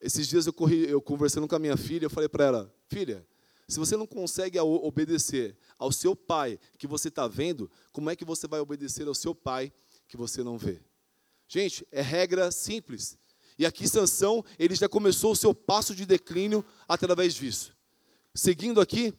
Esses 0.00 0.26
dias 0.26 0.46
eu, 0.46 0.52
corri, 0.52 0.88
eu 0.88 1.00
conversando 1.00 1.48
com 1.48 1.54
a 1.54 1.58
minha 1.58 1.76
filha, 1.76 2.06
eu 2.06 2.10
falei 2.10 2.28
para 2.28 2.44
ela, 2.44 2.74
filha, 2.88 3.26
se 3.66 3.78
você 3.78 3.96
não 3.96 4.06
consegue 4.06 4.60
obedecer 4.60 5.56
ao 5.78 5.90
seu 5.90 6.14
pai 6.14 6.58
que 6.76 6.86
você 6.86 7.08
está 7.08 7.26
vendo, 7.26 7.70
como 7.92 8.10
é 8.10 8.16
que 8.16 8.24
você 8.24 8.46
vai 8.46 8.60
obedecer 8.60 9.08
ao 9.08 9.14
seu 9.14 9.34
pai 9.34 9.72
que 10.06 10.16
você 10.16 10.42
não 10.42 10.58
vê? 10.58 10.82
Gente, 11.48 11.86
é 11.90 12.02
regra 12.02 12.50
simples. 12.50 13.16
E 13.58 13.64
aqui 13.64 13.88
Sansão, 13.88 14.44
ele 14.58 14.74
já 14.74 14.88
começou 14.88 15.32
o 15.32 15.36
seu 15.36 15.54
passo 15.54 15.94
de 15.94 16.04
declínio 16.04 16.64
através 16.86 17.32
disso. 17.34 17.74
Seguindo 18.34 18.80
aqui, 18.80 19.14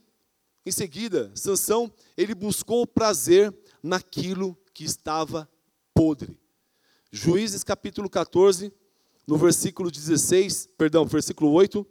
em 0.65 0.71
seguida, 0.71 1.31
Sansão, 1.35 1.91
ele 2.17 2.35
buscou 2.35 2.81
o 2.81 2.87
prazer 2.87 3.55
naquilo 3.81 4.57
que 4.75 4.83
estava 4.83 5.49
podre. 5.93 6.37
Juízes 7.09 7.63
capítulo 7.63 8.09
14, 8.09 8.73
no 9.25 9.37
versículo 9.37 9.89
16, 9.89 10.67
perdão, 10.77 11.05
versículo 11.05 11.49
8, 11.53 11.87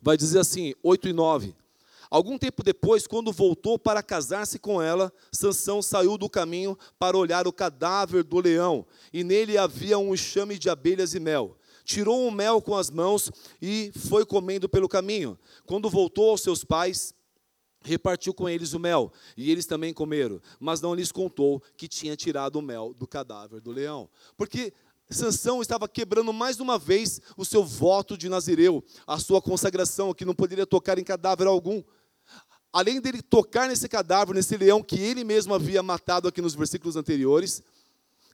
vai 0.00 0.16
dizer 0.16 0.38
assim, 0.38 0.72
8 0.82 1.10
e 1.10 1.12
9. 1.12 1.54
Algum 2.10 2.38
tempo 2.38 2.62
depois, 2.62 3.06
quando 3.06 3.30
voltou 3.30 3.78
para 3.78 4.02
casar-se 4.02 4.58
com 4.58 4.80
ela, 4.80 5.12
Sansão 5.30 5.82
saiu 5.82 6.16
do 6.16 6.30
caminho 6.30 6.78
para 6.98 7.18
olhar 7.18 7.46
o 7.46 7.52
cadáver 7.52 8.24
do 8.24 8.40
leão, 8.40 8.86
e 9.12 9.22
nele 9.22 9.58
havia 9.58 9.98
um 9.98 10.14
enxame 10.14 10.58
de 10.58 10.70
abelhas 10.70 11.12
e 11.12 11.20
mel. 11.20 11.58
Tirou 11.84 12.26
o 12.26 12.32
mel 12.32 12.62
com 12.62 12.74
as 12.74 12.88
mãos 12.88 13.30
e 13.60 13.92
foi 14.08 14.24
comendo 14.24 14.70
pelo 14.70 14.88
caminho. 14.88 15.38
Quando 15.66 15.90
voltou 15.90 16.30
aos 16.30 16.40
seus 16.40 16.64
pais, 16.64 17.12
repartiu 17.84 18.32
com 18.32 18.48
eles 18.48 18.72
o 18.72 18.80
mel, 18.80 19.12
e 19.36 19.50
eles 19.50 19.66
também 19.66 19.92
comeram, 19.92 20.40
mas 20.58 20.80
não 20.80 20.94
lhes 20.94 21.12
contou 21.12 21.62
que 21.76 21.86
tinha 21.86 22.16
tirado 22.16 22.56
o 22.56 22.62
mel 22.62 22.94
do 22.94 23.06
cadáver 23.06 23.60
do 23.60 23.70
leão. 23.70 24.08
Porque 24.36 24.72
Sansão 25.10 25.60
estava 25.60 25.86
quebrando 25.86 26.32
mais 26.32 26.58
uma 26.60 26.78
vez 26.78 27.20
o 27.36 27.44
seu 27.44 27.62
voto 27.62 28.16
de 28.16 28.28
Nazireu, 28.28 28.82
a 29.06 29.18
sua 29.18 29.40
consagração, 29.40 30.14
que 30.14 30.24
não 30.24 30.34
poderia 30.34 30.66
tocar 30.66 30.98
em 30.98 31.04
cadáver 31.04 31.46
algum. 31.46 31.82
Além 32.72 33.00
dele 33.00 33.22
tocar 33.22 33.68
nesse 33.68 33.88
cadáver, 33.88 34.34
nesse 34.34 34.56
leão 34.56 34.82
que 34.82 34.98
ele 34.98 35.22
mesmo 35.22 35.54
havia 35.54 35.82
matado 35.82 36.26
aqui 36.26 36.40
nos 36.40 36.54
versículos 36.54 36.96
anteriores, 36.96 37.62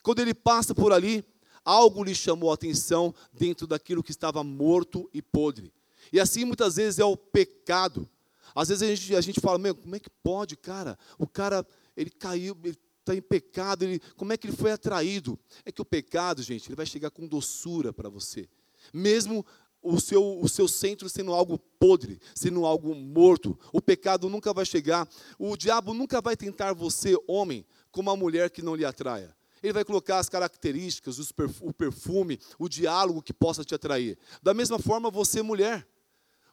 quando 0.03 0.21
ele 0.21 0.33
passa 0.33 0.75
por 0.75 0.93
ali, 0.93 1.25
algo 1.65 2.05
lhe 2.05 2.15
chamou 2.15 2.51
a 2.51 2.55
atenção 2.55 3.15
dentro 3.33 3.67
daquilo 3.67 4.03
que 4.03 4.13
estava 4.13 4.43
morto 4.43 5.11
e 5.13 5.21
podre. 5.21 5.73
E 6.13 6.19
assim 6.19 6.45
muitas 6.45 6.77
vezes 6.77 6.99
é 6.99 7.05
o 7.05 7.17
pecado 7.17 8.09
às 8.55 8.69
vezes 8.69 8.83
a 8.83 8.95
gente, 8.95 9.17
a 9.17 9.21
gente 9.21 9.41
fala, 9.41 9.59
meu, 9.59 9.75
como 9.75 9.97
é 9.97 10.01
que 10.01 10.11
pode, 10.23 10.57
cara? 10.57 10.99
O 11.19 11.27
cara, 11.27 11.67
ele 11.97 12.11
caiu, 12.11 12.57
ele 12.65 12.79
está 13.01 13.15
em 13.15 13.23
pecado, 13.23 13.85
ele, 13.85 14.01
como 14.17 14.33
é 14.33 14.37
que 14.37 14.47
ele 14.47 14.57
foi 14.57 14.73
atraído? 14.73 15.39
É 15.65 15.73
que 15.73 15.83
o 15.83 15.85
pecado, 15.85 16.43
gente, 16.43 16.69
ele 16.69 16.77
vai 16.77 16.87
chegar 16.87 17.11
com 17.11 17.27
doçura 17.27 17.93
para 17.93 18.09
você. 18.09 18.49
Mesmo 18.93 19.45
o 19.83 20.01
seu, 20.01 20.41
o 20.41 20.49
seu 20.49 20.69
centro 20.69 21.09
sendo 21.09 21.33
algo 21.33 21.59
podre, 21.79 22.21
sendo 22.35 22.67
algo 22.67 22.95
morto, 22.95 23.59
o 23.73 23.81
pecado 23.81 24.29
nunca 24.29 24.53
vai 24.53 24.65
chegar. 24.65 25.09
O 25.39 25.57
diabo 25.57 25.95
nunca 25.95 26.21
vai 26.21 26.37
tentar 26.37 26.73
você, 26.75 27.17
homem, 27.27 27.65
como 27.91 28.11
uma 28.11 28.17
mulher 28.17 28.51
que 28.51 28.63
não 28.63 28.75
lhe 28.75 28.85
atraia. 28.85 29.35
Ele 29.63 29.73
vai 29.73 29.85
colocar 29.85 30.19
as 30.19 30.29
características, 30.29 31.19
o 31.61 31.73
perfume, 31.73 32.39
o 32.59 32.69
diálogo 32.69 33.23
que 33.23 33.33
possa 33.33 33.63
te 33.63 33.75
atrair. 33.75 34.19
Da 34.43 34.55
mesma 34.55 34.79
forma, 34.79 35.11
você, 35.11 35.43
mulher. 35.43 35.87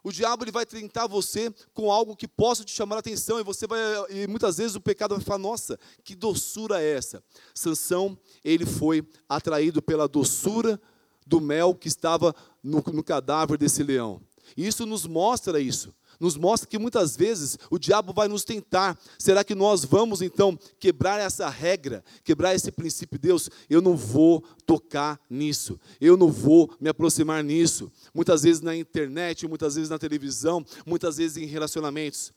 O 0.07 0.11
diabo 0.13 0.45
ele 0.45 0.53
vai 0.53 0.65
tentar 0.65 1.05
você 1.05 1.53
com 1.73 1.91
algo 1.91 2.15
que 2.15 2.29
possa 2.29 2.63
te 2.63 2.71
chamar 2.71 2.95
a 2.95 2.99
atenção 2.99 3.41
e 3.41 3.43
você 3.43 3.67
vai 3.67 3.77
e 4.09 4.25
muitas 4.25 4.55
vezes 4.55 4.73
o 4.73 4.79
pecado 4.79 5.13
vai 5.13 5.21
falar: 5.21 5.39
"Nossa, 5.39 5.77
que 6.01 6.15
doçura 6.15 6.81
é 6.81 6.95
essa?". 6.95 7.21
Sansão, 7.53 8.17
ele 8.41 8.65
foi 8.65 9.05
atraído 9.27 9.81
pela 9.81 10.07
doçura 10.07 10.79
do 11.25 11.41
mel 11.41 11.75
que 11.75 11.89
estava 11.89 12.33
no, 12.63 12.81
no 12.93 13.03
cadáver 13.03 13.57
desse 13.57 13.83
leão. 13.83 14.21
E 14.55 14.65
isso 14.67 14.85
nos 14.85 15.05
mostra 15.05 15.59
isso 15.59 15.93
nos 16.19 16.35
mostra 16.35 16.67
que 16.67 16.77
muitas 16.77 17.15
vezes 17.15 17.57
o 17.69 17.77
diabo 17.77 18.13
vai 18.13 18.27
nos 18.27 18.43
tentar. 18.43 18.97
Será 19.17 19.43
que 19.43 19.55
nós 19.55 19.83
vamos 19.85 20.21
então 20.21 20.57
quebrar 20.79 21.19
essa 21.19 21.47
regra, 21.49 22.03
quebrar 22.23 22.55
esse 22.55 22.71
princípio? 22.71 23.19
Deus, 23.19 23.49
eu 23.69 23.81
não 23.81 23.95
vou 23.95 24.41
tocar 24.65 25.19
nisso, 25.29 25.79
eu 25.99 26.17
não 26.17 26.31
vou 26.31 26.73
me 26.79 26.89
aproximar 26.89 27.43
nisso. 27.43 27.91
Muitas 28.13 28.43
vezes 28.43 28.61
na 28.61 28.75
internet, 28.75 29.47
muitas 29.47 29.75
vezes 29.75 29.89
na 29.89 29.99
televisão, 29.99 30.65
muitas 30.85 31.17
vezes 31.17 31.37
em 31.37 31.45
relacionamentos. 31.45 32.33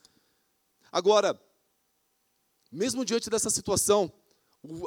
Agora, 0.92 1.40
mesmo 2.70 3.04
diante 3.04 3.30
dessa 3.30 3.50
situação, 3.50 4.12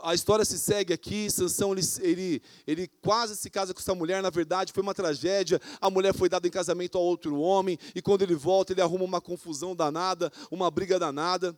a 0.03 0.13
história 0.13 0.45
se 0.45 0.59
segue 0.59 0.93
aqui, 0.93 1.31
Sansão 1.31 1.71
ele, 1.71 1.81
ele, 2.01 2.41
ele, 2.67 2.87
quase 3.01 3.35
se 3.35 3.49
casa 3.49 3.73
com 3.73 3.79
essa 3.79 3.95
mulher, 3.95 4.21
na 4.21 4.29
verdade 4.29 4.71
foi 4.71 4.83
uma 4.83 4.93
tragédia, 4.93 5.59
a 5.81 5.89
mulher 5.89 6.13
foi 6.13 6.29
dada 6.29 6.47
em 6.47 6.51
casamento 6.51 6.97
a 6.97 7.01
outro 7.01 7.39
homem, 7.39 7.79
e 7.95 8.01
quando 8.01 8.21
ele 8.21 8.35
volta 8.35 8.71
ele 8.71 8.81
arruma 8.81 9.03
uma 9.03 9.19
confusão 9.19 9.75
danada, 9.75 10.31
uma 10.51 10.69
briga 10.69 10.99
danada. 10.99 11.57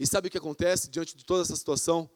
E 0.00 0.06
sabe 0.06 0.28
o 0.28 0.30
que 0.30 0.38
acontece 0.38 0.88
diante 0.88 1.16
de 1.16 1.24
toda 1.24 1.42
essa 1.42 1.54
situação? 1.54 2.08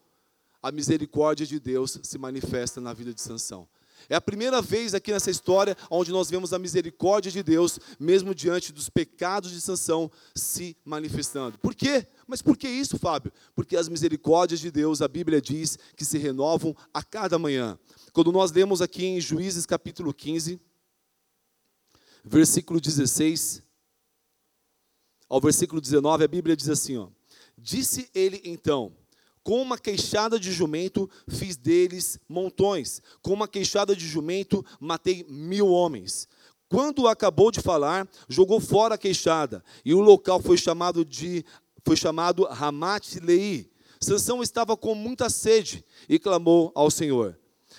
A 0.62 0.72
misericórdia 0.72 1.46
de 1.46 1.60
Deus 1.60 1.98
se 2.02 2.18
manifesta 2.18 2.80
na 2.80 2.92
vida 2.92 3.12
de 3.12 3.20
Sansão. 3.20 3.68
É 4.08 4.14
a 4.14 4.20
primeira 4.20 4.60
vez 4.60 4.94
aqui 4.94 5.12
nessa 5.12 5.30
história 5.30 5.76
onde 5.90 6.10
nós 6.10 6.30
vemos 6.30 6.52
a 6.52 6.58
misericórdia 6.58 7.30
de 7.30 7.42
Deus, 7.42 7.78
mesmo 7.98 8.34
diante 8.34 8.72
dos 8.72 8.88
pecados 8.88 9.50
de 9.50 9.60
Sansão, 9.60 10.10
se 10.34 10.76
manifestando. 10.84 11.58
Por 11.58 11.74
quê? 11.74 12.06
Mas 12.26 12.42
por 12.42 12.56
que 12.56 12.68
isso, 12.68 12.98
Fábio? 12.98 13.32
Porque 13.54 13.76
as 13.76 13.88
misericórdias 13.88 14.60
de 14.60 14.70
Deus, 14.70 15.00
a 15.00 15.08
Bíblia 15.08 15.40
diz 15.40 15.78
que 15.96 16.04
se 16.04 16.18
renovam 16.18 16.76
a 16.92 17.02
cada 17.02 17.38
manhã. 17.38 17.78
Quando 18.12 18.32
nós 18.32 18.52
lemos 18.52 18.82
aqui 18.82 19.04
em 19.04 19.20
Juízes 19.20 19.64
capítulo 19.64 20.12
15, 20.12 20.60
versículo 22.24 22.80
16 22.80 23.62
ao 25.28 25.40
versículo 25.40 25.80
19, 25.80 26.24
a 26.24 26.28
Bíblia 26.28 26.56
diz 26.56 26.68
assim: 26.68 26.96
ó, 26.96 27.08
Disse 27.56 28.08
ele 28.14 28.40
então: 28.44 28.92
Com 29.48 29.62
uma 29.62 29.78
queixada 29.78 30.38
de 30.38 30.52
jumento 30.52 31.08
fiz 31.26 31.56
deles 31.56 32.20
montões. 32.28 33.00
Com 33.22 33.32
uma 33.32 33.48
queixada 33.48 33.96
de 33.96 34.06
jumento 34.06 34.62
matei 34.78 35.24
mil 35.26 35.68
homens. 35.68 36.28
Quando 36.68 37.08
acabou 37.08 37.50
de 37.50 37.62
falar, 37.62 38.06
jogou 38.28 38.60
fora 38.60 38.96
a 38.96 38.98
queixada, 38.98 39.64
e 39.86 39.94
o 39.94 40.00
local 40.00 40.38
foi 40.42 40.58
chamado 40.58 41.02
de 41.02 41.46
foi 41.82 41.96
chamado 41.96 42.44
Ramat 42.44 43.20
Lei. 43.22 43.70
Sansão 43.98 44.42
estava 44.42 44.76
com 44.76 44.94
muita 44.94 45.30
sede 45.30 45.82
e 46.10 46.18
clamou 46.18 46.70
ao 46.74 46.90
Senhor: 46.90 47.34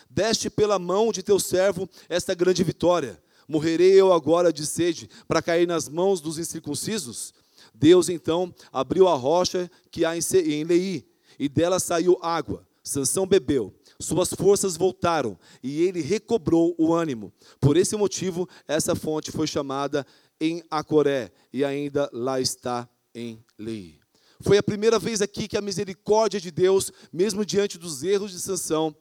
Deste 0.09 0.49
pela 0.49 0.79
mão 0.79 1.11
de 1.11 1.21
teu 1.21 1.39
servo 1.39 1.87
esta 2.09 2.33
grande 2.33 2.63
vitória. 2.63 3.21
Morrerei 3.47 3.91
eu 3.91 4.11
agora 4.11 4.51
de 4.51 4.65
sede 4.65 5.07
para 5.27 5.39
cair 5.39 5.67
nas 5.67 5.87
mãos 5.87 6.19
dos 6.19 6.39
incircuncisos? 6.39 7.31
Deus 7.75 8.09
então 8.09 8.51
abriu 8.73 9.07
a 9.07 9.13
rocha 9.13 9.69
que 9.91 10.03
há 10.03 10.17
em 10.17 10.63
Lei, 10.63 11.08
e 11.39 11.47
dela 11.47 11.79
saiu 11.79 12.19
água. 12.21 12.67
Sansão 12.83 13.25
bebeu, 13.25 13.73
suas 13.99 14.29
forças 14.29 14.75
voltaram 14.75 15.37
e 15.61 15.81
ele 15.83 16.01
recobrou 16.01 16.75
o 16.77 16.93
ânimo. 16.93 17.31
Por 17.59 17.77
esse 17.77 17.95
motivo, 17.95 18.47
essa 18.67 18.95
fonte 18.95 19.31
foi 19.31 19.47
chamada 19.47 20.05
em 20.39 20.63
Acoré 20.69 21.31
e 21.53 21.63
ainda 21.63 22.09
lá 22.11 22.39
está 22.39 22.89
em 23.13 23.43
Lei. 23.57 23.99
Foi 24.41 24.57
a 24.57 24.63
primeira 24.63 24.97
vez 24.97 25.21
aqui 25.21 25.47
que 25.47 25.57
a 25.57 25.61
misericórdia 25.61 26.39
de 26.39 26.49
Deus, 26.49 26.91
mesmo 27.11 27.45
diante 27.45 27.77
dos 27.77 28.03
erros 28.03 28.31
de 28.31 28.39
Sansão, 28.39 28.95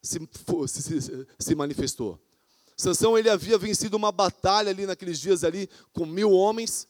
se, 0.00 0.18
se, 0.66 1.26
se 1.38 1.54
manifestou. 1.54 2.18
Sansão 2.76 3.18
ele 3.18 3.28
havia 3.28 3.58
vencido 3.58 3.96
uma 3.96 4.12
batalha 4.12 4.70
ali 4.70 4.86
naqueles 4.86 5.20
dias 5.20 5.44
ali 5.44 5.68
com 5.92 6.06
mil 6.06 6.30
homens 6.30 6.88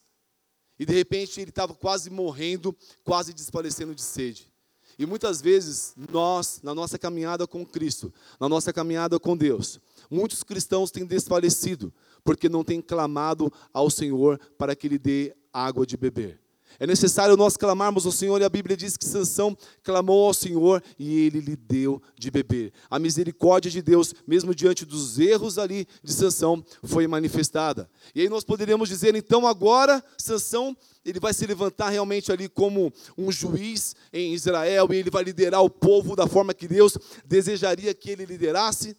e 0.79 0.87
de 0.87 0.95
repente 0.95 1.40
ele 1.40 1.51
estava 1.51 1.75
quase 1.75 2.09
morrendo, 2.09 2.77
quase 3.03 3.33
desfalecendo 3.33 3.95
de 3.95 4.03
sede. 4.03 4.50
E 5.01 5.07
muitas 5.07 5.41
vezes 5.41 5.95
nós, 6.13 6.61
na 6.63 6.75
nossa 6.75 6.99
caminhada 6.99 7.47
com 7.47 7.65
Cristo, 7.65 8.13
na 8.39 8.51
nossa 8.51 8.71
caminhada 8.71 9.19
com 9.19 9.35
Deus, 9.35 9.81
muitos 10.11 10.43
cristãos 10.43 10.91
têm 10.91 11.07
desfalecido 11.07 11.91
porque 12.23 12.51
não 12.51 12.63
têm 12.63 12.83
clamado 12.83 13.51
ao 13.73 13.89
Senhor 13.89 14.39
para 14.59 14.77
que 14.77 14.87
Ele 14.87 14.99
dê 14.99 15.35
água 15.51 15.87
de 15.87 15.97
beber. 15.97 16.39
É 16.79 16.87
necessário 16.87 17.37
nós 17.37 17.57
clamarmos 17.57 18.07
ao 18.07 18.13
Senhor, 18.13 18.41
e 18.41 18.45
a 18.45 18.49
Bíblia 18.49 18.77
diz 18.77 18.97
que 18.97 19.05
Sansão 19.05 19.57
clamou 19.83 20.27
ao 20.27 20.35
Senhor 20.35 20.83
e 20.99 21.27
ele 21.27 21.41
lhe 21.41 21.57
deu 21.57 22.03
de 22.19 22.31
beber. 22.31 22.73
A 22.89 22.99
misericórdia 22.99 23.71
de 23.71 23.83
Deus, 23.83 24.15
mesmo 24.27 24.55
diante 24.55 24.85
dos 24.85 25.19
erros 25.19 25.59
ali 25.59 25.87
de 26.03 26.13
Sansão, 26.13 26.65
foi 26.83 27.07
manifestada. 27.07 27.91
E 28.15 28.21
aí 28.21 28.29
nós 28.29 28.45
poderíamos 28.45 28.89
dizer, 28.89 29.15
então 29.15 29.47
agora 29.47 30.03
Sansão, 30.17 30.77
ele 31.05 31.19
vai 31.19 31.33
se 31.33 31.47
levantar 31.47 31.89
realmente 31.89 32.31
ali 32.31 32.49
como 32.49 32.93
um 33.17 33.33
juiz 33.33 33.95
em 34.13 34.35
Israel 34.35 34.89
e 34.93 34.97
ele 34.97 35.11
vai 35.11 35.25
liderar 35.25 35.63
o 35.63 35.71
povo 35.71 36.15
da 36.15 36.27
forma 36.27 36.55
que 36.55 36.69
Deus 36.69 36.97
desejaria 37.25 37.93
que 37.95 38.11
ele 38.11 38.25
liderasse. 38.25 38.97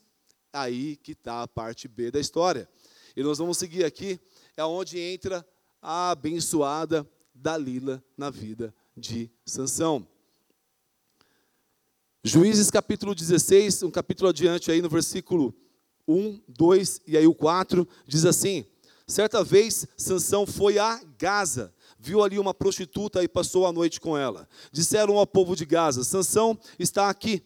Aí 0.53 0.97
que 0.97 1.13
está 1.13 1.43
a 1.43 1.47
parte 1.47 1.87
B 1.87 2.11
da 2.11 2.19
história. 2.19 2.67
E 3.15 3.23
nós 3.23 3.37
vamos 3.37 3.57
seguir 3.57 3.85
aqui, 3.85 4.19
é 4.57 4.63
onde 4.63 4.99
entra 4.99 5.45
a 5.81 6.11
abençoada 6.11 7.07
Dalila 7.41 8.03
na 8.15 8.29
vida 8.29 8.73
de 8.95 9.29
Sansão. 9.43 10.07
Juízes 12.23 12.69
capítulo 12.69 13.15
16, 13.15 13.81
um 13.81 13.89
capítulo 13.89 14.29
adiante 14.29 14.71
aí 14.71 14.79
no 14.79 14.87
versículo 14.87 15.51
1, 16.07 16.39
2 16.47 17.01
e 17.07 17.17
aí 17.17 17.25
o 17.25 17.33
4, 17.33 17.87
diz 18.05 18.25
assim: 18.25 18.63
Certa 19.07 19.43
vez 19.43 19.87
Sansão 19.97 20.45
foi 20.45 20.77
a 20.77 21.01
Gaza, 21.17 21.73
viu 21.97 22.23
ali 22.23 22.37
uma 22.37 22.53
prostituta 22.53 23.23
e 23.23 23.27
passou 23.27 23.65
a 23.65 23.71
noite 23.71 23.99
com 23.99 24.15
ela. 24.15 24.47
Disseram 24.71 25.17
ao 25.17 25.25
povo 25.25 25.55
de 25.55 25.65
Gaza: 25.65 26.03
Sansão 26.03 26.59
está 26.77 27.09
aqui. 27.09 27.43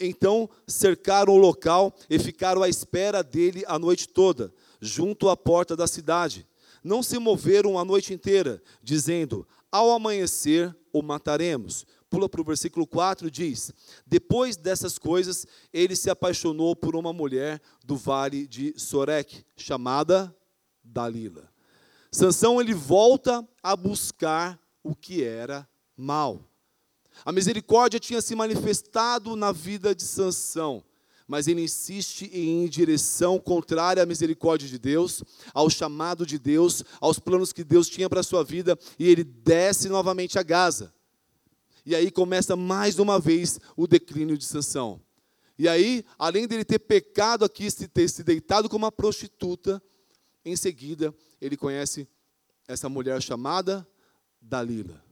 Então 0.00 0.48
cercaram 0.66 1.34
o 1.34 1.38
local 1.38 1.94
e 2.08 2.18
ficaram 2.18 2.62
à 2.62 2.68
espera 2.70 3.22
dele 3.22 3.62
a 3.66 3.78
noite 3.78 4.08
toda, 4.08 4.50
junto 4.80 5.28
à 5.28 5.36
porta 5.36 5.76
da 5.76 5.86
cidade 5.86 6.48
não 6.88 7.02
se 7.02 7.18
moveram 7.18 7.78
a 7.78 7.84
noite 7.84 8.14
inteira, 8.14 8.60
dizendo: 8.82 9.46
Ao 9.70 9.92
amanhecer 9.92 10.74
o 10.92 11.02
mataremos. 11.02 11.86
Pula 12.08 12.26
para 12.26 12.40
o 12.40 12.44
versículo 12.44 12.86
4, 12.86 13.30
diz: 13.30 13.70
Depois 14.06 14.56
dessas 14.56 14.98
coisas, 14.98 15.46
ele 15.72 15.94
se 15.94 16.08
apaixonou 16.08 16.74
por 16.74 16.96
uma 16.96 17.12
mulher 17.12 17.60
do 17.84 17.94
vale 17.94 18.48
de 18.48 18.72
Sorek, 18.78 19.44
chamada 19.54 20.34
Dalila. 20.82 21.52
Sansão 22.10 22.58
ele 22.58 22.72
volta 22.72 23.46
a 23.62 23.76
buscar 23.76 24.58
o 24.82 24.96
que 24.96 25.22
era 25.22 25.68
mal. 25.94 26.42
A 27.22 27.30
misericórdia 27.30 28.00
tinha 28.00 28.22
se 28.22 28.34
manifestado 28.34 29.36
na 29.36 29.52
vida 29.52 29.94
de 29.94 30.04
Sansão 30.04 30.82
mas 31.28 31.46
ele 31.46 31.62
insiste 31.62 32.22
em 32.32 32.62
ir 32.62 32.64
em 32.64 32.68
direção 32.68 33.38
contrária 33.38 34.02
à 34.02 34.06
misericórdia 34.06 34.66
de 34.66 34.78
Deus, 34.78 35.22
ao 35.52 35.68
chamado 35.68 36.24
de 36.24 36.38
Deus, 36.38 36.82
aos 36.98 37.18
planos 37.18 37.52
que 37.52 37.62
Deus 37.62 37.86
tinha 37.86 38.08
para 38.08 38.20
a 38.20 38.24
sua 38.24 38.42
vida, 38.42 38.78
e 38.98 39.06
ele 39.06 39.22
desce 39.22 39.90
novamente 39.90 40.38
a 40.38 40.42
Gaza. 40.42 40.92
E 41.84 41.94
aí 41.94 42.10
começa 42.10 42.56
mais 42.56 42.98
uma 42.98 43.20
vez 43.20 43.60
o 43.76 43.86
declínio 43.86 44.38
de 44.38 44.44
Sansão. 44.46 45.00
E 45.58 45.68
aí, 45.68 46.02
além 46.18 46.46
dele 46.46 46.64
ter 46.64 46.78
pecado 46.78 47.44
aqui, 47.44 47.70
ter 47.88 48.08
se 48.08 48.24
deitado 48.24 48.68
com 48.68 48.76
uma 48.76 48.90
prostituta, 48.90 49.82
em 50.44 50.56
seguida 50.56 51.14
ele 51.40 51.56
conhece 51.56 52.08
essa 52.66 52.88
mulher 52.88 53.20
chamada 53.20 53.86
Dalila. 54.40 55.04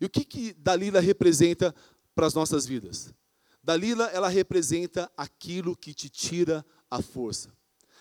E 0.00 0.06
o 0.06 0.08
que, 0.08 0.24
que 0.24 0.54
Dalila 0.54 1.00
representa 1.00 1.74
para 2.14 2.26
as 2.26 2.34
nossas 2.34 2.64
vidas? 2.64 3.12
Dalila, 3.68 4.06
ela 4.06 4.30
representa 4.30 5.12
aquilo 5.14 5.76
que 5.76 5.92
te 5.92 6.08
tira 6.08 6.64
a 6.90 7.02
força, 7.02 7.52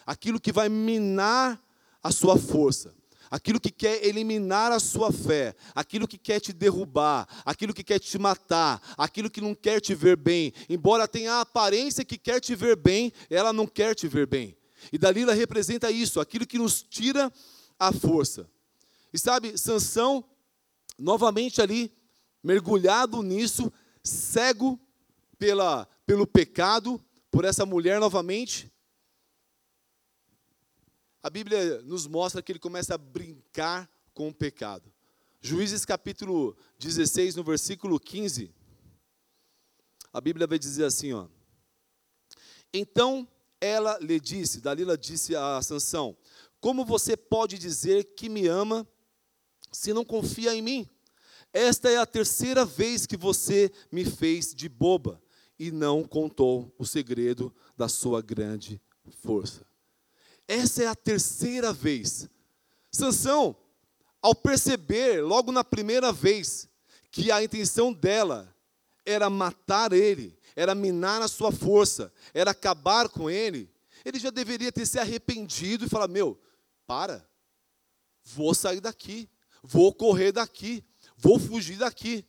aquilo 0.06 0.40
que 0.40 0.54
vai 0.54 0.70
minar 0.70 1.62
a 2.02 2.10
sua 2.10 2.38
força, 2.38 2.96
aquilo 3.30 3.60
que 3.60 3.70
quer 3.70 4.02
eliminar 4.06 4.72
a 4.72 4.80
sua 4.80 5.12
fé, 5.12 5.54
aquilo 5.76 6.08
que 6.08 6.18
quer 6.18 6.40
te 6.40 6.54
derrubar, 6.54 7.28
aquilo 7.44 7.74
que 7.74 7.84
quer 7.84 8.00
te 8.00 8.18
matar, 8.18 8.82
aquilo 8.98 9.30
que 9.30 9.42
não 9.42 9.54
quer 9.54 9.82
te 9.82 9.94
ver 9.94 10.16
bem. 10.16 10.54
Embora 10.70 11.06
tenha 11.06 11.34
a 11.34 11.42
aparência 11.42 12.06
que 12.06 12.18
quer 12.18 12.40
te 12.40 12.56
ver 12.56 12.78
bem, 12.78 13.12
ela 13.30 13.52
não 13.52 13.68
quer 13.68 13.94
te 13.94 14.08
ver 14.08 14.26
bem. 14.26 14.56
E 14.90 14.98
Dalila 14.98 15.34
representa 15.34 15.92
isso, 15.92 16.22
aquilo 16.22 16.48
que 16.48 16.58
nos 16.58 16.82
tira 16.82 17.30
a 17.78 17.92
força. 17.92 18.50
E 19.12 19.20
sabe, 19.20 19.58
Sansão, 19.58 20.24
novamente 20.98 21.62
ali, 21.62 21.92
mergulhado 22.42 23.22
nisso, 23.22 23.70
cego 24.02 24.80
pela, 25.38 25.86
pelo 26.06 26.26
pecado, 26.26 27.04
por 27.32 27.46
essa 27.46 27.66
mulher 27.66 28.00
novamente. 28.00 28.72
A 31.22 31.30
Bíblia 31.30 31.82
nos 31.82 32.08
mostra 32.08 32.42
que 32.42 32.52
ele 32.52 32.60
começa 32.60 32.96
a 32.96 32.98
brincar 32.98 33.90
com 34.14 34.30
o 34.30 34.34
pecado. 34.34 34.92
Juízes 35.42 35.86
capítulo 35.86 36.58
16, 36.80 37.36
no 37.36 37.44
versículo 37.44 38.00
15, 38.00 38.52
a 40.12 40.20
Bíblia 40.20 40.48
vai 40.48 40.58
dizer 40.58 40.86
assim, 40.86 41.14
ó. 41.14 41.28
Então 42.74 43.28
ela 43.62 43.98
lhe 44.00 44.20
disse, 44.20 44.62
Dalila 44.62 44.98
disse 44.98 45.36
a 45.36 45.62
Sansão: 45.62 46.18
Como 46.60 46.86
você 46.86 47.16
pode 47.16 47.58
dizer 47.58 48.16
que 48.16 48.30
me 48.30 48.48
ama 48.48 48.88
se 49.72 49.94
não 49.94 50.04
confia 50.04 50.56
em 50.56 50.62
mim? 50.62 50.90
Esta 51.54 51.90
é 51.90 51.98
a 51.98 52.06
terceira 52.06 52.66
vez 52.66 53.06
que 53.06 53.18
você 53.18 53.72
me 53.92 54.06
fez 54.06 54.54
de 54.54 54.68
boba 54.68 55.22
e 55.60 55.72
não 55.72 56.04
contou 56.04 56.74
o 56.78 56.86
segredo 56.86 57.54
da 57.76 57.88
sua 57.88 58.22
grande 58.22 58.82
força. 59.22 59.66
Essa 60.48 60.84
é 60.84 60.88
a 60.88 60.96
terceira 60.96 61.74
vez. 61.74 62.30
Sansão, 62.92 63.56
ao 64.22 64.34
perceber 64.34 65.22
logo 65.22 65.52
na 65.52 65.64
primeira 65.64 66.12
vez 66.12 66.70
que 67.12 67.32
a 67.32 67.44
intenção 67.44 67.92
dela 67.92 68.54
era 69.06 69.30
matar 69.30 69.94
ele, 69.94 70.38
era 70.56 70.76
minar 70.76 71.22
a 71.22 71.28
sua 71.28 71.52
força, 71.52 72.12
era 72.34 72.52
acabar 72.52 73.10
com 73.10 73.30
ele, 73.30 73.70
ele 74.04 74.20
já 74.20 74.30
deveria 74.30 74.72
ter 74.72 74.86
se 74.86 75.00
arrependido 75.00 75.86
e 75.86 75.90
falar: 75.90 76.08
"Meu, 76.08 76.40
para. 76.86 77.28
Vou 78.24 78.54
sair 78.54 78.82
daqui, 78.82 79.30
vou 79.64 79.94
correr 79.94 80.32
daqui, 80.32 80.84
vou 81.18 81.40
fugir 81.40 81.78
daqui". 81.78 82.26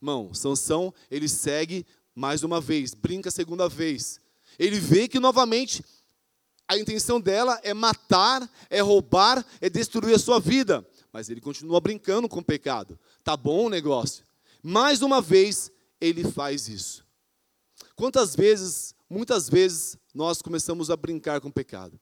Irmão, 0.00 0.32
Sansão, 0.32 0.94
ele 1.10 1.28
segue 1.28 1.84
mais 2.18 2.42
uma 2.42 2.60
vez, 2.60 2.94
brinca 2.94 3.28
a 3.28 3.32
segunda 3.32 3.68
vez. 3.68 4.20
Ele 4.58 4.80
vê 4.80 5.06
que 5.06 5.20
novamente 5.20 5.84
a 6.66 6.76
intenção 6.76 7.20
dela 7.20 7.60
é 7.62 7.72
matar, 7.72 8.50
é 8.68 8.80
roubar, 8.80 9.46
é 9.60 9.70
destruir 9.70 10.16
a 10.16 10.18
sua 10.18 10.40
vida. 10.40 10.84
Mas 11.12 11.30
ele 11.30 11.40
continua 11.40 11.80
brincando 11.80 12.28
com 12.28 12.40
o 12.40 12.44
pecado. 12.44 12.98
Tá 13.22 13.36
bom 13.36 13.66
o 13.66 13.70
negócio. 13.70 14.24
Mais 14.60 15.00
uma 15.00 15.22
vez, 15.22 15.70
ele 16.00 16.24
faz 16.24 16.68
isso. 16.68 17.06
Quantas 17.94 18.34
vezes, 18.34 18.96
muitas 19.08 19.48
vezes, 19.48 19.96
nós 20.12 20.42
começamos 20.42 20.90
a 20.90 20.96
brincar 20.96 21.40
com 21.40 21.48
o 21.48 21.52
pecado. 21.52 22.00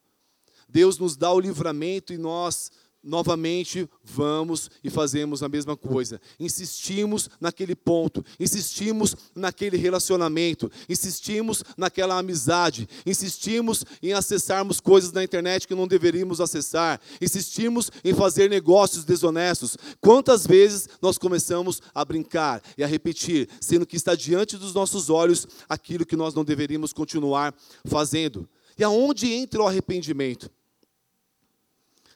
Deus 0.67 0.99
nos 0.99 1.15
dá 1.15 1.31
o 1.31 1.39
livramento 1.39 2.15
e 2.15 2.19
nós 2.19 2.71
novamente 3.07 3.89
vamos 4.03 4.69
e 4.83 4.91
fazemos 4.91 5.43
a 5.43 5.49
mesma 5.49 5.77
coisa. 5.77 6.21
Insistimos 6.39 7.31
naquele 7.41 7.75
ponto, 7.75 8.25
insistimos 8.39 9.17
naquele 9.35 9.77
relacionamento, 9.77 10.71
insistimos 10.89 11.63
naquela 11.77 12.19
amizade, 12.19 12.89
insistimos 13.07 13.85
em 14.03 14.13
acessarmos 14.13 14.81
coisas 14.81 15.13
na 15.13 15.23
internet 15.23 15.69
que 15.69 15.75
não 15.75 15.87
deveríamos 15.87 16.41
acessar, 16.41 17.01
insistimos 17.21 17.91
em 18.05 18.13
fazer 18.13 18.51
negócios 18.51 19.05
desonestos. 19.05 19.77
Quantas 20.01 20.47
vezes 20.47 20.89
nós 21.01 21.17
começamos 21.17 21.81
a 21.95 22.05
brincar 22.05 22.61
e 22.77 22.83
a 22.83 22.87
repetir, 22.87 23.49
sendo 23.61 23.87
que 23.87 23.97
está 23.97 24.15
diante 24.15 24.57
dos 24.57 24.75
nossos 24.75 25.09
olhos 25.09 25.47
aquilo 25.69 26.05
que 26.05 26.17
nós 26.17 26.35
não 26.35 26.45
deveríamos 26.45 26.93
continuar 26.93 27.55
fazendo? 27.87 28.49
E 28.79 28.85
aonde 28.85 29.33
entra 29.33 29.63
o 29.63 29.67
arrependimento? 29.67 30.51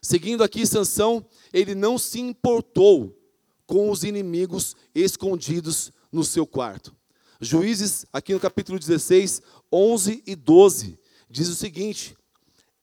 Seguindo 0.03 0.43
aqui 0.43 0.67
Sansão, 0.67 1.25
ele 1.53 1.75
não 1.75 1.99
se 1.99 2.21
importou 2.21 3.17
com 3.67 3.91
os 3.91 4.03
inimigos 4.03 4.75
escondidos 4.95 5.93
no 6.11 6.25
seu 6.25 6.47
quarto. 6.47 6.97
Juízes, 7.41 8.05
aqui 8.13 8.33
no 8.35 8.41
capítulo 8.41 8.79
16, 8.79 9.43
11 9.73 10.23
e 10.27 10.35
12, 10.35 10.99
diz 11.29 11.49
o 11.49 11.55
seguinte: 11.55 12.17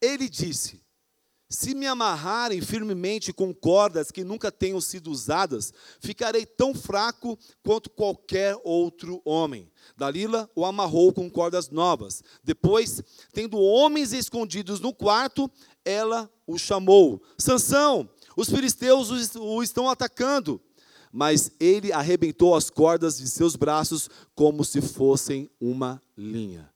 Ele 0.01 0.30
disse: 0.30 0.82
Se 1.50 1.74
me 1.74 1.88
amarrarem 1.88 2.60
firmemente 2.60 3.32
com 3.32 3.54
cordas 3.54 4.12
que 4.12 4.24
nunca 4.24 4.52
tenham 4.52 4.82
sido 4.82 5.10
usadas, 5.10 5.74
ficarei 6.02 6.46
tão 6.46 6.74
fraco 6.76 7.40
quanto 7.64 7.90
qualquer 7.90 8.60
outro 8.66 9.22
homem. 9.24 9.72
Dalila 9.96 10.50
o 10.54 10.66
amarrou 10.66 11.14
com 11.14 11.30
cordas 11.30 11.70
novas. 11.70 12.22
Depois, 12.44 13.02
tendo 13.32 13.58
homens 13.58 14.12
escondidos 14.12 14.82
no 14.82 14.94
quarto, 14.94 15.50
ela 15.86 16.30
o 16.46 16.58
chamou: 16.58 17.22
Sansão, 17.38 18.10
os 18.36 18.50
filisteus 18.50 19.36
o 19.38 19.64
estão 19.64 19.90
atacando. 19.90 20.62
Mas 21.10 21.50
ele 21.58 21.94
arrebentou 21.94 22.54
as 22.54 22.70
cordas 22.70 23.18
de 23.18 23.28
seus 23.30 23.56
braços 23.56 24.10
como 24.36 24.66
se 24.66 24.82
fossem 24.82 25.50
uma 25.60 26.02
linha. 26.18 26.70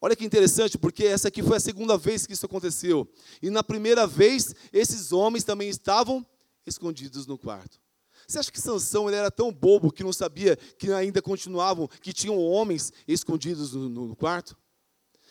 Olha 0.00 0.16
que 0.16 0.24
interessante, 0.24 0.78
porque 0.78 1.04
essa 1.04 1.28
aqui 1.28 1.42
foi 1.42 1.58
a 1.58 1.60
segunda 1.60 1.98
vez 1.98 2.26
que 2.26 2.32
isso 2.32 2.46
aconteceu. 2.46 3.06
E 3.42 3.50
na 3.50 3.62
primeira 3.62 4.06
vez, 4.06 4.54
esses 4.72 5.12
homens 5.12 5.44
também 5.44 5.68
estavam 5.68 6.26
escondidos 6.66 7.26
no 7.26 7.36
quarto. 7.36 7.78
Você 8.26 8.38
acha 8.38 8.52
que 8.52 8.60
Sansão 8.60 9.08
ele 9.08 9.16
era 9.16 9.30
tão 9.30 9.52
bobo 9.52 9.92
que 9.92 10.04
não 10.04 10.12
sabia 10.12 10.56
que 10.56 10.90
ainda 10.92 11.20
continuavam, 11.20 11.86
que 11.86 12.12
tinham 12.12 12.38
homens 12.38 12.92
escondidos 13.06 13.72
no, 13.72 13.88
no 13.88 14.16
quarto? 14.16 14.56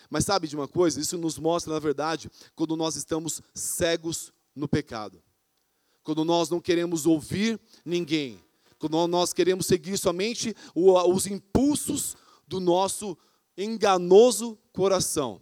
Mas 0.09 0.25
sabe 0.25 0.47
de 0.47 0.55
uma 0.55 0.67
coisa? 0.67 0.99
Isso 0.99 1.17
nos 1.17 1.39
mostra, 1.39 1.73
na 1.73 1.79
verdade, 1.79 2.29
quando 2.55 2.75
nós 2.75 2.95
estamos 2.95 3.41
cegos 3.53 4.33
no 4.55 4.67
pecado. 4.67 5.21
Quando 6.03 6.25
nós 6.25 6.49
não 6.49 6.59
queremos 6.59 7.05
ouvir 7.05 7.59
ninguém. 7.85 8.43
Quando 8.77 9.07
nós 9.07 9.33
queremos 9.33 9.65
seguir 9.65 9.97
somente 9.97 10.55
os 10.75 11.25
impulsos 11.25 12.15
do 12.47 12.59
nosso 12.59 13.17
enganoso 13.59 14.57
coração. 14.71 15.41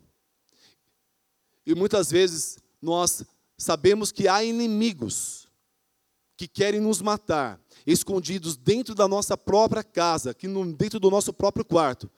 E 1.65 1.75
muitas 1.75 2.09
vezes 2.09 2.57
nós 2.81 3.23
sabemos 3.57 4.11
que 4.11 4.27
há 4.27 4.43
inimigos 4.43 5.47
que 6.35 6.47
querem 6.47 6.79
nos 6.79 7.01
matar, 7.01 7.59
escondidos 7.85 8.55
dentro 8.55 8.95
da 8.95 9.07
nossa 9.07 9.37
própria 9.37 9.83
casa, 9.83 10.31
aqui 10.31 10.47
dentro 10.77 10.99
do 10.99 11.09
nosso 11.09 11.31
próprio 11.31 11.63
quarto. 11.65 12.09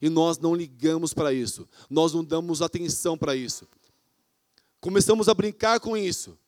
E 0.00 0.10
nós 0.10 0.38
não 0.38 0.54
ligamos 0.54 1.14
para 1.14 1.32
isso, 1.32 1.68
nós 1.88 2.12
não 2.12 2.24
damos 2.24 2.60
atenção 2.60 3.16
para 3.16 3.34
isso. 3.34 3.66
Começamos 4.80 5.28
a 5.28 5.34
brincar 5.34 5.80
com 5.80 5.96
isso. 5.96 6.38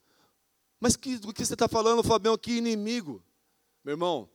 Mas 0.80 0.96
que, 0.96 1.16
do 1.18 1.32
que 1.32 1.44
você 1.44 1.54
está 1.54 1.68
falando, 1.68 2.02
Fabião? 2.02 2.36
Que 2.36 2.52
inimigo. 2.52 3.22
Meu 3.84 3.94
irmão, 3.94 4.28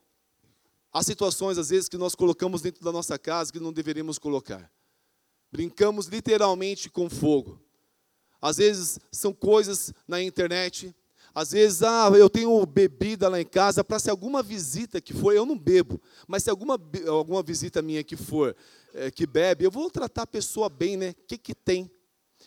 há 0.94 1.02
situações, 1.04 1.58
às 1.58 1.70
vezes, 1.70 1.90
que 1.90 1.98
nós 1.98 2.16
colocamos 2.16 2.62
dentro 2.62 2.84
da 2.84 2.92
nossa 2.92 3.18
casa 3.18 3.52
que 3.52 3.60
não 3.60 3.74
deveríamos 3.74 4.20
colocar. 4.20 4.72
Brincamos 5.52 6.08
literalmente 6.08 6.90
com 6.90 7.10
fogo. 7.10 7.60
Às 8.42 8.58
vezes, 8.58 9.00
são 9.12 9.34
coisas 9.34 9.94
na 10.08 10.22
internet, 10.22 10.94
às 11.36 11.52
vezes, 11.52 11.82
ah, 11.82 12.12
eu 12.16 12.30
tenho 12.30 12.64
bebida 12.64 13.28
lá 13.28 13.42
em 13.42 13.46
casa 13.46 13.84
para 13.84 13.98
se 13.98 14.08
alguma 14.08 14.44
visita 14.44 15.02
que 15.02 15.14
for, 15.14 15.34
eu 15.34 15.48
não 15.48 15.58
bebo, 15.58 16.00
mas 16.28 16.44
se 16.44 16.50
alguma, 16.50 16.80
alguma 17.08 17.42
visita 17.42 17.82
minha 17.82 18.04
que 18.04 18.16
for, 18.16 18.56
é, 18.94 19.10
que 19.10 19.26
bebe, 19.26 19.66
eu 19.66 19.72
vou 19.72 19.90
tratar 19.90 20.24
a 20.24 20.28
pessoa 20.28 20.70
bem, 20.70 20.96
né? 20.96 21.10
O 21.10 21.16
que, 21.28 21.38
que 21.40 21.56
tem? 21.56 21.90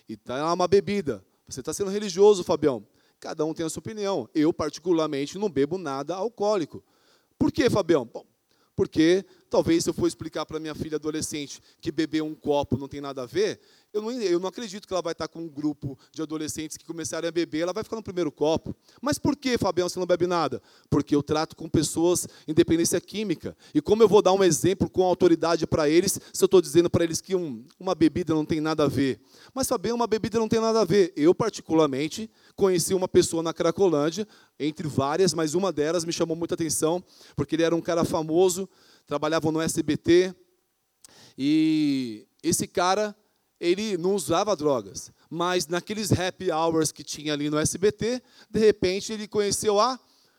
E 0.08 0.16
tá 0.16 0.52
uma 0.54 0.68
bebida. 0.68 1.24
Você 1.48 1.60
está 1.60 1.72
sendo 1.72 1.90
religioso, 1.90 2.44
Fabião. 2.44 2.86
Cada 3.18 3.44
um 3.44 3.52
tem 3.52 3.66
a 3.66 3.68
sua 3.68 3.80
opinião. 3.80 4.28
Eu, 4.32 4.52
particularmente, 4.52 5.36
não 5.36 5.48
bebo 5.48 5.78
nada 5.78 6.14
alcoólico. 6.14 6.84
Por 7.36 7.50
quê, 7.50 7.68
Fabião? 7.68 8.04
Bom, 8.04 8.24
porque 8.76 9.24
talvez 9.48 9.82
se 9.82 9.90
eu 9.90 9.94
for 9.94 10.06
explicar 10.06 10.44
para 10.44 10.60
minha 10.60 10.74
filha 10.74 10.96
adolescente 10.96 11.60
que 11.80 11.90
beber 11.90 12.22
um 12.22 12.34
copo 12.34 12.76
não 12.76 12.86
tem 12.86 13.00
nada 13.00 13.22
a 13.22 13.26
ver, 13.26 13.58
eu 13.96 14.02
não, 14.02 14.12
eu 14.12 14.38
não 14.38 14.48
acredito 14.48 14.86
que 14.86 14.92
ela 14.92 15.00
vai 15.00 15.12
estar 15.12 15.26
com 15.26 15.40
um 15.40 15.48
grupo 15.48 15.98
de 16.12 16.20
adolescentes 16.20 16.76
que 16.76 16.84
começarem 16.84 17.26
a 17.26 17.32
beber, 17.32 17.60
ela 17.60 17.72
vai 17.72 17.82
ficar 17.82 17.96
no 17.96 18.02
primeiro 18.02 18.30
copo. 18.30 18.76
Mas 19.00 19.18
por 19.18 19.34
que, 19.34 19.56
Fabião, 19.56 19.88
você 19.88 19.98
não 19.98 20.06
bebe 20.06 20.26
nada? 20.26 20.62
Porque 20.90 21.16
eu 21.16 21.22
trato 21.22 21.56
com 21.56 21.66
pessoas 21.66 22.28
independência 22.46 23.00
química. 23.00 23.56
E 23.74 23.80
como 23.80 24.02
eu 24.02 24.08
vou 24.08 24.20
dar 24.20 24.34
um 24.34 24.44
exemplo 24.44 24.90
com 24.90 25.02
autoridade 25.02 25.66
para 25.66 25.88
eles, 25.88 26.20
se 26.32 26.44
eu 26.44 26.46
estou 26.46 26.60
dizendo 26.60 26.90
para 26.90 27.04
eles 27.04 27.22
que 27.22 27.34
um, 27.34 27.64
uma 27.80 27.94
bebida 27.94 28.34
não 28.34 28.44
tem 28.44 28.60
nada 28.60 28.84
a 28.84 28.88
ver? 28.88 29.18
Mas, 29.54 29.66
Fabião, 29.66 29.96
uma 29.96 30.06
bebida 30.06 30.38
não 30.38 30.48
tem 30.48 30.60
nada 30.60 30.82
a 30.82 30.84
ver. 30.84 31.12
Eu, 31.16 31.34
particularmente, 31.34 32.30
conheci 32.54 32.92
uma 32.92 33.08
pessoa 33.08 33.42
na 33.42 33.54
Cracolândia, 33.54 34.28
entre 34.60 34.86
várias, 34.86 35.32
mas 35.32 35.54
uma 35.54 35.72
delas 35.72 36.04
me 36.04 36.12
chamou 36.12 36.36
muita 36.36 36.54
atenção, 36.54 37.02
porque 37.34 37.56
ele 37.56 37.62
era 37.62 37.74
um 37.74 37.80
cara 37.80 38.04
famoso, 38.04 38.68
trabalhava 39.06 39.50
no 39.50 39.60
SBT, 39.60 40.34
e 41.38 42.26
esse 42.42 42.66
cara 42.66 43.14
ele 43.60 43.96
não 43.96 44.14
usava 44.14 44.54
drogas, 44.54 45.10
mas 45.30 45.66
naqueles 45.66 46.12
happy 46.12 46.50
hours 46.50 46.92
que 46.92 47.02
tinha 47.02 47.32
ali 47.32 47.48
no 47.48 47.58
SBT, 47.58 48.22
de 48.50 48.58
repente 48.58 49.12
ele 49.12 49.26
conheceu 49.26 49.80
a 49.80 49.98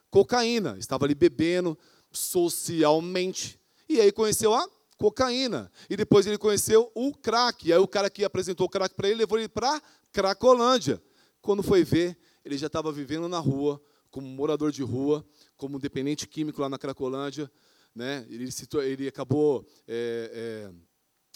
cocaína, 0.10 0.78
estava 0.78 1.06
ali 1.06 1.16
bebendo 1.16 1.78
socialmente, 2.12 3.60
e 3.90 4.00
aí 4.00 4.12
conheceu 4.12 4.54
a 4.54 4.68
cocaína, 4.98 5.72
e 5.90 5.96
depois 5.96 6.26
ele 6.26 6.38
conheceu 6.38 6.92
o 6.96 7.14
crack, 7.14 7.68
e 7.68 7.74
aí 7.74 7.80
o 7.80 7.88
cara 7.88 8.10
que 8.10 8.24
apresentou 8.24 8.66
o 8.66 8.70
crack 8.70 8.96
para 8.96 9.08
ele 9.08 9.20
levou 9.20 9.38
ele 9.38 9.50
para 9.50 9.82
Cracolândia. 10.12 11.02
Quando 11.42 11.62
foi 11.62 11.84
ver, 11.84 12.18
ele 12.44 12.58
já 12.58 12.68
estava 12.68 12.92
vivendo 12.92 13.28
na 13.28 13.40
rua, 13.40 13.82
como 14.10 14.28
morador 14.28 14.72
de 14.72 14.82
rua, 14.82 15.26
como 15.56 15.80
dependente 15.80 16.28
químico 16.28 16.62
lá 16.62 16.70
na 16.70 16.78
Cracolândia, 16.78 17.52
né? 17.94 18.26
ele, 18.30 18.52
se, 18.52 18.68
ele 18.84 19.08
acabou 19.08 19.66
é, 19.88 20.70
é, 20.72 20.74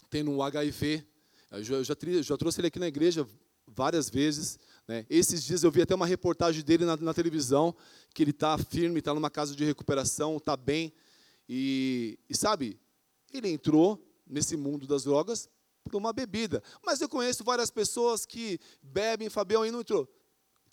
tendo 0.09 0.31
um 0.31 0.41
HIV, 0.41 1.05
eu 1.51 1.83
já, 1.83 1.95
já, 2.21 2.37
trouxe 2.37 2.61
ele 2.61 2.67
aqui 2.67 2.79
na 2.79 2.87
igreja 2.87 3.27
várias 3.67 4.09
vezes. 4.09 4.57
Né? 4.87 5.05
Esses 5.09 5.43
dias 5.43 5.63
eu 5.63 5.71
vi 5.71 5.81
até 5.81 5.93
uma 5.93 6.05
reportagem 6.05 6.63
dele 6.63 6.85
na, 6.85 6.95
na 6.95 7.13
televisão, 7.13 7.75
que 8.13 8.23
ele 8.23 8.31
está 8.31 8.57
firme, 8.57 8.99
está 8.99 9.13
numa 9.13 9.29
casa 9.29 9.55
de 9.55 9.65
recuperação, 9.65 10.37
está 10.37 10.55
bem. 10.55 10.93
E, 11.49 12.17
e, 12.29 12.35
sabe, 12.35 12.79
ele 13.33 13.49
entrou 13.49 14.01
nesse 14.25 14.55
mundo 14.55 14.87
das 14.87 15.03
drogas 15.03 15.49
por 15.83 15.97
uma 15.97 16.13
bebida. 16.13 16.63
Mas 16.85 17.01
eu 17.01 17.09
conheço 17.09 17.43
várias 17.43 17.69
pessoas 17.69 18.25
que 18.25 18.59
bebem, 18.81 19.29
Fabião, 19.29 19.65
e 19.65 19.71
não 19.71 19.81
entrou. 19.81 20.07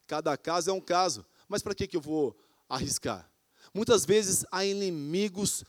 Cada 0.07 0.37
caso 0.37 0.71
é 0.71 0.73
um 0.73 0.81
caso. 0.81 1.27
Mas 1.49 1.63
para 1.63 1.75
que, 1.75 1.89
que 1.89 1.97
eu 1.97 2.01
vou 2.01 2.39
arriscar? 2.69 3.29
Muitas 3.75 4.05
vezes 4.05 4.45
há 4.53 4.65
inimigos 4.65 5.65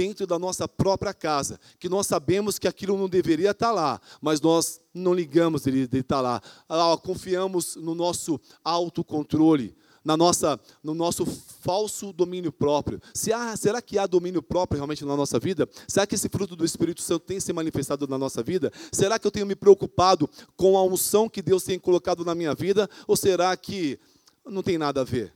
dentro 0.00 0.26
da 0.26 0.38
nossa 0.38 0.66
própria 0.66 1.12
casa, 1.12 1.60
que 1.78 1.86
nós 1.86 2.06
sabemos 2.06 2.58
que 2.58 2.66
aquilo 2.66 2.96
não 2.96 3.06
deveria 3.06 3.50
estar 3.50 3.70
lá, 3.70 4.00
mas 4.18 4.40
nós 4.40 4.80
não 4.94 5.12
ligamos 5.12 5.64
de 5.64 5.86
estar 5.92 6.22
lá. 6.22 6.40
Ah, 6.66 6.96
confiamos 6.96 7.76
no 7.76 7.94
nosso 7.94 8.40
autocontrole, 8.64 9.76
na 10.02 10.16
nossa, 10.16 10.58
no 10.82 10.94
nosso 10.94 11.26
falso 11.26 12.14
domínio 12.14 12.50
próprio. 12.50 12.98
Se 13.12 13.30
há, 13.30 13.54
será 13.58 13.82
que 13.82 13.98
há 13.98 14.06
domínio 14.06 14.42
próprio 14.42 14.78
realmente 14.78 15.04
na 15.04 15.14
nossa 15.14 15.38
vida? 15.38 15.68
Será 15.86 16.06
que 16.06 16.14
esse 16.14 16.30
fruto 16.30 16.56
do 16.56 16.64
Espírito 16.64 17.02
Santo 17.02 17.26
tem 17.26 17.38
se 17.38 17.52
manifestado 17.52 18.08
na 18.08 18.16
nossa 18.16 18.42
vida? 18.42 18.72
Será 18.90 19.18
que 19.18 19.26
eu 19.26 19.30
tenho 19.30 19.44
me 19.44 19.54
preocupado 19.54 20.30
com 20.56 20.78
a 20.78 20.82
unção 20.82 21.28
que 21.28 21.42
Deus 21.42 21.62
tem 21.62 21.78
colocado 21.78 22.24
na 22.24 22.34
minha 22.34 22.54
vida? 22.54 22.88
Ou 23.06 23.16
será 23.16 23.54
que 23.54 24.00
não 24.46 24.62
tem 24.62 24.78
nada 24.78 25.02
a 25.02 25.04
ver? 25.04 25.30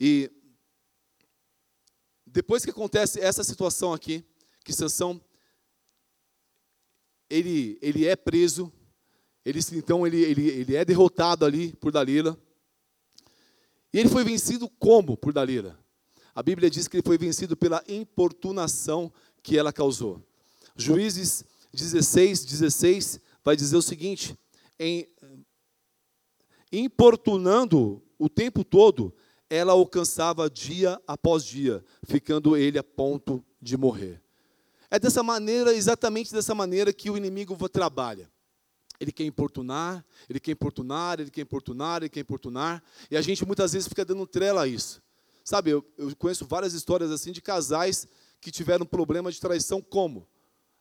E 0.00 0.30
depois 2.32 2.64
que 2.64 2.70
acontece 2.70 3.20
essa 3.20 3.42
situação 3.42 3.92
aqui, 3.92 4.24
que 4.64 4.72
Sansão 4.72 5.20
ele, 7.28 7.78
ele 7.82 8.06
é 8.06 8.16
preso, 8.16 8.72
ele, 9.44 9.60
então 9.72 10.06
ele, 10.06 10.22
ele, 10.22 10.48
ele 10.48 10.76
é 10.76 10.84
derrotado 10.84 11.44
ali 11.44 11.74
por 11.76 11.92
Dalila. 11.92 12.38
E 13.92 13.98
ele 13.98 14.08
foi 14.08 14.24
vencido 14.24 14.68
como 14.78 15.16
por 15.16 15.32
Dalila? 15.32 15.78
A 16.34 16.42
Bíblia 16.42 16.70
diz 16.70 16.86
que 16.86 16.96
ele 16.96 17.06
foi 17.06 17.18
vencido 17.18 17.56
pela 17.56 17.82
importunação 17.88 19.12
que 19.42 19.58
ela 19.58 19.72
causou. 19.72 20.22
Juízes 20.76 21.44
16, 21.72 22.44
16 22.44 23.20
vai 23.44 23.56
dizer 23.56 23.76
o 23.76 23.82
seguinte: 23.82 24.38
em, 24.78 25.08
importunando 26.70 28.02
o 28.18 28.28
tempo 28.28 28.64
todo, 28.64 29.14
ela 29.50 29.72
alcançava 29.72 30.48
dia 30.50 31.00
após 31.06 31.44
dia, 31.44 31.84
ficando 32.04 32.56
ele 32.56 32.78
a 32.78 32.84
ponto 32.84 33.44
de 33.60 33.76
morrer. 33.76 34.20
É 34.90 34.98
dessa 34.98 35.22
maneira, 35.22 35.74
exatamente 35.74 36.32
dessa 36.32 36.54
maneira 36.54 36.92
que 36.92 37.10
o 37.10 37.16
inimigo 37.16 37.56
trabalha. 37.68 38.30
Ele 39.00 39.12
quer 39.12 39.24
importunar, 39.24 40.04
ele 40.28 40.40
quer 40.40 40.52
importunar, 40.52 41.20
ele 41.20 41.30
quer 41.30 41.42
importunar, 41.42 42.02
ele 42.02 42.08
quer 42.08 42.20
importunar, 42.20 42.82
e 43.10 43.16
a 43.16 43.22
gente 43.22 43.44
muitas 43.46 43.72
vezes 43.72 43.88
fica 43.88 44.04
dando 44.04 44.26
trela 44.26 44.62
a 44.62 44.66
isso. 44.66 45.00
Sabe, 45.44 45.70
eu, 45.70 45.84
eu 45.96 46.14
conheço 46.16 46.44
várias 46.44 46.74
histórias 46.74 47.10
assim 47.10 47.32
de 47.32 47.40
casais 47.40 48.06
que 48.40 48.50
tiveram 48.50 48.84
problema 48.84 49.30
de 49.30 49.40
traição 49.40 49.80
como? 49.80 50.26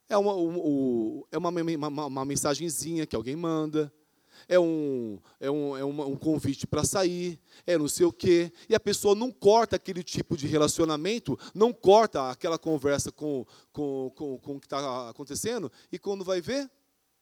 É 0.09 0.17
uma, 0.17 0.35
um, 0.35 1.23
é 1.31 1.37
uma, 1.37 1.49
uma, 1.49 2.05
uma 2.05 2.25
mensagenzinha 2.25 3.05
que 3.05 3.15
alguém 3.15 3.35
manda, 3.35 3.91
é 4.47 4.59
um, 4.59 5.19
é 5.39 5.49
um, 5.49 5.77
é 5.77 5.83
um 5.83 6.15
convite 6.15 6.67
para 6.67 6.83
sair, 6.83 7.39
é 7.65 7.77
não 7.77 7.87
sei 7.87 8.05
o 8.05 8.11
quê. 8.11 8.51
E 8.69 8.75
a 8.75 8.79
pessoa 8.79 9.15
não 9.15 9.31
corta 9.31 9.75
aquele 9.75 10.03
tipo 10.03 10.35
de 10.35 10.47
relacionamento, 10.47 11.37
não 11.53 11.71
corta 11.73 12.29
aquela 12.29 12.57
conversa 12.57 13.11
com, 13.11 13.45
com, 13.71 14.11
com, 14.15 14.37
com 14.39 14.55
o 14.55 14.59
que 14.59 14.65
está 14.65 15.09
acontecendo, 15.09 15.71
e 15.91 15.97
quando 15.97 16.23
vai 16.23 16.41
ver, 16.41 16.69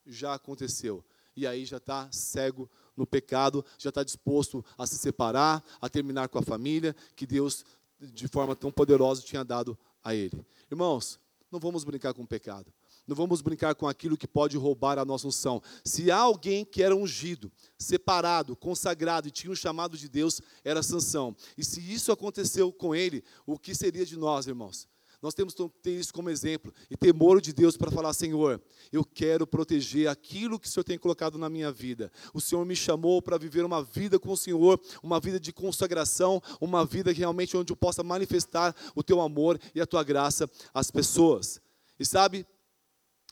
já 0.05 0.33
aconteceu. 0.33 1.03
E 1.35 1.45
aí 1.45 1.65
já 1.65 1.77
está 1.77 2.09
cego 2.11 2.69
no 2.95 3.05
pecado, 3.05 3.65
já 3.77 3.89
está 3.89 4.03
disposto 4.03 4.63
a 4.77 4.87
se 4.87 4.97
separar, 4.97 5.63
a 5.81 5.89
terminar 5.89 6.29
com 6.29 6.39
a 6.39 6.41
família 6.41 6.95
que 7.15 7.25
Deus, 7.25 7.65
de 7.99 8.27
forma 8.27 8.55
tão 8.55 8.71
poderosa, 8.71 9.21
tinha 9.21 9.43
dado 9.43 9.77
a 10.03 10.15
ele. 10.15 10.45
Irmãos, 10.71 11.19
não 11.51 11.59
vamos 11.59 11.83
brincar 11.83 12.13
com 12.13 12.23
o 12.23 12.27
pecado. 12.27 12.71
Não 13.07 13.15
vamos 13.15 13.41
brincar 13.41 13.75
com 13.75 13.87
aquilo 13.87 14.17
que 14.17 14.27
pode 14.27 14.57
roubar 14.57 14.97
a 14.97 15.05
nossa 15.05 15.27
unção. 15.27 15.61
Se 15.83 16.09
há 16.09 16.17
alguém 16.17 16.65
que 16.65 16.81
era 16.81 16.95
ungido, 16.95 17.51
separado, 17.77 18.55
consagrado 18.55 19.27
e 19.27 19.31
tinha 19.31 19.51
um 19.51 19.55
chamado 19.55 19.97
de 19.97 20.09
Deus, 20.09 20.41
era 20.63 20.81
Sansão. 20.81 21.35
E 21.57 21.63
se 21.63 21.79
isso 21.79 22.11
aconteceu 22.11 22.71
com 22.71 22.95
ele, 22.95 23.23
o 23.45 23.59
que 23.59 23.75
seria 23.75 24.05
de 24.05 24.17
nós, 24.17 24.47
irmãos? 24.47 24.87
Nós 25.21 25.33
temos 25.33 25.53
que 25.53 25.69
ter 25.81 25.99
isso 25.99 26.13
como 26.13 26.29
exemplo 26.29 26.73
e 26.89 26.95
temor 26.95 27.41
de 27.41 27.51
Deus 27.53 27.75
para 27.77 27.89
falar: 27.89 28.13
Senhor, 28.13 28.61
eu 28.91 29.03
quero 29.03 29.47
proteger 29.47 30.07
aquilo 30.07 30.59
que 30.59 30.67
o 30.67 30.69
Senhor 30.69 30.83
tem 30.83 30.99
colocado 30.99 31.37
na 31.37 31.49
minha 31.49 31.71
vida. 31.71 32.11
O 32.33 32.41
Senhor 32.41 32.63
me 32.65 32.75
chamou 32.75 33.21
para 33.21 33.37
viver 33.37 33.65
uma 33.65 33.83
vida 33.83 34.19
com 34.19 34.31
o 34.31 34.37
Senhor, 34.37 34.79
uma 35.01 35.19
vida 35.19 35.39
de 35.39 35.51
consagração, 35.51 36.41
uma 36.61 36.85
vida 36.85 37.11
realmente 37.11 37.57
onde 37.57 37.71
eu 37.71 37.77
possa 37.77 38.03
manifestar 38.03 38.75
o 38.95 39.01
teu 39.01 39.19
amor 39.21 39.59
e 39.73 39.81
a 39.81 39.87
tua 39.87 40.03
graça 40.03 40.49
às 40.73 40.91
pessoas. 40.91 41.59
E 41.99 42.05
sabe, 42.05 42.45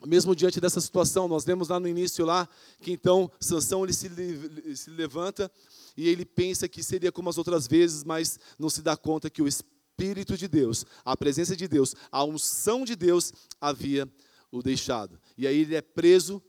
mesmo 0.05 0.35
diante 0.35 0.59
dessa 0.59 0.81
situação, 0.81 1.27
nós 1.27 1.45
vemos 1.45 1.69
lá 1.69 1.79
no 1.79 1.87
início 1.87 2.25
lá 2.25 2.47
que 2.81 2.91
então 2.91 3.31
Sansão 3.39 3.83
ele 3.83 3.93
se, 3.93 4.07
ele 4.07 4.75
se 4.75 4.89
levanta 4.89 5.51
e 5.95 6.07
ele 6.07 6.25
pensa 6.25 6.67
que 6.67 6.83
seria 6.83 7.11
como 7.11 7.29
as 7.29 7.37
outras 7.37 7.67
vezes, 7.67 8.03
mas 8.03 8.39
não 8.57 8.69
se 8.69 8.81
dá 8.81 8.97
conta 8.97 9.29
que 9.29 9.41
o 9.41 9.47
Espírito 9.47 10.37
de 10.37 10.47
Deus, 10.47 10.85
a 11.05 11.15
presença 11.15 11.55
de 11.55 11.67
Deus, 11.67 11.95
a 12.11 12.23
unção 12.23 12.83
de 12.83 12.95
Deus 12.95 13.31
havia 13.61 14.11
o 14.51 14.61
deixado. 14.61 15.19
E 15.37 15.47
aí 15.47 15.59
ele 15.59 15.75
é 15.75 15.81
preso, 15.81 16.41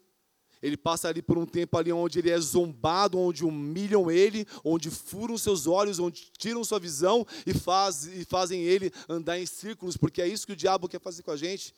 ele 0.63 0.77
passa 0.77 1.09
ali 1.09 1.21
por 1.21 1.37
um 1.37 1.45
tempo 1.45 1.77
ali 1.77 1.93
onde 1.93 2.19
ele 2.19 2.31
é 2.31 2.41
zombado, 2.41 3.19
onde 3.19 3.45
humilham 3.45 4.11
ele, 4.11 4.47
onde 4.65 4.91
furam 4.91 5.37
seus 5.37 5.67
olhos, 5.67 5.99
onde 5.99 6.31
tiram 6.39 6.65
sua 6.65 6.81
visão 6.81 7.27
e, 7.47 7.53
faz, 7.53 8.07
e 8.07 8.25
fazem 8.25 8.63
ele 8.63 8.91
andar 9.09 9.39
em 9.39 9.45
círculos, 9.45 9.97
porque 9.97 10.23
é 10.23 10.27
isso 10.27 10.47
que 10.47 10.55
o 10.55 10.57
diabo 10.57 10.89
quer 10.89 11.01
fazer 11.01 11.23
com 11.23 11.31
a 11.31 11.37
gente. 11.37 11.75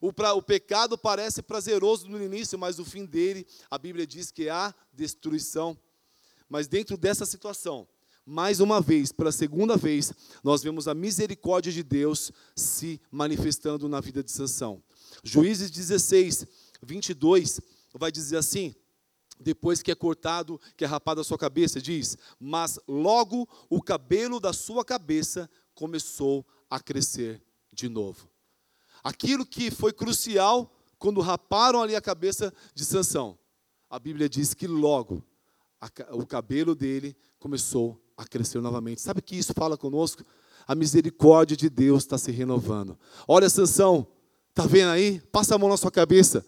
O, 0.00 0.12
pra, 0.12 0.34
o 0.34 0.42
pecado 0.42 0.96
parece 0.96 1.42
prazeroso 1.42 2.08
no 2.08 2.22
início, 2.22 2.58
mas 2.58 2.78
o 2.78 2.84
fim 2.84 3.04
dele, 3.04 3.46
a 3.70 3.78
Bíblia 3.78 4.06
diz 4.06 4.30
que 4.30 4.48
a 4.48 4.74
destruição. 4.92 5.76
Mas 6.48 6.68
dentro 6.68 6.96
dessa 6.96 7.26
situação, 7.26 7.86
mais 8.24 8.60
uma 8.60 8.80
vez, 8.80 9.10
pela 9.10 9.32
segunda 9.32 9.76
vez, 9.76 10.12
nós 10.44 10.62
vemos 10.62 10.86
a 10.86 10.94
misericórdia 10.94 11.72
de 11.72 11.82
Deus 11.82 12.30
se 12.54 13.00
manifestando 13.10 13.88
na 13.88 14.00
vida 14.00 14.22
de 14.22 14.30
Sansão. 14.30 14.82
Juízes 15.24 15.70
16, 15.70 16.46
22, 16.82 17.60
vai 17.94 18.12
dizer 18.12 18.36
assim: 18.36 18.74
depois 19.40 19.82
que 19.82 19.90
é 19.90 19.94
cortado, 19.94 20.60
que 20.76 20.84
é 20.84 20.86
rapado 20.86 21.20
a 21.20 21.24
sua 21.24 21.38
cabeça, 21.38 21.80
diz: 21.80 22.18
Mas 22.38 22.78
logo 22.86 23.48
o 23.70 23.80
cabelo 23.80 24.40
da 24.40 24.52
sua 24.52 24.84
cabeça 24.84 25.48
começou 25.74 26.46
a 26.68 26.80
crescer 26.80 27.42
de 27.72 27.88
novo. 27.88 28.28
Aquilo 29.08 29.46
que 29.46 29.70
foi 29.70 29.90
crucial 29.90 30.70
quando 30.98 31.22
raparam 31.22 31.80
ali 31.80 31.96
a 31.96 32.00
cabeça 32.00 32.52
de 32.74 32.84
Sansão. 32.84 33.38
A 33.88 33.98
Bíblia 33.98 34.28
diz 34.28 34.52
que 34.52 34.66
logo 34.66 35.24
a, 35.80 35.88
o 36.14 36.26
cabelo 36.26 36.74
dele 36.74 37.16
começou 37.38 37.98
a 38.18 38.26
crescer 38.26 38.60
novamente. 38.60 39.00
Sabe 39.00 39.22
que 39.22 39.34
isso 39.34 39.54
fala 39.54 39.78
conosco? 39.78 40.22
A 40.66 40.74
misericórdia 40.74 41.56
de 41.56 41.70
Deus 41.70 42.02
está 42.02 42.18
se 42.18 42.30
renovando. 42.30 42.98
Olha, 43.26 43.48
Sansão, 43.48 44.06
tá 44.52 44.66
vendo 44.66 44.90
aí? 44.90 45.22
Passa 45.32 45.54
a 45.54 45.58
mão 45.58 45.70
na 45.70 45.78
sua 45.78 45.90
cabeça. 45.90 46.44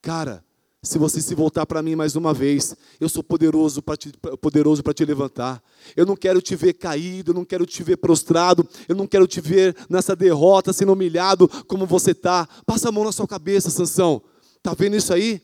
Cara, 0.00 0.42
se 0.82 0.96
você 0.96 1.20
se 1.20 1.34
voltar 1.34 1.66
para 1.66 1.82
mim 1.82 1.96
mais 1.96 2.14
uma 2.14 2.32
vez, 2.32 2.76
eu 3.00 3.08
sou 3.08 3.22
poderoso 3.22 3.82
para 3.82 3.96
te, 3.96 4.12
poderoso 4.40 4.82
te 4.82 5.04
levantar. 5.04 5.62
Eu 5.96 6.06
não 6.06 6.16
quero 6.16 6.40
te 6.40 6.54
ver 6.54 6.74
caído, 6.74 7.32
eu 7.32 7.34
não 7.34 7.44
quero 7.44 7.66
te 7.66 7.82
ver 7.82 7.96
prostrado, 7.96 8.66
eu 8.88 8.94
não 8.94 9.06
quero 9.06 9.26
te 9.26 9.40
ver 9.40 9.76
nessa 9.90 10.14
derrota, 10.14 10.72
sendo 10.72 10.92
humilhado 10.92 11.48
como 11.66 11.84
você 11.84 12.12
está. 12.12 12.48
Passa 12.64 12.88
a 12.88 12.92
mão 12.92 13.04
na 13.04 13.12
sua 13.12 13.26
cabeça, 13.26 13.70
Sansão. 13.70 14.22
Está 14.56 14.72
vendo 14.72 14.96
isso 14.96 15.12
aí? 15.12 15.42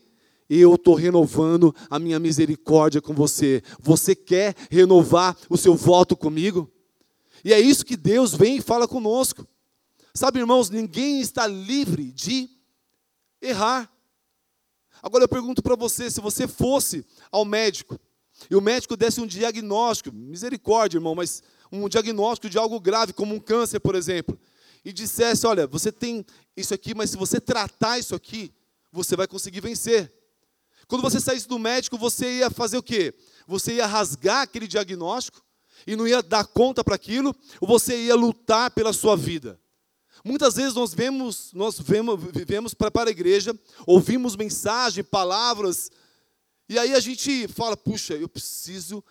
Eu 0.49 0.75
estou 0.75 0.95
renovando 0.95 1.75
a 1.89 1.99
minha 1.99 2.19
misericórdia 2.19 3.01
com 3.01 3.13
você. 3.13 3.61
Você 3.81 4.15
quer 4.15 4.55
renovar 4.69 5.35
o 5.49 5.57
seu 5.57 5.75
voto 5.75 6.15
comigo? 6.15 6.71
E 7.43 7.51
é 7.51 7.59
isso 7.59 7.85
que 7.85 7.97
Deus 7.97 8.33
vem 8.33 8.57
e 8.57 8.61
fala 8.61 8.87
conosco. 8.87 9.45
Sabe, 10.13 10.39
irmãos, 10.39 10.69
ninguém 10.69 11.19
está 11.19 11.45
livre 11.45 12.11
de 12.11 12.49
errar. 13.41 13.91
Agora 15.05 15.23
eu 15.23 15.29
pergunto 15.29 15.61
para 15.61 15.75
você: 15.75 16.09
se 16.09 16.19
você 16.19 16.47
fosse 16.47 17.05
ao 17.31 17.45
médico 17.45 17.99
e 18.49 18.55
o 18.55 18.61
médico 18.61 18.97
desse 18.97 19.21
um 19.21 19.27
diagnóstico, 19.27 20.11
misericórdia, 20.11 20.97
irmão, 20.97 21.13
mas 21.13 21.43
um 21.71 21.87
diagnóstico 21.87 22.49
de 22.49 22.57
algo 22.57 22.79
grave, 22.79 23.13
como 23.13 23.35
um 23.35 23.39
câncer, 23.39 23.79
por 23.79 23.93
exemplo, 23.93 24.35
e 24.83 24.91
dissesse: 24.91 25.45
olha, 25.45 25.67
você 25.67 25.91
tem 25.91 26.25
isso 26.57 26.73
aqui, 26.73 26.95
mas 26.95 27.11
se 27.11 27.17
você 27.17 27.39
tratar 27.39 27.99
isso 27.99 28.15
aqui, 28.15 28.51
você 28.91 29.15
vai 29.15 29.27
conseguir 29.27 29.61
vencer. 29.61 30.11
Quando 30.87 31.03
você 31.03 31.19
saísse 31.19 31.47
do 31.47 31.59
médico, 31.59 31.99
você 31.99 32.39
ia 32.39 32.49
fazer 32.49 32.77
o 32.77 32.83
quê? 32.83 33.13
Você 33.47 33.75
ia 33.75 33.85
rasgar 33.85 34.41
aquele 34.41 34.67
diagnóstico 34.67 35.39
e 35.85 35.95
não 35.95 36.07
ia 36.07 36.23
dar 36.23 36.47
conta 36.47 36.83
para 36.83 36.95
aquilo, 36.95 37.35
ou 37.61 37.67
você 37.67 37.95
ia 38.05 38.15
lutar 38.15 38.71
pela 38.71 38.91
sua 38.91 39.15
vida. 39.15 39.59
Muitas 40.27 40.55
vezes 40.55 40.73
nós 40.73 40.91
vemos, 40.91 41.51
nós 41.53 41.79
vemos, 41.79 42.19
vivemos 42.33 42.73
para, 42.73 42.89
para 42.89 43.09
a 43.09 43.11
igreja, 43.11 43.53
ouvimos 43.85 44.35
mensagem, 44.35 45.03
palavras, 45.03 45.91
e 46.67 46.79
aí 46.79 46.95
a 46.95 46.99
gente 46.99 47.47
fala, 47.47 47.77
puxa, 47.77 48.15
eu 48.15 48.27
preciso 48.27 49.03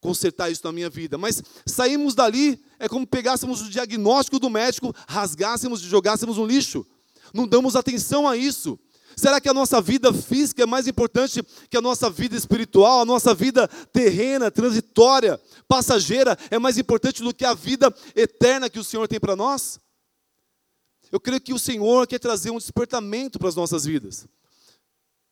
consertar 0.00 0.50
isso 0.50 0.62
na 0.64 0.72
minha 0.72 0.90
vida. 0.90 1.16
Mas 1.16 1.40
saímos 1.64 2.16
dali, 2.16 2.60
é 2.80 2.88
como 2.88 3.06
pegássemos 3.06 3.62
o 3.62 3.70
diagnóstico 3.70 4.40
do 4.40 4.50
médico, 4.50 4.92
rasgássemos 5.06 5.82
e 5.82 5.86
jogássemos 5.86 6.36
no 6.36 6.44
lixo. 6.44 6.84
Não 7.32 7.46
damos 7.46 7.76
atenção 7.76 8.28
a 8.28 8.36
isso. 8.36 8.76
Será 9.16 9.40
que 9.40 9.48
a 9.48 9.54
nossa 9.54 9.80
vida 9.80 10.12
física 10.12 10.64
é 10.64 10.66
mais 10.66 10.88
importante 10.88 11.44
que 11.70 11.76
a 11.76 11.80
nossa 11.80 12.10
vida 12.10 12.36
espiritual, 12.36 13.02
a 13.02 13.04
nossa 13.04 13.32
vida 13.32 13.68
terrena, 13.92 14.50
transitória, 14.50 15.40
passageira, 15.68 16.36
é 16.50 16.58
mais 16.58 16.76
importante 16.76 17.22
do 17.22 17.32
que 17.32 17.44
a 17.44 17.54
vida 17.54 17.94
eterna 18.16 18.68
que 18.68 18.80
o 18.80 18.84
Senhor 18.84 19.06
tem 19.06 19.20
para 19.20 19.36
nós? 19.36 19.78
Eu 21.10 21.20
creio 21.20 21.40
que 21.40 21.54
o 21.54 21.58
Senhor 21.58 22.06
quer 22.06 22.18
trazer 22.18 22.50
um 22.50 22.58
despertamento 22.58 23.38
para 23.38 23.48
as 23.48 23.56
nossas 23.56 23.84
vidas. 23.84 24.26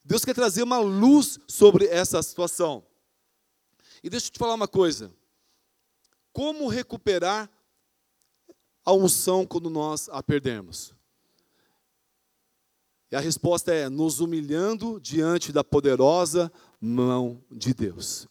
Deus 0.05 0.25
quer 0.25 0.35
trazer 0.35 0.63
uma 0.63 0.79
luz 0.79 1.39
sobre 1.49 1.87
essa 1.87 2.23
situação. 2.23 2.85
E 4.03 4.11
deixa 4.11 4.27
eu 4.27 4.33
te 4.33 4.39
falar 4.39 4.55
uma 4.55 4.69
coisa. 4.69 5.13
Como 6.33 6.69
recuperar 6.69 7.51
a 8.85 8.93
unção 8.93 9.47
quando 9.47 9.71
nós 9.71 10.09
a 10.11 10.23
perdemos? 10.23 10.95
E 13.11 13.17
a 13.17 13.21
resposta 13.21 13.73
é: 13.73 13.89
nos 13.89 14.21
humilhando 14.21 15.01
diante 15.01 15.53
da 15.53 15.65
poderosa 15.65 16.53
mão 16.81 17.43
de 17.51 17.73
Deus. 17.73 18.29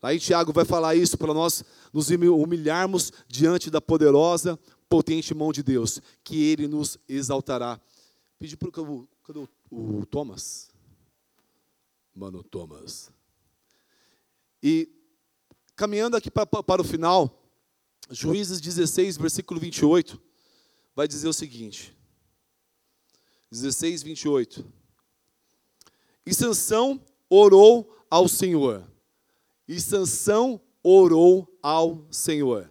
Aí 0.00 0.18
Tiago 0.18 0.52
vai 0.52 0.64
falar 0.64 0.94
isso 0.94 1.18
para 1.18 1.34
nós 1.34 1.62
nos 1.92 2.08
humilharmos 2.08 3.12
diante 3.28 3.70
da 3.70 3.80
poderosa 3.82 4.58
potente 4.90 5.32
mão 5.32 5.52
de 5.52 5.62
Deus, 5.62 6.02
que 6.24 6.50
Ele 6.50 6.66
nos 6.66 6.98
exaltará. 7.08 7.80
Pedi 8.38 8.56
para 8.56 8.68
o, 8.68 9.08
cadê 9.22 9.38
o, 9.38 9.48
o 9.70 10.04
Thomas? 10.06 10.68
Mano, 12.12 12.42
Thomas. 12.42 13.10
E 14.60 14.90
caminhando 15.76 16.16
aqui 16.16 16.28
para, 16.28 16.44
para 16.44 16.82
o 16.82 16.84
final, 16.84 17.40
Juízes 18.10 18.60
16, 18.60 19.16
versículo 19.16 19.60
28, 19.60 20.20
vai 20.94 21.06
dizer 21.06 21.28
o 21.28 21.32
seguinte: 21.32 21.96
16, 23.50 24.02
28. 24.02 24.66
E 26.26 26.34
Sansão 26.34 27.00
orou 27.28 27.96
ao 28.10 28.26
Senhor. 28.26 28.84
E 29.68 29.80
Sansão 29.80 30.60
orou 30.82 31.56
ao 31.62 32.04
Senhor. 32.10 32.68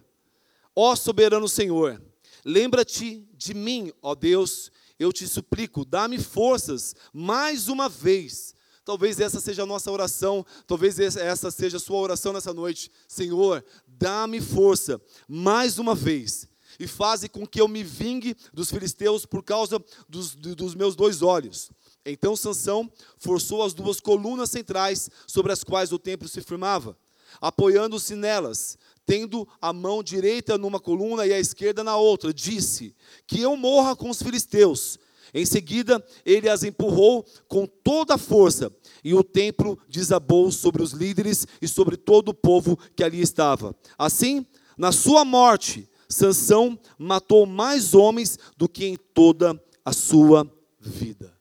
Ó 0.76 0.94
soberano 0.94 1.48
Senhor, 1.48 2.00
lembra-te 2.44 3.26
de 3.34 3.54
mim, 3.54 3.92
ó 4.02 4.14
Deus, 4.14 4.70
eu 4.98 5.12
te 5.12 5.26
suplico, 5.26 5.84
dá-me 5.84 6.18
forças 6.18 6.94
mais 7.12 7.68
uma 7.68 7.88
vez. 7.88 8.54
Talvez 8.84 9.20
essa 9.20 9.40
seja 9.40 9.62
a 9.62 9.66
nossa 9.66 9.90
oração, 9.90 10.44
talvez 10.66 10.98
essa 10.98 11.50
seja 11.50 11.76
a 11.76 11.80
sua 11.80 11.98
oração 11.98 12.32
nessa 12.32 12.52
noite. 12.52 12.90
Senhor, 13.06 13.64
dá-me 13.86 14.40
força 14.40 15.00
mais 15.28 15.78
uma 15.78 15.94
vez 15.94 16.48
e 16.78 16.86
faze 16.86 17.28
com 17.28 17.46
que 17.46 17.60
eu 17.60 17.68
me 17.68 17.82
vingue 17.82 18.36
dos 18.52 18.70
filisteus 18.70 19.26
por 19.26 19.42
causa 19.42 19.82
dos, 20.08 20.34
dos 20.34 20.74
meus 20.74 20.96
dois 20.96 21.22
olhos. 21.22 21.70
Então 22.04 22.34
Sansão 22.34 22.90
forçou 23.18 23.62
as 23.62 23.74
duas 23.74 24.00
colunas 24.00 24.50
centrais 24.50 25.10
sobre 25.26 25.52
as 25.52 25.62
quais 25.62 25.92
o 25.92 25.98
templo 25.98 26.28
se 26.28 26.40
firmava, 26.40 26.96
apoiando-se 27.40 28.14
nelas, 28.14 28.78
tendo 29.10 29.44
a 29.60 29.72
mão 29.72 30.04
direita 30.04 30.56
numa 30.56 30.78
coluna 30.78 31.26
e 31.26 31.32
a 31.32 31.40
esquerda 31.40 31.82
na 31.82 31.96
outra, 31.96 32.32
disse: 32.32 32.94
Que 33.26 33.40
eu 33.40 33.56
morra 33.56 33.96
com 33.96 34.08
os 34.08 34.22
filisteus. 34.22 35.00
Em 35.34 35.44
seguida, 35.44 36.04
ele 36.24 36.48
as 36.48 36.62
empurrou 36.62 37.26
com 37.48 37.66
toda 37.66 38.14
a 38.14 38.18
força, 38.18 38.72
e 39.02 39.12
o 39.12 39.24
templo 39.24 39.76
desabou 39.88 40.52
sobre 40.52 40.80
os 40.80 40.92
líderes 40.92 41.44
e 41.60 41.66
sobre 41.66 41.96
todo 41.96 42.28
o 42.28 42.34
povo 42.34 42.78
que 42.94 43.02
ali 43.02 43.20
estava. 43.20 43.74
Assim, 43.98 44.46
na 44.78 44.92
sua 44.92 45.24
morte, 45.24 45.88
Sansão 46.08 46.78
matou 46.96 47.46
mais 47.46 47.94
homens 47.94 48.38
do 48.56 48.68
que 48.68 48.86
em 48.86 48.96
toda 48.96 49.60
a 49.84 49.92
sua 49.92 50.48
vida. 50.78 51.36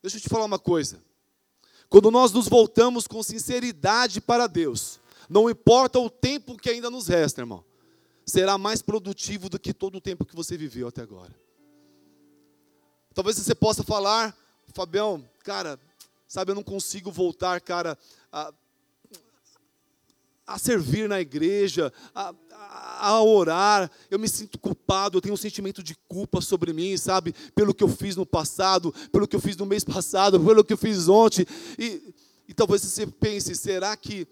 Deixa 0.00 0.16
eu 0.18 0.20
te 0.20 0.28
falar 0.28 0.44
uma 0.44 0.60
coisa. 0.60 1.02
Quando 1.88 2.08
nós 2.12 2.30
nos 2.30 2.46
voltamos 2.46 3.08
com 3.08 3.20
sinceridade 3.20 4.20
para 4.20 4.46
Deus, 4.46 5.00
não 5.28 5.48
importa 5.48 5.98
o 5.98 6.10
tempo 6.10 6.56
que 6.56 6.70
ainda 6.70 6.90
nos 6.90 7.08
resta, 7.08 7.42
irmão, 7.42 7.64
será 8.26 8.56
mais 8.56 8.82
produtivo 8.82 9.48
do 9.48 9.58
que 9.58 9.72
todo 9.72 9.96
o 9.96 10.00
tempo 10.00 10.24
que 10.24 10.34
você 10.34 10.56
viveu 10.56 10.88
até 10.88 11.02
agora. 11.02 11.34
Talvez 13.14 13.38
você 13.38 13.54
possa 13.54 13.82
falar, 13.82 14.36
Fabião, 14.72 15.24
cara, 15.44 15.78
sabe, 16.26 16.50
eu 16.50 16.54
não 16.54 16.64
consigo 16.64 17.12
voltar, 17.12 17.60
cara, 17.60 17.96
a, 18.32 18.52
a 20.46 20.58
servir 20.58 21.08
na 21.08 21.20
igreja, 21.20 21.92
a, 22.14 22.34
a, 22.98 23.22
orar, 23.22 23.90
eu 24.10 24.18
me 24.18 24.28
sinto 24.28 24.58
culpado, 24.58 25.16
eu 25.16 25.22
tenho 25.22 25.34
um 25.34 25.38
sentimento 25.38 25.82
de 25.82 25.94
culpa 26.08 26.40
sobre 26.40 26.72
mim, 26.72 26.96
sabe? 26.96 27.34
Pelo 27.54 27.72
que 27.72 27.84
eu 27.84 27.88
fiz 27.88 28.16
no 28.16 28.26
passado, 28.26 28.92
pelo 29.12 29.28
que 29.28 29.36
eu 29.36 29.40
fiz 29.40 29.56
no 29.56 29.66
mês 29.66 29.84
passado, 29.84 30.40
pelo 30.40 30.64
que 30.64 30.72
eu 30.72 30.78
fiz 30.78 31.08
ontem. 31.08 31.46
E, 31.78 32.14
e 32.48 32.54
talvez 32.54 32.82
você 32.82 33.06
pense, 33.06 33.54
será 33.54 33.96
que, 33.96 34.26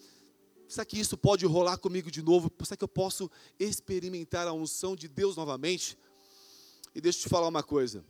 será 0.72 0.84
que 0.84 0.98
isso 0.98 1.16
pode 1.16 1.44
rolar 1.44 1.76
comigo 1.78 2.10
de 2.10 2.22
novo? 2.22 2.50
Será 2.64 2.76
que 2.76 2.84
eu 2.84 2.88
posso 2.88 3.30
experimentar 3.58 4.46
a 4.48 4.52
unção 4.52 4.96
de 4.96 5.06
Deus 5.06 5.36
novamente? 5.36 5.98
E 6.94 7.00
deixa 7.00 7.18
eu 7.18 7.22
te 7.24 7.28
falar 7.28 7.48
uma 7.48 7.62
coisa. 7.62 8.04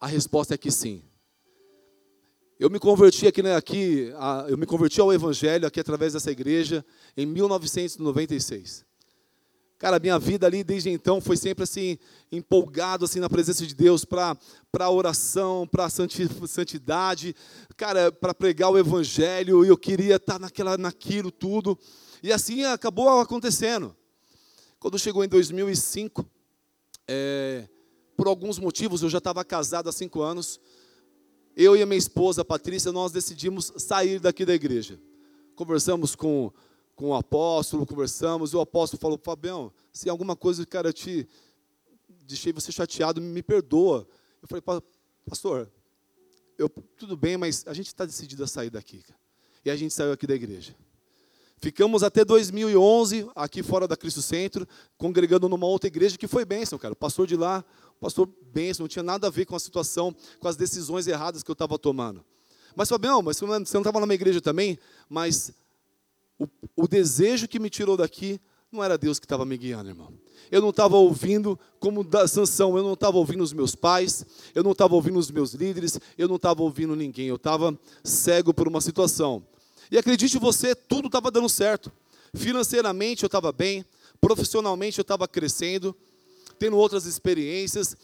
A 0.00 0.06
resposta 0.06 0.54
é 0.54 0.58
que 0.58 0.70
sim. 0.70 1.02
Eu 2.58 2.70
me 2.70 2.78
converti 2.78 3.26
aqui, 3.26 3.42
né, 3.42 3.56
aqui 3.56 4.12
a, 4.16 4.46
eu 4.48 4.56
me 4.56 4.66
converti 4.66 5.00
ao 5.00 5.12
Evangelho 5.12 5.66
aqui 5.66 5.80
através 5.80 6.12
dessa 6.12 6.30
igreja 6.30 6.84
em 7.16 7.26
1996. 7.26 8.84
Cara, 9.80 9.98
minha 9.98 10.18
vida 10.18 10.46
ali 10.46 10.62
desde 10.62 10.90
então 10.90 11.22
foi 11.22 11.38
sempre 11.38 11.64
assim 11.64 11.96
empolgado 12.30 13.06
assim 13.06 13.18
na 13.18 13.30
presença 13.30 13.66
de 13.66 13.74
Deus 13.74 14.04
para 14.04 14.36
para 14.70 14.90
oração, 14.90 15.66
para 15.66 15.88
santidade, 15.88 17.34
cara, 17.78 18.12
para 18.12 18.34
pregar 18.34 18.70
o 18.70 18.76
evangelho, 18.76 19.64
e 19.64 19.68
eu 19.68 19.78
queria 19.78 20.16
estar 20.16 20.34
tá 20.34 20.38
naquela 20.38 20.76
naquilo 20.76 21.30
tudo. 21.30 21.78
E 22.22 22.30
assim 22.30 22.62
acabou 22.62 23.20
acontecendo. 23.20 23.96
Quando 24.78 24.98
chegou 24.98 25.24
em 25.24 25.28
2005, 25.28 26.26
é, 27.08 27.66
por 28.14 28.26
alguns 28.26 28.58
motivos, 28.58 29.02
eu 29.02 29.08
já 29.08 29.16
estava 29.16 29.42
casado 29.42 29.88
há 29.88 29.92
cinco 29.92 30.20
anos, 30.20 30.60
eu 31.56 31.74
e 31.74 31.80
a 31.80 31.86
minha 31.86 31.96
esposa, 31.96 32.44
Patrícia, 32.44 32.92
nós 32.92 33.12
decidimos 33.12 33.72
sair 33.78 34.20
daqui 34.20 34.44
da 34.44 34.52
igreja. 34.52 35.00
Conversamos 35.54 36.14
com, 36.14 36.52
com 37.00 37.08
o 37.08 37.14
apóstolo, 37.14 37.86
conversamos, 37.86 38.52
e 38.52 38.56
o 38.56 38.60
apóstolo 38.60 39.00
falou, 39.00 39.18
Fabião, 39.24 39.72
se 39.90 40.10
alguma 40.10 40.36
coisa, 40.36 40.66
cara, 40.66 40.92
te 40.92 41.26
deixei 42.26 42.52
você 42.52 42.70
chateado, 42.70 43.22
me 43.22 43.42
perdoa. 43.42 44.06
Eu 44.42 44.46
falei, 44.46 44.82
pastor, 45.26 45.72
eu, 46.58 46.68
tudo 46.68 47.16
bem, 47.16 47.38
mas 47.38 47.64
a 47.66 47.72
gente 47.72 47.86
está 47.86 48.04
decidido 48.04 48.44
a 48.44 48.46
sair 48.46 48.68
daqui. 48.68 49.02
E 49.64 49.70
a 49.70 49.76
gente 49.76 49.94
saiu 49.94 50.12
aqui 50.12 50.26
da 50.26 50.34
igreja. 50.34 50.76
Ficamos 51.56 52.02
até 52.02 52.22
2011 52.22 53.30
aqui 53.34 53.62
fora 53.62 53.88
da 53.88 53.96
Cristo 53.96 54.20
Centro, 54.20 54.68
congregando 54.98 55.48
numa 55.48 55.66
outra 55.66 55.88
igreja 55.88 56.18
que 56.18 56.28
foi 56.28 56.44
bênção, 56.44 56.78
cara. 56.78 56.92
O 56.92 56.96
pastor 56.96 57.26
de 57.26 57.34
lá, 57.34 57.64
o 57.96 58.00
pastor 58.00 58.28
bênção, 58.52 58.84
não 58.84 58.88
tinha 58.88 59.02
nada 59.02 59.26
a 59.26 59.30
ver 59.30 59.46
com 59.46 59.56
a 59.56 59.60
situação, 59.60 60.14
com 60.38 60.48
as 60.48 60.56
decisões 60.56 61.06
erradas 61.06 61.42
que 61.42 61.50
eu 61.50 61.54
estava 61.54 61.78
tomando. 61.78 62.22
Mas, 62.76 62.90
Fabião, 62.90 63.22
mas 63.22 63.38
você 63.38 63.46
não 63.46 63.62
estava 63.62 64.00
numa 64.00 64.14
igreja 64.14 64.42
também? 64.42 64.78
Mas 65.08 65.50
o, 66.40 66.48
o 66.84 66.88
desejo 66.88 67.46
que 67.46 67.58
me 67.58 67.68
tirou 67.68 67.96
daqui 67.96 68.40
não 68.72 68.82
era 68.82 68.96
Deus 68.96 69.18
que 69.18 69.26
estava 69.26 69.44
me 69.44 69.56
guiando, 69.56 69.90
irmão. 69.90 70.12
Eu 70.50 70.60
não 70.60 70.70
estava 70.70 70.96
ouvindo 70.96 71.58
como 71.78 72.02
da 72.02 72.26
Sansão, 72.26 72.76
eu 72.76 72.82
não 72.82 72.94
estava 72.94 73.18
ouvindo 73.18 73.42
os 73.42 73.52
meus 73.52 73.74
pais, 73.74 74.24
eu 74.54 74.62
não 74.62 74.72
estava 74.72 74.94
ouvindo 74.94 75.18
os 75.18 75.30
meus 75.30 75.52
líderes, 75.52 75.98
eu 76.16 76.28
não 76.28 76.36
estava 76.36 76.62
ouvindo 76.62 76.96
ninguém, 76.96 77.26
eu 77.26 77.36
estava 77.36 77.78
cego 78.02 78.54
por 78.54 78.66
uma 78.66 78.80
situação. 78.80 79.44
E 79.90 79.98
acredite 79.98 80.38
você, 80.38 80.74
tudo 80.74 81.06
estava 81.06 81.30
dando 81.30 81.48
certo. 81.48 81.92
Financeiramente 82.32 83.24
eu 83.24 83.26
estava 83.26 83.50
bem, 83.50 83.84
profissionalmente 84.20 84.98
eu 84.98 85.02
estava 85.02 85.26
crescendo, 85.26 85.94
tendo 86.58 86.76
outras 86.76 87.06
experiências. 87.06 87.96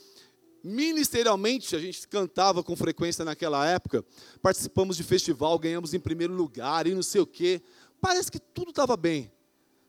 Ministerialmente, 0.65 1.77
a 1.77 1.79
gente 1.79 2.09
cantava 2.09 2.61
com 2.61 2.75
frequência 2.75 3.25
naquela 3.25 3.65
época, 3.65 4.05
participamos 4.43 4.97
de 4.97 5.05
festival, 5.05 5.57
ganhamos 5.61 5.95
em 5.95 6.01
primeiro 6.01 6.35
lugar 6.35 6.89
e 6.89 6.95
não 6.95 7.05
sei 7.05 7.21
o 7.21 7.27
quê. 7.27 7.63
Parece 8.07 8.31
que 8.31 8.39
tudo 8.39 8.71
estava 8.71 8.97
bem. 8.97 9.33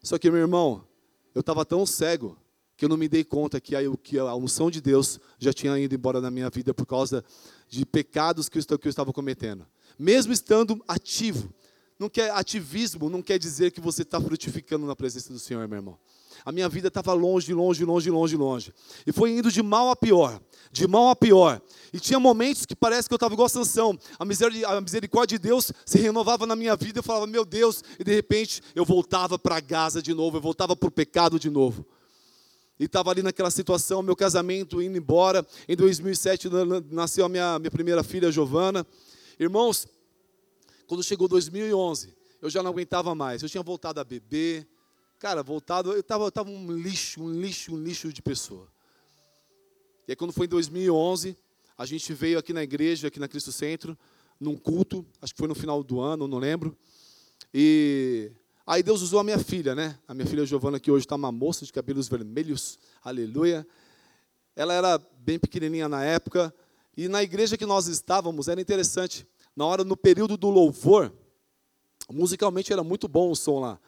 Só 0.01 0.17
que, 0.17 0.27
meu 0.31 0.39
irmão, 0.39 0.83
eu 1.35 1.41
estava 1.41 1.63
tão 1.63 1.85
cego 1.85 2.35
que 2.75 2.83
eu 2.83 2.89
não 2.89 2.97
me 2.97 3.07
dei 3.07 3.23
conta 3.23 3.61
que 3.61 3.75
a, 3.75 3.79
que 4.01 4.17
a 4.17 4.33
unção 4.33 4.71
de 4.71 4.81
Deus 4.81 5.19
já 5.37 5.53
tinha 5.53 5.77
ido 5.77 5.93
embora 5.93 6.19
na 6.19 6.31
minha 6.31 6.49
vida 6.49 6.73
por 6.73 6.87
causa 6.87 7.23
de 7.69 7.85
pecados 7.85 8.49
que 8.49 8.57
eu, 8.57 8.79
que 8.79 8.87
eu 8.87 8.89
estava 8.89 9.13
cometendo. 9.13 9.67
Mesmo 9.99 10.33
estando 10.33 10.83
ativo, 10.87 11.53
não 11.99 12.09
quer 12.09 12.31
ativismo, 12.31 13.07
não 13.07 13.21
quer 13.21 13.37
dizer 13.37 13.69
que 13.69 13.79
você 13.79 14.01
está 14.01 14.19
frutificando 14.19 14.87
na 14.87 14.95
presença 14.95 15.31
do 15.31 15.37
Senhor, 15.37 15.67
meu 15.67 15.77
irmão. 15.77 15.99
A 16.45 16.51
minha 16.51 16.69
vida 16.69 16.87
estava 16.87 17.13
longe, 17.13 17.53
longe, 17.53 17.83
longe, 17.83 18.09
longe, 18.09 18.35
longe. 18.35 18.73
E 19.05 19.11
foi 19.11 19.31
indo 19.31 19.51
de 19.51 19.61
mal 19.61 19.89
a 19.89 19.95
pior, 19.95 20.39
de 20.71 20.87
mal 20.87 21.09
a 21.09 21.15
pior. 21.15 21.61
E 21.93 21.99
tinha 21.99 22.19
momentos 22.19 22.65
que 22.65 22.75
parece 22.75 23.07
que 23.07 23.13
eu 23.13 23.17
estava 23.17 23.33
igual 23.33 23.45
a 23.45 23.49
Sansão. 23.49 23.97
A 24.19 24.25
misericórdia 24.81 25.37
de 25.37 25.47
Deus 25.47 25.71
se 25.85 25.97
renovava 25.97 26.45
na 26.45 26.55
minha 26.55 26.75
vida. 26.75 26.99
Eu 26.99 27.03
falava, 27.03 27.27
meu 27.27 27.45
Deus, 27.45 27.83
e 27.99 28.03
de 28.03 28.13
repente 28.13 28.61
eu 28.75 28.85
voltava 28.85 29.37
para 29.37 29.59
Gaza 29.59 30.01
de 30.01 30.13
novo, 30.13 30.37
eu 30.37 30.41
voltava 30.41 30.75
para 30.75 30.87
o 30.87 30.91
pecado 30.91 31.39
de 31.39 31.49
novo. 31.49 31.85
E 32.79 32.85
estava 32.85 33.09
ali 33.09 33.23
naquela 33.23 33.49
situação, 33.49 34.03
meu 34.03 34.15
casamento 34.15 34.81
indo 34.81 34.97
embora. 34.97 35.45
Em 35.67 35.75
2007 35.75 36.47
nasceu 36.91 37.25
a 37.25 37.29
minha, 37.29 37.57
minha 37.57 37.71
primeira 37.71 38.03
filha, 38.03 38.31
Giovana. 38.31 38.85
Irmãos, 39.39 39.87
quando 40.85 41.03
chegou 41.03 41.27
2011, 41.27 42.15
eu 42.41 42.49
já 42.49 42.61
não 42.61 42.69
aguentava 42.69 43.15
mais. 43.15 43.41
Eu 43.41 43.49
tinha 43.49 43.63
voltado 43.63 43.99
a 43.99 44.03
beber. 44.03 44.67
Cara, 45.19 45.41
voltado, 45.41 45.93
eu 45.93 45.99
estava 45.99 46.31
tava 46.31 46.51
um 46.51 46.71
lixo, 46.71 47.23
um 47.23 47.31
lixo, 47.31 47.73
um 47.73 47.77
lixo 47.77 48.13
de 48.13 48.21
pessoa. 48.21 48.67
E 50.07 50.11
aí, 50.11 50.15
quando 50.15 50.31
foi 50.31 50.45
em 50.45 50.49
2011, 50.49 51.35
a 51.75 51.85
gente 51.87 52.13
veio 52.13 52.37
aqui 52.37 52.53
na 52.53 52.61
igreja, 52.61 53.07
aqui 53.07 53.19
na 53.19 53.27
Cristo 53.27 53.51
Centro, 53.51 53.97
num 54.39 54.55
culto, 54.55 55.03
acho 55.19 55.33
que 55.33 55.39
foi 55.39 55.47
no 55.47 55.55
final 55.55 55.83
do 55.83 55.99
ano, 55.99 56.27
não 56.27 56.37
lembro. 56.37 56.77
E 57.51 58.31
aí 58.65 58.83
Deus 58.83 59.01
usou 59.01 59.19
a 59.19 59.23
minha 59.23 59.39
filha, 59.39 59.73
né? 59.73 59.97
A 60.07 60.13
minha 60.13 60.27
filha 60.27 60.45
Giovana, 60.45 60.79
que 60.79 60.91
hoje 60.91 61.05
está 61.05 61.15
uma 61.15 61.31
moça 61.31 61.65
de 61.65 61.73
cabelos 61.73 62.07
vermelhos, 62.07 62.77
aleluia. 63.03 63.67
Ela 64.55 64.75
era 64.75 65.01
bem 65.17 65.39
pequenininha 65.39 65.89
na 65.89 66.03
época, 66.03 66.53
e 66.95 67.07
na 67.07 67.23
igreja 67.23 67.57
que 67.57 67.65
nós 67.65 67.87
estávamos, 67.87 68.47
era 68.47 68.61
interessante 68.61 69.27
na 69.55 69.65
hora, 69.65 69.83
no 69.83 69.97
período 69.97 70.37
do 70.37 70.51
louvor, 70.51 71.11
musicalmente 72.07 72.71
era 72.71 72.83
muito 72.83 73.07
bom 73.07 73.31
o 73.31 73.35
som 73.35 73.59
lá. 73.59 73.79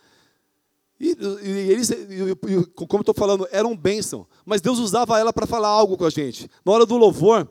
E, 0.99 1.15
e 1.41 1.49
eles, 1.71 1.89
e, 1.89 2.65
como 2.73 3.01
estou 3.01 3.15
falando, 3.15 3.47
eram 3.51 3.75
bênção. 3.75 4.27
Mas 4.45 4.59
Deus 4.59 4.79
usava 4.79 5.17
ela 5.17 5.31
para 5.31 5.47
falar 5.47 5.69
algo 5.69 5.97
com 5.97 6.05
a 6.05 6.09
gente. 6.09 6.49
Na 6.65 6.73
hora 6.73 6.85
do 6.85 6.97
louvor, 6.97 7.49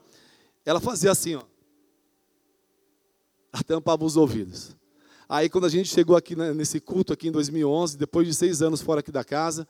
ela 0.64 0.80
fazia 0.80 1.10
assim, 1.10 1.36
ó. 1.36 1.42
Ela 3.52 3.62
tampava 3.62 4.04
os 4.04 4.16
ouvidos. 4.16 4.76
Aí, 5.26 5.48
quando 5.48 5.64
a 5.64 5.70
gente 5.70 5.88
chegou 5.88 6.16
aqui 6.16 6.36
né, 6.36 6.52
nesse 6.52 6.78
culto 6.80 7.12
aqui 7.12 7.28
em 7.28 7.32
2011, 7.32 7.96
depois 7.96 8.26
de 8.26 8.34
seis 8.34 8.60
anos 8.60 8.82
fora 8.82 9.00
aqui 9.00 9.10
da 9.10 9.24
casa, 9.24 9.66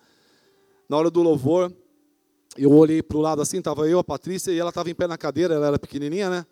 na 0.89 0.97
hora 0.97 1.11
do 1.11 1.23
louvor, 1.23 1.73
eu 2.57 2.73
olhei 2.73 3.03
para 3.03 3.17
o 3.17 3.21
lado 3.21 3.41
assim, 3.41 3.59
estava 3.59 3.89
eu, 3.89 3.99
a 4.01 4.05
Patrícia, 4.05 4.51
e 4.51 4.59
ela 4.59 4.71
estava 4.71 4.91
em 4.91 4.95
pé 4.95 5.07
na 5.07 5.19
cadeira, 5.19 5.55
ela 5.55 5.69
era 5.69 5.79
pequenininha, 5.79 6.29
né? 6.29 6.47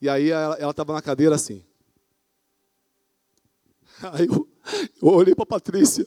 E 0.00 0.08
aí 0.08 0.30
ela 0.30 0.70
estava 0.70 0.94
na 0.94 1.02
cadeira 1.02 1.34
assim. 1.34 1.62
Aí 4.12 4.26
o, 4.26 4.48
Eu 5.00 5.08
olhei 5.08 5.34
para 5.34 5.44
a 5.44 5.46
Patrícia. 5.46 6.06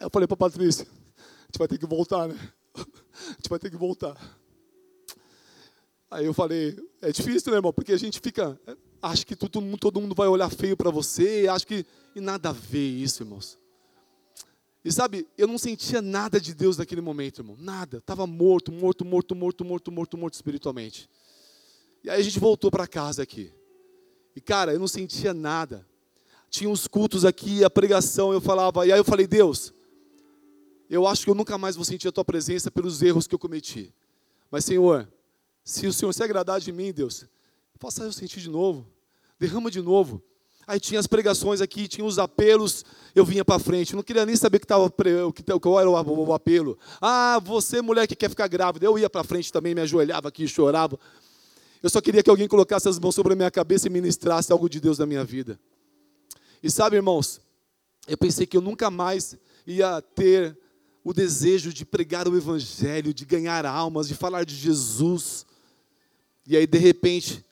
Eu 0.00 0.10
falei 0.10 0.26
para 0.26 0.36
Patrícia, 0.36 0.86
a 0.86 1.46
gente 1.46 1.58
vai 1.58 1.68
ter 1.68 1.78
que 1.78 1.86
voltar, 1.86 2.28
né? 2.28 2.52
A 2.76 3.32
gente 3.32 3.48
vai 3.48 3.58
ter 3.58 3.70
que 3.70 3.76
voltar. 3.76 4.14
Aí 6.10 6.26
eu 6.26 6.34
falei, 6.34 6.76
é 7.00 7.10
difícil, 7.10 7.50
né, 7.50 7.58
irmão? 7.58 7.72
Porque 7.72 7.92
a 7.92 7.96
gente 7.96 8.20
fica, 8.20 8.60
acha 9.00 9.24
que 9.24 9.34
todo 9.34 9.60
mundo, 9.60 9.78
todo 9.78 10.00
mundo 10.00 10.14
vai 10.14 10.28
olhar 10.28 10.50
feio 10.50 10.76
para 10.76 10.90
você, 10.90 11.46
acha 11.50 11.64
que. 11.66 11.86
E 12.14 12.20
nada 12.20 12.50
a 12.50 12.52
ver 12.52 12.86
isso, 12.86 13.22
irmãos. 13.22 13.58
E 14.84 14.92
sabe, 14.92 15.26
eu 15.36 15.48
não 15.48 15.58
sentia 15.58 16.00
nada 16.00 16.40
de 16.40 16.54
Deus 16.54 16.76
naquele 16.76 17.00
momento, 17.00 17.40
irmão. 17.40 17.56
Nada. 17.58 17.98
Estava 17.98 18.26
morto, 18.26 18.70
morto, 18.70 19.04
morto, 19.04 19.34
morto, 19.34 19.64
morto, 19.64 19.92
morto, 19.92 20.16
morto 20.16 20.34
espiritualmente. 20.34 21.08
E 22.04 22.10
aí 22.10 22.20
a 22.20 22.22
gente 22.22 22.38
voltou 22.38 22.70
para 22.70 22.86
casa 22.86 23.22
aqui. 23.22 23.52
E 24.34 24.40
cara, 24.40 24.72
eu 24.72 24.78
não 24.78 24.86
sentia 24.86 25.34
nada. 25.34 25.86
Tinha 26.48 26.70
os 26.70 26.86
cultos 26.86 27.24
aqui, 27.24 27.64
a 27.64 27.70
pregação, 27.70 28.32
eu 28.32 28.40
falava, 28.40 28.86
e 28.86 28.92
aí 28.92 28.98
eu 28.98 29.04
falei, 29.04 29.26
Deus, 29.26 29.74
eu 30.88 31.06
acho 31.06 31.24
que 31.24 31.30
eu 31.30 31.34
nunca 31.34 31.58
mais 31.58 31.76
vou 31.76 31.84
sentir 31.84 32.08
a 32.08 32.12
tua 32.12 32.24
presença 32.24 32.70
pelos 32.70 33.02
erros 33.02 33.26
que 33.26 33.34
eu 33.34 33.38
cometi. 33.38 33.92
Mas, 34.50 34.64
Senhor, 34.64 35.08
se 35.64 35.86
o 35.86 35.92
Senhor 35.92 36.12
se 36.12 36.22
agradar 36.22 36.60
de 36.60 36.70
mim, 36.70 36.92
Deus, 36.92 37.24
faça 37.78 38.04
eu 38.04 38.12
sentir 38.12 38.40
de 38.40 38.48
novo. 38.48 38.86
Derrama 39.38 39.70
de 39.70 39.82
novo. 39.82 40.22
Aí 40.66 40.80
tinha 40.80 40.98
as 40.98 41.06
pregações 41.06 41.60
aqui, 41.60 41.86
tinha 41.86 42.04
os 42.04 42.18
apelos, 42.18 42.84
eu 43.14 43.24
vinha 43.24 43.44
para 43.44 43.58
frente. 43.58 43.92
Eu 43.92 43.96
não 43.96 44.02
queria 44.02 44.26
nem 44.26 44.34
saber 44.34 44.58
que 44.58 44.66
tava, 44.66 44.92
qual 45.60 45.80
era 45.80 45.88
o 45.88 46.32
apelo. 46.32 46.76
Ah, 47.00 47.40
você, 47.42 47.80
mulher 47.80 48.06
que 48.08 48.16
quer 48.16 48.28
ficar 48.28 48.48
grávida. 48.48 48.84
Eu 48.84 48.98
ia 48.98 49.08
para 49.08 49.22
frente 49.22 49.52
também, 49.52 49.74
me 49.74 49.80
ajoelhava 49.80 50.28
aqui, 50.28 50.48
chorava. 50.48 50.98
Eu 51.80 51.88
só 51.88 52.00
queria 52.00 52.20
que 52.22 52.30
alguém 52.30 52.48
colocasse 52.48 52.88
as 52.88 52.98
mãos 52.98 53.14
sobre 53.14 53.34
a 53.34 53.36
minha 53.36 53.50
cabeça 53.50 53.86
e 53.86 53.90
ministrasse 53.90 54.50
algo 54.50 54.68
de 54.68 54.80
Deus 54.80 54.98
na 54.98 55.06
minha 55.06 55.24
vida. 55.24 55.58
E 56.60 56.68
sabe, 56.68 56.96
irmãos, 56.96 57.40
eu 58.08 58.18
pensei 58.18 58.44
que 58.44 58.56
eu 58.56 58.60
nunca 58.60 58.90
mais 58.90 59.36
ia 59.64 60.00
ter 60.00 60.58
o 61.06 61.14
desejo 61.14 61.72
de 61.72 61.84
pregar 61.84 62.26
o 62.26 62.36
Evangelho, 62.36 63.14
de 63.14 63.24
ganhar 63.24 63.64
almas, 63.64 64.08
de 64.08 64.14
falar 64.16 64.44
de 64.44 64.56
Jesus. 64.56 65.46
E 66.44 66.56
aí, 66.56 66.66
de 66.66 66.78
repente, 66.78 67.44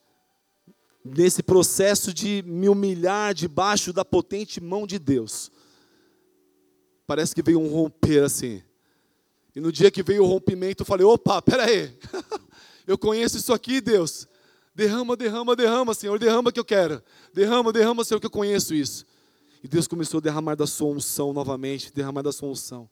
nesse 1.04 1.40
processo 1.40 2.12
de 2.12 2.42
me 2.44 2.68
humilhar 2.68 3.32
debaixo 3.32 3.92
da 3.92 4.04
potente 4.04 4.60
mão 4.60 4.88
de 4.88 4.98
Deus, 4.98 5.52
parece 7.06 7.32
que 7.32 7.44
veio 7.44 7.60
um 7.60 7.68
romper 7.68 8.24
assim. 8.24 8.60
E 9.54 9.60
no 9.60 9.70
dia 9.70 9.88
que 9.88 10.02
veio 10.02 10.24
o 10.24 10.26
rompimento, 10.26 10.82
eu 10.82 10.86
falei: 10.86 11.06
opa, 11.06 11.40
peraí, 11.40 11.96
eu 12.88 12.98
conheço 12.98 13.36
isso 13.36 13.52
aqui, 13.52 13.80
Deus. 13.80 14.26
Derrama, 14.74 15.16
derrama, 15.16 15.54
derrama, 15.54 15.94
Senhor, 15.94 16.18
derrama 16.18 16.50
que 16.50 16.58
eu 16.58 16.64
quero. 16.64 17.00
Derrama, 17.32 17.72
derrama, 17.72 18.02
Senhor, 18.02 18.18
que 18.18 18.26
eu 18.26 18.30
conheço 18.30 18.74
isso. 18.74 19.06
E 19.62 19.68
Deus 19.68 19.86
começou 19.86 20.18
a 20.18 20.20
derramar 20.20 20.56
da 20.56 20.66
sua 20.66 20.88
unção 20.88 21.32
novamente, 21.32 21.92
derramar 21.92 22.22
da 22.22 22.32
sua 22.32 22.48
unção. 22.48 22.90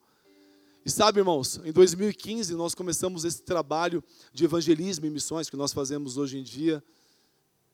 E 0.84 0.90
sabe, 0.90 1.20
irmãos, 1.20 1.60
em 1.64 1.70
2015 1.70 2.54
nós 2.54 2.74
começamos 2.74 3.24
esse 3.24 3.42
trabalho 3.42 4.02
de 4.32 4.44
evangelismo 4.44 5.06
e 5.06 5.10
missões 5.10 5.48
que 5.48 5.56
nós 5.56 5.72
fazemos 5.72 6.16
hoje 6.16 6.38
em 6.38 6.42
dia. 6.42 6.82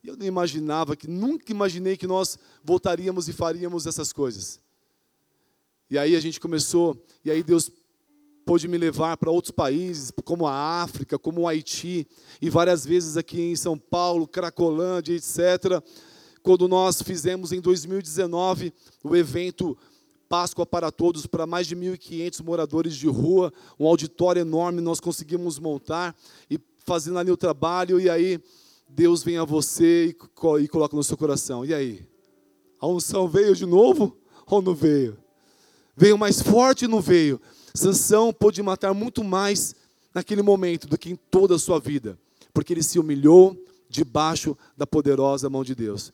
E 0.02 0.09
eu 0.09 0.16
nem 0.16 0.28
imaginava, 0.28 0.94
que 0.94 1.09
nunca 1.09 1.50
imaginei 1.50 1.96
que 1.96 2.06
nós 2.06 2.38
voltaríamos 2.62 3.26
e 3.26 3.32
faríamos 3.32 3.86
essas 3.86 4.12
coisas. 4.12 4.61
E 5.90 5.96
aí 5.96 6.14
a 6.14 6.20
gente 6.20 6.38
começou, 6.38 7.02
e 7.24 7.30
aí 7.30 7.42
Deus 7.42 7.70
pôde 8.44 8.68
me 8.68 8.76
levar 8.76 9.16
para 9.16 9.30
outros 9.30 9.52
países, 9.52 10.12
como 10.24 10.46
a 10.46 10.82
África, 10.82 11.18
como 11.18 11.42
o 11.42 11.48
Haiti, 11.48 12.06
e 12.42 12.50
várias 12.50 12.84
vezes 12.84 13.16
aqui 13.16 13.40
em 13.40 13.56
São 13.56 13.78
Paulo, 13.78 14.28
Cracolândia, 14.28 15.14
etc. 15.14 15.82
Quando 16.42 16.68
nós 16.68 17.00
fizemos 17.02 17.52
em 17.52 17.61
2019 17.61 18.72
o 19.02 19.16
evento 19.16 19.76
Páscoa 20.29 20.66
para 20.66 20.91
todos, 20.91 21.26
para 21.26 21.47
mais 21.47 21.66
de 21.66 21.74
1.500 21.74 22.45
moradores 22.45 22.95
de 22.95 23.07
rua, 23.09 23.53
um 23.79 23.87
auditório 23.87 24.41
enorme 24.41 24.81
nós 24.81 25.01
conseguimos 25.01 25.59
montar 25.59 26.14
e 26.51 26.61
fazendo 26.85 27.18
ali 27.18 27.31
o 27.31 27.37
trabalho, 27.37 27.99
e 28.01 28.11
aí 28.11 28.41
Deus 28.89 29.22
vem 29.22 29.39
a 29.39 29.45
você 29.45 30.07
e, 30.07 30.62
e 30.62 30.68
coloca 30.68 30.97
no 30.97 31.05
seu 31.05 31.16
coração. 31.16 31.64
E 31.64 31.74
aí? 31.74 32.07
A 32.81 32.87
unção 32.87 33.29
veio 33.29 33.55
de 33.55 33.66
novo 33.66 34.16
ou 34.47 34.62
não 34.62 34.74
veio? 34.74 35.18
Veio 35.97 36.16
mais 36.16 36.41
forte 36.41 36.85
ou 36.85 36.91
não 36.91 37.01
veio? 37.01 37.41
Sansão 37.74 38.33
pôde 38.33 38.62
matar 38.62 38.95
muito 38.95 39.24
mais 39.24 39.74
naquele 40.14 40.43
momento 40.43 40.87
do 40.87 40.97
que 40.97 41.11
em 41.11 41.16
toda 41.16 41.57
a 41.57 41.59
sua 41.59 41.79
vida, 41.79 42.18
porque 42.53 42.72
ele 42.72 42.83
se 42.83 42.99
humilhou 42.99 43.57
debaixo 43.89 44.57
da 44.76 44.87
poderosa 44.87 45.51
mão 45.51 45.64
de 45.64 45.74
Deus. 45.74 46.12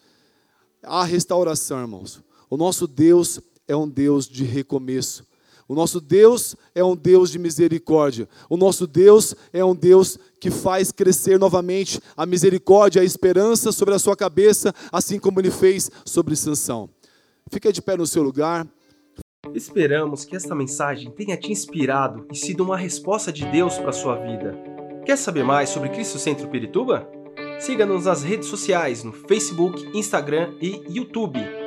A 0.82 1.04
restauração, 1.04 1.80
irmãos. 1.80 2.22
O 2.50 2.56
nosso 2.56 2.86
Deus 2.86 3.40
é 3.66 3.74
um 3.76 3.88
Deus 3.88 4.28
de 4.28 4.44
recomeço. 4.44 5.24
O 5.66 5.74
nosso 5.74 6.00
Deus 6.00 6.54
é 6.74 6.84
um 6.84 6.94
Deus 6.94 7.30
de 7.30 7.38
misericórdia. 7.38 8.28
O 8.50 8.56
nosso 8.56 8.86
Deus 8.86 9.34
é 9.52 9.64
um 9.64 9.74
Deus 9.74 10.18
que 10.38 10.50
faz 10.50 10.92
crescer 10.92 11.38
novamente 11.38 12.00
a 12.16 12.26
misericórdia, 12.26 13.00
a 13.00 13.04
esperança 13.04 13.72
sobre 13.72 13.94
a 13.94 13.98
sua 13.98 14.14
cabeça, 14.14 14.74
assim 14.92 15.18
como 15.18 15.40
ele 15.40 15.50
fez 15.50 15.90
sobre 16.04 16.36
Sansão. 16.36 16.90
Fica 17.50 17.72
de 17.72 17.80
pé 17.80 17.96
no 17.96 18.06
seu 18.06 18.22
lugar. 18.22 18.66
Esperamos 19.54 20.24
que 20.24 20.36
esta 20.36 20.54
mensagem 20.54 21.10
tenha 21.10 21.36
te 21.36 21.50
inspirado 21.50 22.26
e 22.30 22.36
sido 22.36 22.62
uma 22.62 22.76
resposta 22.76 23.32
de 23.32 23.46
Deus 23.46 23.78
para 23.78 23.90
a 23.90 23.92
sua 23.92 24.16
vida. 24.16 24.54
Quer 25.06 25.16
saber 25.16 25.44
mais 25.44 25.70
sobre 25.70 25.90
Cristo 25.90 26.18
Centro 26.18 26.48
Pirituba? 26.48 27.08
Siga-nos 27.60 28.04
nas 28.04 28.22
redes 28.22 28.48
sociais 28.48 29.02
no 29.02 29.12
Facebook, 29.12 29.96
Instagram 29.96 30.54
e 30.60 30.82
YouTube 30.88 31.63